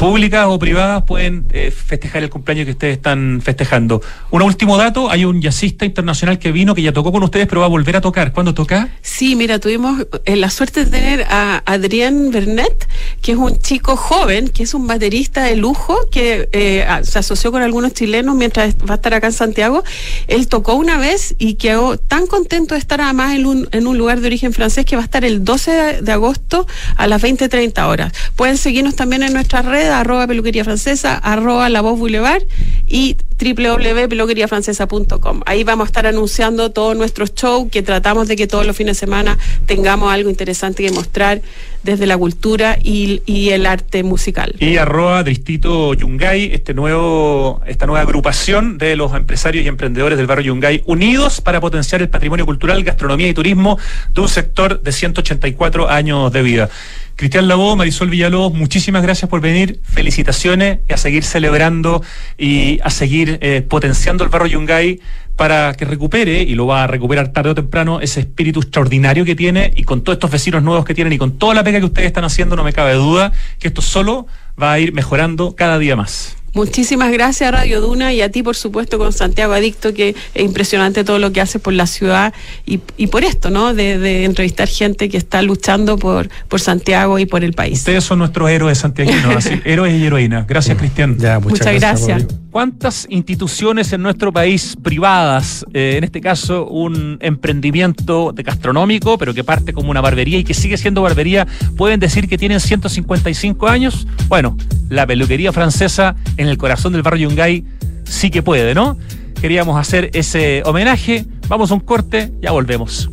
públicas 0.00 0.46
o 0.48 0.58
privadas 0.58 1.02
pueden 1.02 1.44
eh, 1.52 1.70
festejar 1.70 2.22
el 2.22 2.30
cumpleaños 2.30 2.64
que 2.64 2.70
ustedes 2.70 2.96
están 2.96 3.42
festejando? 3.44 4.00
Un 4.30 4.40
último 4.40 4.78
dato, 4.78 5.10
hay 5.10 5.26
un 5.26 5.42
jazzista 5.42 5.84
internacional 5.84 6.38
que 6.38 6.52
vino, 6.52 6.74
que 6.74 6.80
ya 6.80 6.94
tocó 6.94 7.12
con 7.12 7.22
ustedes, 7.22 7.46
pero 7.46 7.60
va 7.60 7.66
a 7.66 7.68
volver 7.68 7.96
a 7.96 8.00
tocar. 8.00 8.32
¿Cuándo 8.32 8.54
toca? 8.54 8.88
Sí, 9.02 9.36
mira, 9.36 9.58
tuvimos 9.58 10.06
eh, 10.24 10.36
la 10.36 10.48
suerte 10.48 10.86
de 10.86 10.90
tener 10.90 11.26
a 11.28 11.62
Adrien 11.66 12.30
Bernet, 12.30 12.88
que 13.22 13.32
es 13.32 13.38
un 13.38 13.58
chico 13.58 13.96
joven, 13.96 14.48
que 14.48 14.62
es 14.62 14.74
un 14.74 14.86
baterista 14.86 15.44
de 15.44 15.56
lujo, 15.56 16.08
que 16.10 16.48
eh, 16.52 16.86
se 17.02 17.18
asoció 17.18 17.52
con 17.52 17.62
algunos 17.62 17.92
chilenos 17.92 18.34
mientras 18.34 18.74
va 18.76 18.92
a 18.92 18.96
estar 18.96 19.14
acá 19.14 19.28
en 19.28 19.32
Santiago. 19.32 19.82
Él 20.26 20.48
tocó 20.48 20.74
una 20.74 20.98
vez 20.98 21.34
y 21.38 21.54
quedó 21.54 21.98
tan 21.98 22.26
contento 22.26 22.74
de 22.74 22.80
estar 22.80 23.00
además 23.00 23.34
en 23.34 23.46
un, 23.46 23.68
en 23.72 23.86
un 23.86 23.98
lugar 23.98 24.20
de 24.20 24.26
origen 24.26 24.52
francés 24.52 24.84
que 24.84 24.96
va 24.96 25.02
a 25.02 25.04
estar 25.04 25.24
el 25.24 25.44
12 25.44 26.02
de, 26.02 26.12
agosto 26.12 26.66
a 26.96 27.06
las 27.06 27.22
20.30 27.22 27.86
horas. 27.86 28.12
Pueden 28.36 28.56
seguirnos 28.56 28.96
también 28.96 29.22
en 29.22 29.32
nuestras 29.32 29.64
redes, 29.64 29.90
arroba 29.90 30.26
peluquería 30.26 30.64
francesa, 30.64 31.16
arroba 31.16 31.68
la 31.68 31.82
voz 31.82 31.98
boulevard 31.98 32.42
y 32.88 33.16
www.peluqueriafrancesa.com. 33.40 35.40
Ahí 35.46 35.64
vamos 35.64 35.86
a 35.86 35.88
estar 35.88 36.06
anunciando 36.06 36.70
todos 36.72 36.94
nuestros 36.96 37.34
shows, 37.34 37.70
que 37.70 37.82
tratamos 37.82 38.28
de 38.28 38.36
que 38.36 38.46
todos 38.46 38.66
los 38.66 38.76
fines 38.76 38.96
de 38.96 39.00
semana 39.00 39.38
tengamos 39.66 40.12
algo 40.12 40.28
interesante 40.28 40.82
que 40.82 40.92
mostrar 40.92 41.40
desde 41.82 42.06
la 42.06 42.18
cultura 42.18 42.78
y, 42.82 43.09
y 43.26 43.50
el 43.50 43.66
arte 43.66 44.02
musical. 44.02 44.54
Y 44.58 44.76
arroba 44.76 45.22
Distrito 45.22 45.94
Yungay, 45.94 46.52
este 46.52 46.74
nuevo, 46.74 47.60
esta 47.66 47.86
nueva 47.86 48.02
agrupación 48.02 48.78
de 48.78 48.96
los 48.96 49.14
empresarios 49.14 49.64
y 49.64 49.68
emprendedores 49.68 50.18
del 50.18 50.26
barrio 50.26 50.54
Yungay, 50.54 50.82
unidos 50.86 51.40
para 51.40 51.60
potenciar 51.60 52.02
el 52.02 52.08
patrimonio 52.08 52.46
cultural, 52.46 52.82
gastronomía 52.84 53.28
y 53.28 53.34
turismo 53.34 53.78
de 54.12 54.20
un 54.20 54.28
sector 54.28 54.80
de 54.80 54.92
184 54.92 55.88
años 55.88 56.32
de 56.32 56.42
vida. 56.42 56.68
Cristian 57.16 57.48
Labó, 57.48 57.76
Marisol 57.76 58.08
Villalobos, 58.08 58.54
muchísimas 58.54 59.02
gracias 59.02 59.28
por 59.28 59.42
venir, 59.42 59.80
felicitaciones 59.82 60.78
y 60.88 60.92
a 60.94 60.96
seguir 60.96 61.22
celebrando 61.22 62.02
y 62.38 62.80
a 62.82 62.88
seguir 62.88 63.38
eh, 63.42 63.60
potenciando 63.60 64.24
el 64.24 64.30
barrio 64.30 64.58
Yungay 64.58 65.00
para 65.40 65.72
que 65.72 65.86
recupere, 65.86 66.42
y 66.42 66.54
lo 66.54 66.66
va 66.66 66.84
a 66.84 66.86
recuperar 66.86 67.28
tarde 67.28 67.48
o 67.48 67.54
temprano, 67.54 68.02
ese 68.02 68.20
espíritu 68.20 68.60
extraordinario 68.60 69.24
que 69.24 69.34
tiene 69.34 69.72
y 69.74 69.84
con 69.84 70.02
todos 70.02 70.16
estos 70.16 70.30
vecinos 70.30 70.62
nuevos 70.62 70.84
que 70.84 70.92
tienen 70.92 71.14
y 71.14 71.16
con 71.16 71.38
toda 71.38 71.54
la 71.54 71.64
pega 71.64 71.78
que 71.78 71.86
ustedes 71.86 72.08
están 72.08 72.24
haciendo, 72.24 72.56
no 72.56 72.62
me 72.62 72.74
cabe 72.74 72.92
duda 72.92 73.32
que 73.58 73.68
esto 73.68 73.80
solo 73.80 74.26
va 74.62 74.72
a 74.72 74.78
ir 74.78 74.92
mejorando 74.92 75.56
cada 75.56 75.78
día 75.78 75.96
más. 75.96 76.36
Muchísimas 76.52 77.12
gracias 77.12 77.48
a 77.48 77.52
Radio 77.52 77.80
Duna 77.80 78.12
y 78.12 78.22
a 78.22 78.30
ti, 78.30 78.42
por 78.42 78.56
supuesto, 78.56 78.98
con 78.98 79.12
Santiago 79.12 79.52
Adicto, 79.52 79.94
que 79.94 80.16
es 80.34 80.44
impresionante 80.44 81.04
todo 81.04 81.18
lo 81.18 81.32
que 81.32 81.40
haces 81.40 81.60
por 81.60 81.72
la 81.72 81.86
ciudad 81.86 82.34
y, 82.66 82.80
y 82.96 83.06
por 83.06 83.24
esto, 83.24 83.50
¿no? 83.50 83.72
De, 83.72 83.98
de 83.98 84.24
entrevistar 84.24 84.68
gente 84.68 85.08
que 85.08 85.16
está 85.16 85.42
luchando 85.42 85.96
por, 85.96 86.28
por 86.48 86.60
Santiago 86.60 87.18
y 87.18 87.26
por 87.26 87.44
el 87.44 87.52
país. 87.52 87.78
Ustedes 87.78 88.04
son 88.04 88.18
nuestros 88.18 88.50
héroes 88.50 88.78
santiaguinos, 88.78 89.36
así, 89.36 89.60
héroes 89.64 89.94
y 89.94 90.04
heroínas. 90.04 90.46
Gracias, 90.46 90.76
Cristian. 90.76 91.16
Ya, 91.18 91.38
muchas, 91.38 91.60
Muchas 91.60 91.74
gracias. 91.74 92.26
¿Cuántas 92.50 93.06
instituciones 93.10 93.92
en 93.92 94.02
nuestro 94.02 94.32
país 94.32 94.76
privadas, 94.82 95.64
eh, 95.72 95.94
en 95.96 96.02
este 96.02 96.20
caso 96.20 96.66
un 96.66 97.16
emprendimiento 97.20 98.32
de 98.32 98.42
gastronómico, 98.42 99.18
pero 99.18 99.32
que 99.32 99.44
parte 99.44 99.72
como 99.72 99.92
una 99.92 100.00
barbería 100.00 100.36
y 100.36 100.42
que 100.42 100.54
sigue 100.54 100.76
siendo 100.76 101.00
barbería, 101.00 101.46
pueden 101.76 102.00
decir 102.00 102.28
que 102.28 102.36
tienen 102.36 102.58
155 102.58 103.68
años? 103.68 104.08
Bueno, 104.26 104.56
la 104.88 105.06
peluquería 105.06 105.52
francesa 105.52 106.16
en 106.40 106.48
el 106.48 106.56
corazón 106.56 106.94
del 106.94 107.02
barrio 107.02 107.28
Yungay 107.28 107.64
sí 108.04 108.30
que 108.30 108.42
puede, 108.42 108.74
¿no? 108.74 108.96
Queríamos 109.40 109.78
hacer 109.78 110.10
ese 110.14 110.62
homenaje. 110.64 111.26
Vamos 111.48 111.70
a 111.70 111.74
un 111.74 111.80
corte, 111.80 112.32
ya 112.40 112.50
volvemos. 112.50 113.10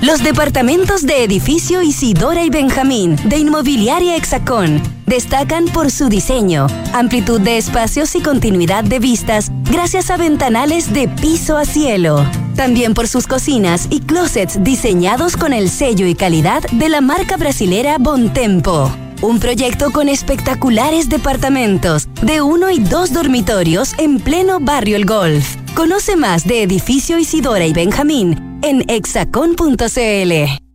Los 0.00 0.22
departamentos 0.22 1.04
de 1.04 1.24
edificio 1.24 1.82
Isidora 1.82 2.44
y 2.44 2.50
Benjamín 2.50 3.16
de 3.24 3.38
Inmobiliaria 3.38 4.16
Hexacón 4.16 4.80
destacan 5.06 5.66
por 5.66 5.90
su 5.90 6.08
diseño, 6.08 6.68
amplitud 6.94 7.40
de 7.40 7.58
espacios 7.58 8.14
y 8.14 8.22
continuidad 8.22 8.84
de 8.84 9.00
vistas 9.00 9.50
gracias 9.70 10.10
a 10.10 10.16
ventanales 10.16 10.92
de 10.94 11.08
piso 11.08 11.58
a 11.58 11.64
cielo. 11.64 12.24
También 12.58 12.92
por 12.92 13.06
sus 13.06 13.28
cocinas 13.28 13.86
y 13.88 14.00
closets 14.00 14.64
diseñados 14.64 15.36
con 15.36 15.52
el 15.52 15.70
sello 15.70 16.08
y 16.08 16.16
calidad 16.16 16.60
de 16.72 16.88
la 16.88 17.00
marca 17.00 17.36
brasilera 17.36 17.98
Bontempo. 18.00 18.90
Un 19.22 19.38
proyecto 19.38 19.92
con 19.92 20.08
espectaculares 20.08 21.08
departamentos 21.08 22.08
de 22.20 22.42
uno 22.42 22.72
y 22.72 22.80
dos 22.80 23.12
dormitorios 23.12 23.94
en 23.96 24.18
pleno 24.18 24.58
barrio 24.58 24.96
El 24.96 25.06
Golf. 25.06 25.54
Conoce 25.76 26.16
más 26.16 26.48
de 26.48 26.64
Edificio 26.64 27.16
Isidora 27.16 27.64
y 27.64 27.72
Benjamín 27.72 28.58
en 28.62 28.84
hexacon.cl. 28.90 30.67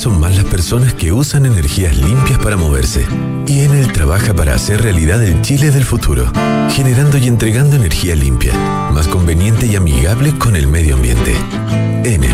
Son 0.00 0.18
más 0.18 0.34
las 0.34 0.46
personas 0.46 0.94
que 0.94 1.12
usan 1.12 1.44
energías 1.44 1.94
limpias 1.94 2.38
para 2.38 2.56
moverse. 2.56 3.06
Y 3.46 3.60
Enel 3.60 3.92
trabaja 3.92 4.32
para 4.32 4.54
hacer 4.54 4.80
realidad 4.80 5.22
el 5.22 5.42
Chile 5.42 5.70
del 5.70 5.84
futuro, 5.84 6.32
generando 6.70 7.18
y 7.18 7.28
entregando 7.28 7.76
energía 7.76 8.16
limpia, 8.16 8.54
más 8.94 9.06
conveniente 9.08 9.66
y 9.66 9.76
amigable 9.76 10.38
con 10.38 10.56
el 10.56 10.68
medio 10.68 10.94
ambiente. 10.94 11.36
Enel 12.02 12.32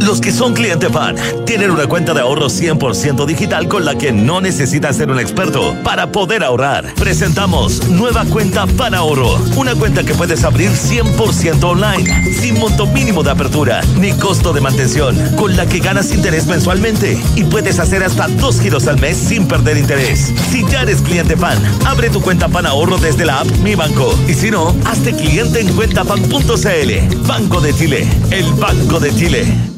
Los 0.00 0.20
que 0.20 0.32
son 0.32 0.54
cliente 0.54 0.90
fan 0.90 1.16
tienen 1.46 1.70
una 1.70 1.86
cuenta 1.86 2.12
de 2.12 2.20
ahorro 2.20 2.48
100% 2.48 3.24
digital 3.26 3.68
con 3.68 3.84
la 3.84 3.96
que 3.96 4.12
no 4.12 4.40
necesitas 4.40 4.96
ser 4.96 5.10
un 5.10 5.20
experto 5.20 5.74
para 5.82 6.12
poder 6.12 6.42
ahorrar. 6.42 6.92
Presentamos 6.94 7.88
nueva 7.88 8.24
cuenta 8.26 8.66
Fan 8.66 8.94
Ahorro, 8.94 9.38
una 9.56 9.74
cuenta 9.76 10.04
que 10.04 10.12
puedes 10.12 10.44
abrir 10.44 10.70
100% 10.70 11.62
online, 11.62 12.32
sin 12.34 12.58
monto 12.58 12.86
mínimo 12.86 13.22
de 13.22 13.30
apertura 13.30 13.80
ni 13.98 14.12
costo 14.12 14.52
de 14.52 14.60
mantención, 14.60 15.16
con 15.36 15.56
la 15.56 15.64
que 15.64 15.78
ganas 15.78 16.12
interés 16.12 16.48
mensualmente 16.48 17.16
y 17.36 17.44
puedes 17.44 17.78
hacer 17.78 18.02
hasta 18.02 18.28
dos 18.28 18.60
giros 18.60 18.86
al 18.88 19.00
mes 19.00 19.16
sin 19.16 19.46
perder 19.46 19.78
interés. 19.78 20.32
Si 20.50 20.66
ya 20.66 20.82
eres 20.82 21.00
cliente 21.00 21.36
fan, 21.36 21.58
abre 21.86 22.10
tu 22.10 22.20
cuenta 22.20 22.48
Fan 22.48 22.66
Ahorro 22.66 22.98
desde 22.98 23.24
la 23.24 23.40
app 23.40 23.46
Mi 23.62 23.74
Banco 23.74 24.12
y 24.28 24.34
si 24.34 24.50
no, 24.50 24.74
hazte 24.84 25.14
cliente 25.14 25.60
en 25.60 25.72
cuentafan.cl. 25.72 27.26
Banco 27.26 27.60
de 27.60 27.72
Chile, 27.72 28.06
el 28.32 28.52
Banco 28.54 29.00
de 29.00 29.14
Chile. 29.14 29.74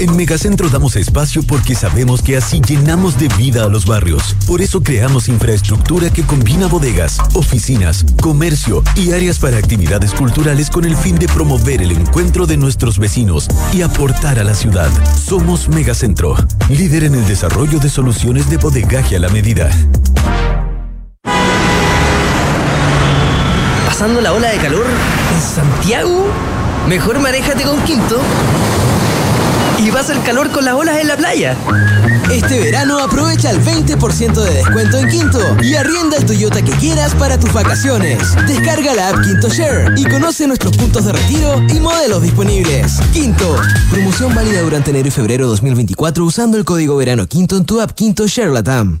En 0.00 0.16
Megacentro 0.16 0.70
damos 0.70 0.96
espacio 0.96 1.42
porque 1.42 1.74
sabemos 1.74 2.22
que 2.22 2.38
así 2.38 2.62
llenamos 2.66 3.18
de 3.18 3.28
vida 3.36 3.64
a 3.64 3.68
los 3.68 3.84
barrios. 3.84 4.34
Por 4.46 4.62
eso 4.62 4.82
creamos 4.82 5.28
infraestructura 5.28 6.08
que 6.08 6.22
combina 6.22 6.68
bodegas, 6.68 7.18
oficinas, 7.34 8.06
comercio 8.18 8.82
y 8.96 9.12
áreas 9.12 9.38
para 9.38 9.58
actividades 9.58 10.14
culturales 10.14 10.70
con 10.70 10.86
el 10.86 10.96
fin 10.96 11.18
de 11.18 11.28
promover 11.28 11.82
el 11.82 11.92
encuentro 11.92 12.46
de 12.46 12.56
nuestros 12.56 12.98
vecinos 12.98 13.46
y 13.74 13.82
aportar 13.82 14.38
a 14.38 14.44
la 14.44 14.54
ciudad. 14.54 14.88
Somos 15.14 15.68
Megacentro, 15.68 16.34
líder 16.70 17.04
en 17.04 17.16
el 17.16 17.26
desarrollo 17.28 17.78
de 17.78 17.90
soluciones 17.90 18.48
de 18.48 18.56
bodegaje 18.56 19.16
a 19.16 19.18
la 19.18 19.28
medida. 19.28 19.68
¿Pasando 23.84 24.22
la 24.22 24.32
ola 24.32 24.48
de 24.48 24.56
calor 24.56 24.86
en 25.34 25.40
Santiago? 25.42 26.24
Mejor 26.88 27.18
manéjate 27.18 27.64
con 27.64 27.78
Quinto 27.84 28.18
y 29.84 29.90
vas 29.90 30.10
al 30.10 30.22
calor 30.22 30.50
con 30.50 30.64
las 30.64 30.74
olas 30.74 30.98
en 30.98 31.08
la 31.08 31.16
playa. 31.16 31.56
Este 32.30 32.60
verano 32.60 32.98
aprovecha 32.98 33.50
el 33.50 33.60
20% 33.60 34.34
de 34.34 34.54
descuento 34.54 34.98
en 34.98 35.08
Quinto 35.08 35.56
y 35.62 35.74
arrienda 35.74 36.16
el 36.16 36.26
Toyota 36.26 36.62
que 36.62 36.72
quieras 36.72 37.14
para 37.14 37.38
tus 37.38 37.52
vacaciones. 37.52 38.18
Descarga 38.46 38.94
la 38.94 39.08
app 39.08 39.22
Quinto 39.22 39.48
Share 39.48 39.92
y 39.96 40.04
conoce 40.04 40.46
nuestros 40.46 40.76
puntos 40.76 41.06
de 41.06 41.12
retiro 41.12 41.62
y 41.68 41.80
modelos 41.80 42.22
disponibles. 42.22 43.00
Quinto, 43.12 43.56
promoción 43.90 44.34
válida 44.34 44.60
durante 44.62 44.90
enero 44.90 45.08
y 45.08 45.10
febrero 45.10 45.48
2024 45.48 46.24
usando 46.24 46.56
el 46.56 46.64
código 46.64 46.96
verano 46.96 47.26
Quinto 47.26 47.56
en 47.56 47.64
tu 47.64 47.80
app 47.80 47.92
Quinto 47.92 48.26
Share 48.26 48.50
Latam. 48.50 49.00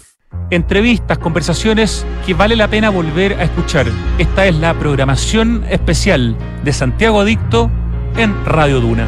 entrevistas, 0.49 1.17
conversaciones 1.17 2.05
que 2.25 2.33
vale 2.33 2.55
la 2.55 2.67
pena 2.67 2.89
volver 2.89 3.33
a 3.33 3.43
escuchar. 3.43 3.87
Esta 4.17 4.45
es 4.45 4.55
la 4.55 4.73
programación 4.73 5.63
especial 5.69 6.35
de 6.63 6.73
Santiago 6.73 7.21
Adicto 7.21 7.71
en 8.17 8.45
Radio 8.45 8.81
Duna. 8.81 9.07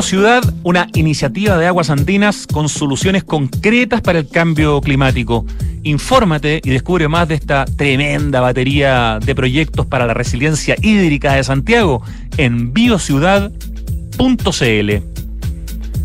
Biociudad, 0.00 0.42
una 0.62 0.88
iniciativa 0.94 1.58
de 1.58 1.66
aguas 1.66 1.90
andinas 1.90 2.46
con 2.46 2.70
soluciones 2.70 3.22
concretas 3.22 4.00
para 4.00 4.20
el 4.20 4.28
cambio 4.28 4.80
climático. 4.80 5.44
Infórmate 5.82 6.62
y 6.64 6.70
descubre 6.70 7.06
más 7.06 7.28
de 7.28 7.34
esta 7.34 7.66
tremenda 7.66 8.40
batería 8.40 9.18
de 9.22 9.34
proyectos 9.34 9.84
para 9.84 10.06
la 10.06 10.14
resiliencia 10.14 10.74
hídrica 10.80 11.34
de 11.34 11.44
Santiago 11.44 12.02
en 12.38 12.72
biociudad.cl. 12.72 13.52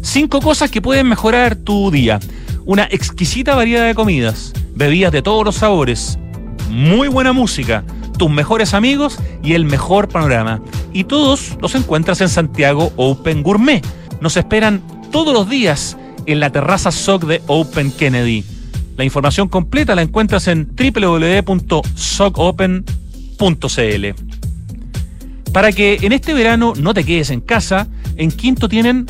Cinco 0.01 0.41
cosas 0.41 0.69
que 0.69 0.81
pueden 0.81 1.07
mejorar 1.07 1.55
tu 1.55 1.89
día. 1.89 2.19
Una 2.65 2.83
exquisita 2.91 3.55
variedad 3.55 3.87
de 3.87 3.95
comidas, 3.95 4.51
bebidas 4.75 5.13
de 5.13 5.21
todos 5.21 5.45
los 5.45 5.55
sabores, 5.55 6.19
muy 6.69 7.07
buena 7.07 7.31
música, 7.31 7.85
tus 8.17 8.29
mejores 8.29 8.73
amigos 8.73 9.19
y 9.41 9.53
el 9.53 9.63
mejor 9.63 10.09
panorama. 10.09 10.61
Y 10.95 11.03
todos 11.03 11.57
los 11.61 11.75
encuentras 11.75 12.21
en 12.21 12.29
Santiago 12.29 12.93
Open 12.95 13.43
Gourmet. 13.43 13.85
Nos 14.21 14.37
esperan 14.37 14.81
todos 15.11 15.33
los 15.33 15.49
días 15.49 15.97
en 16.25 16.39
la 16.39 16.51
terraza 16.51 16.89
SOC 16.89 17.25
de 17.25 17.41
Open 17.47 17.91
Kennedy. 17.91 18.45
La 18.95 19.03
información 19.03 19.49
completa 19.49 19.93
la 19.93 20.03
encuentras 20.03 20.47
en 20.47 20.69
www.socopen.cl. 20.73 21.65
Para 25.51 25.71
que 25.73 25.97
en 26.01 26.13
este 26.13 26.33
verano 26.33 26.71
no 26.77 26.93
te 26.93 27.03
quedes 27.03 27.29
en 27.29 27.41
casa, 27.41 27.89
en 28.15 28.31
Quinto 28.31 28.69
tienen 28.69 29.05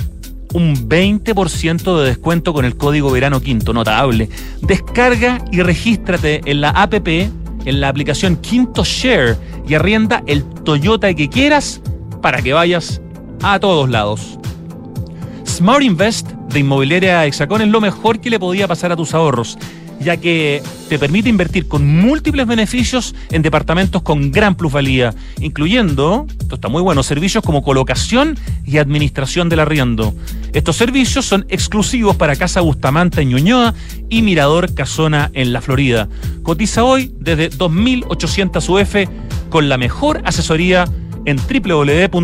un 0.53 0.89
20% 0.89 1.99
de 1.99 2.07
descuento 2.07 2.51
con 2.51 2.65
el 2.65 2.77
código 2.77 3.11
verano 3.11 3.41
quinto, 3.41 3.73
notable. 3.73 4.27
Descarga 4.63 5.45
y 5.51 5.61
regístrate 5.61 6.41
en 6.45 6.61
la 6.61 6.69
APP, 6.71 7.29
en 7.65 7.81
la 7.81 7.89
aplicación 7.89 8.37
Quinto 8.37 8.83
Share 8.83 9.37
y 9.67 9.73
arrienda 9.73 10.23
el 10.27 10.43
Toyota 10.43 11.13
que 11.13 11.29
quieras 11.29 11.81
para 12.21 12.41
que 12.41 12.53
vayas 12.53 13.01
a 13.43 13.59
todos 13.59 13.89
lados. 13.89 14.39
Smart 15.45 15.83
Invest 15.83 16.31
de 16.31 16.59
Inmobiliaria 16.59 17.25
Hexacón 17.25 17.61
es 17.61 17.67
lo 17.67 17.81
mejor 17.81 18.19
que 18.19 18.29
le 18.29 18.39
podía 18.39 18.67
pasar 18.67 18.91
a 18.91 18.95
tus 18.95 19.13
ahorros, 19.13 19.57
ya 19.99 20.17
que 20.17 20.61
te 20.89 20.99
permite 20.99 21.29
invertir 21.29 21.67
con 21.67 21.85
múltiples 21.85 22.45
beneficios 22.47 23.15
en 23.31 23.41
departamentos 23.41 24.01
con 24.01 24.31
gran 24.31 24.55
plusvalía, 24.55 25.13
incluyendo, 25.39 26.27
esto 26.39 26.55
está 26.55 26.67
muy 26.67 26.81
bueno, 26.81 27.03
servicios 27.03 27.43
como 27.43 27.63
colocación 27.63 28.37
y 28.65 28.77
administración 28.77 29.49
del 29.49 29.59
arriendo. 29.59 30.13
Estos 30.55 30.77
servicios 30.77 31.25
son 31.25 31.45
exclusivos 31.49 32.15
para 32.15 32.37
Casa 32.37 32.61
Bustamante 32.61 33.21
en 33.21 33.27
Ñuñoa 33.27 33.73
y 34.07 34.21
Mirador 34.21 34.73
Casona 34.73 35.29
en 35.33 35.51
la 35.51 35.59
Florida. 35.59 36.07
Cotiza 36.43 36.85
hoy 36.85 37.13
desde 37.19 37.49
2.800 37.49 38.69
UF 38.69 38.95
con 39.49 39.67
la 39.67 39.77
mejor 39.77 40.21
asesoría 40.23 40.85
en 41.25 41.35
www.exacon.cl. 41.35 42.15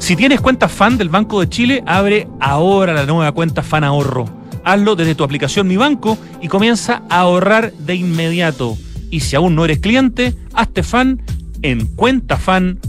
Si 0.00 0.16
tienes 0.16 0.40
cuenta 0.40 0.68
fan 0.68 0.98
del 0.98 1.08
Banco 1.08 1.38
de 1.38 1.48
Chile, 1.48 1.84
abre 1.86 2.26
ahora 2.40 2.92
la 2.92 3.06
nueva 3.06 3.30
cuenta 3.30 3.62
Fan 3.62 3.84
Ahorro. 3.84 4.24
Hazlo 4.64 4.96
desde 4.96 5.14
tu 5.14 5.22
aplicación 5.22 5.68
Mi 5.68 5.76
Banco 5.76 6.18
y 6.42 6.48
comienza 6.48 7.04
a 7.08 7.20
ahorrar 7.20 7.72
de 7.74 7.94
inmediato. 7.94 8.76
Y 9.08 9.20
si 9.20 9.36
aún 9.36 9.54
no 9.54 9.64
eres 9.64 9.78
cliente, 9.78 10.34
hazte 10.52 10.82
fan 10.82 11.22
en 11.62 11.86
cuentafan.cl. 11.86 12.80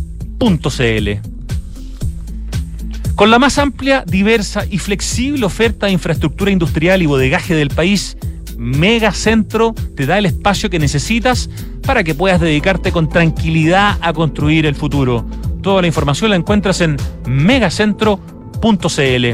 Con 3.22 3.30
la 3.30 3.38
más 3.38 3.60
amplia, 3.60 4.04
diversa 4.04 4.66
y 4.68 4.80
flexible 4.80 5.46
oferta 5.46 5.86
de 5.86 5.92
infraestructura 5.92 6.50
industrial 6.50 7.04
y 7.04 7.06
bodegaje 7.06 7.54
del 7.54 7.70
país, 7.70 8.18
Megacentro 8.58 9.76
te 9.96 10.08
da 10.08 10.18
el 10.18 10.26
espacio 10.26 10.72
que 10.72 10.80
necesitas 10.80 11.48
para 11.86 12.04
que 12.04 12.16
puedas 12.16 12.42
dedicarte 12.42 12.92
con 12.92 13.10
tranquilidad 13.10 14.00
a 14.02 14.12
construir 14.12 14.66
el 14.66 14.74
futuro. 14.74 15.24
Toda 15.62 15.82
la 15.84 15.88
información 15.88 16.32
la 16.32 16.36
encuentras 16.36 16.82
en 16.82 16.98
megacentro.cl. 17.28 19.26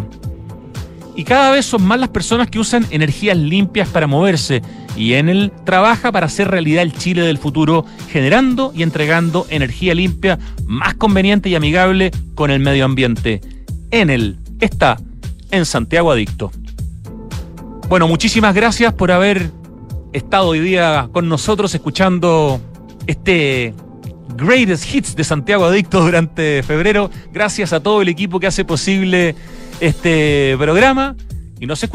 Y 1.15 1.23
cada 1.23 1.51
vez 1.51 1.65
son 1.65 1.83
más 1.83 2.01
las 2.01 2.09
personas 2.09 2.49
que 2.49 2.59
usan 2.59 2.85
energías 2.89 3.37
limpias 3.37 3.87
para 3.87 4.05
moverse 4.05 4.61
y 4.97 5.13
Enel 5.13 5.53
trabaja 5.63 6.11
para 6.11 6.25
hacer 6.25 6.49
realidad 6.49 6.83
el 6.83 6.91
Chile 6.91 7.21
del 7.21 7.37
futuro, 7.37 7.85
generando 8.09 8.73
y 8.75 8.83
entregando 8.83 9.47
energía 9.49 9.95
limpia 9.95 10.39
más 10.65 10.95
conveniente 10.95 11.47
y 11.47 11.55
amigable 11.55 12.11
con 12.35 12.51
el 12.51 12.59
medio 12.59 12.83
ambiente. 12.83 13.39
Enel 13.91 14.37
está 14.59 14.97
en 15.51 15.65
Santiago 15.65 16.11
Adicto. 16.11 16.51
Bueno, 17.89 18.07
muchísimas 18.07 18.53
gracias 18.53 18.93
por 18.93 19.11
haber 19.11 19.51
estado 20.13 20.49
hoy 20.49 20.59
día 20.59 21.09
con 21.11 21.29
nosotros 21.29 21.73
escuchando 21.73 22.59
este 23.07 23.73
Greatest 24.35 24.93
Hits 24.93 25.15
de 25.15 25.23
Santiago 25.23 25.65
Adicto 25.65 26.01
durante 26.01 26.63
febrero. 26.63 27.09
Gracias 27.31 27.73
a 27.73 27.79
todo 27.81 28.01
el 28.01 28.09
equipo 28.09 28.39
que 28.39 28.47
hace 28.47 28.65
posible 28.65 29.35
este 29.79 30.55
programa 30.57 31.15
y 31.59 31.65
nos 31.65 31.81
escuchamos 31.81 31.85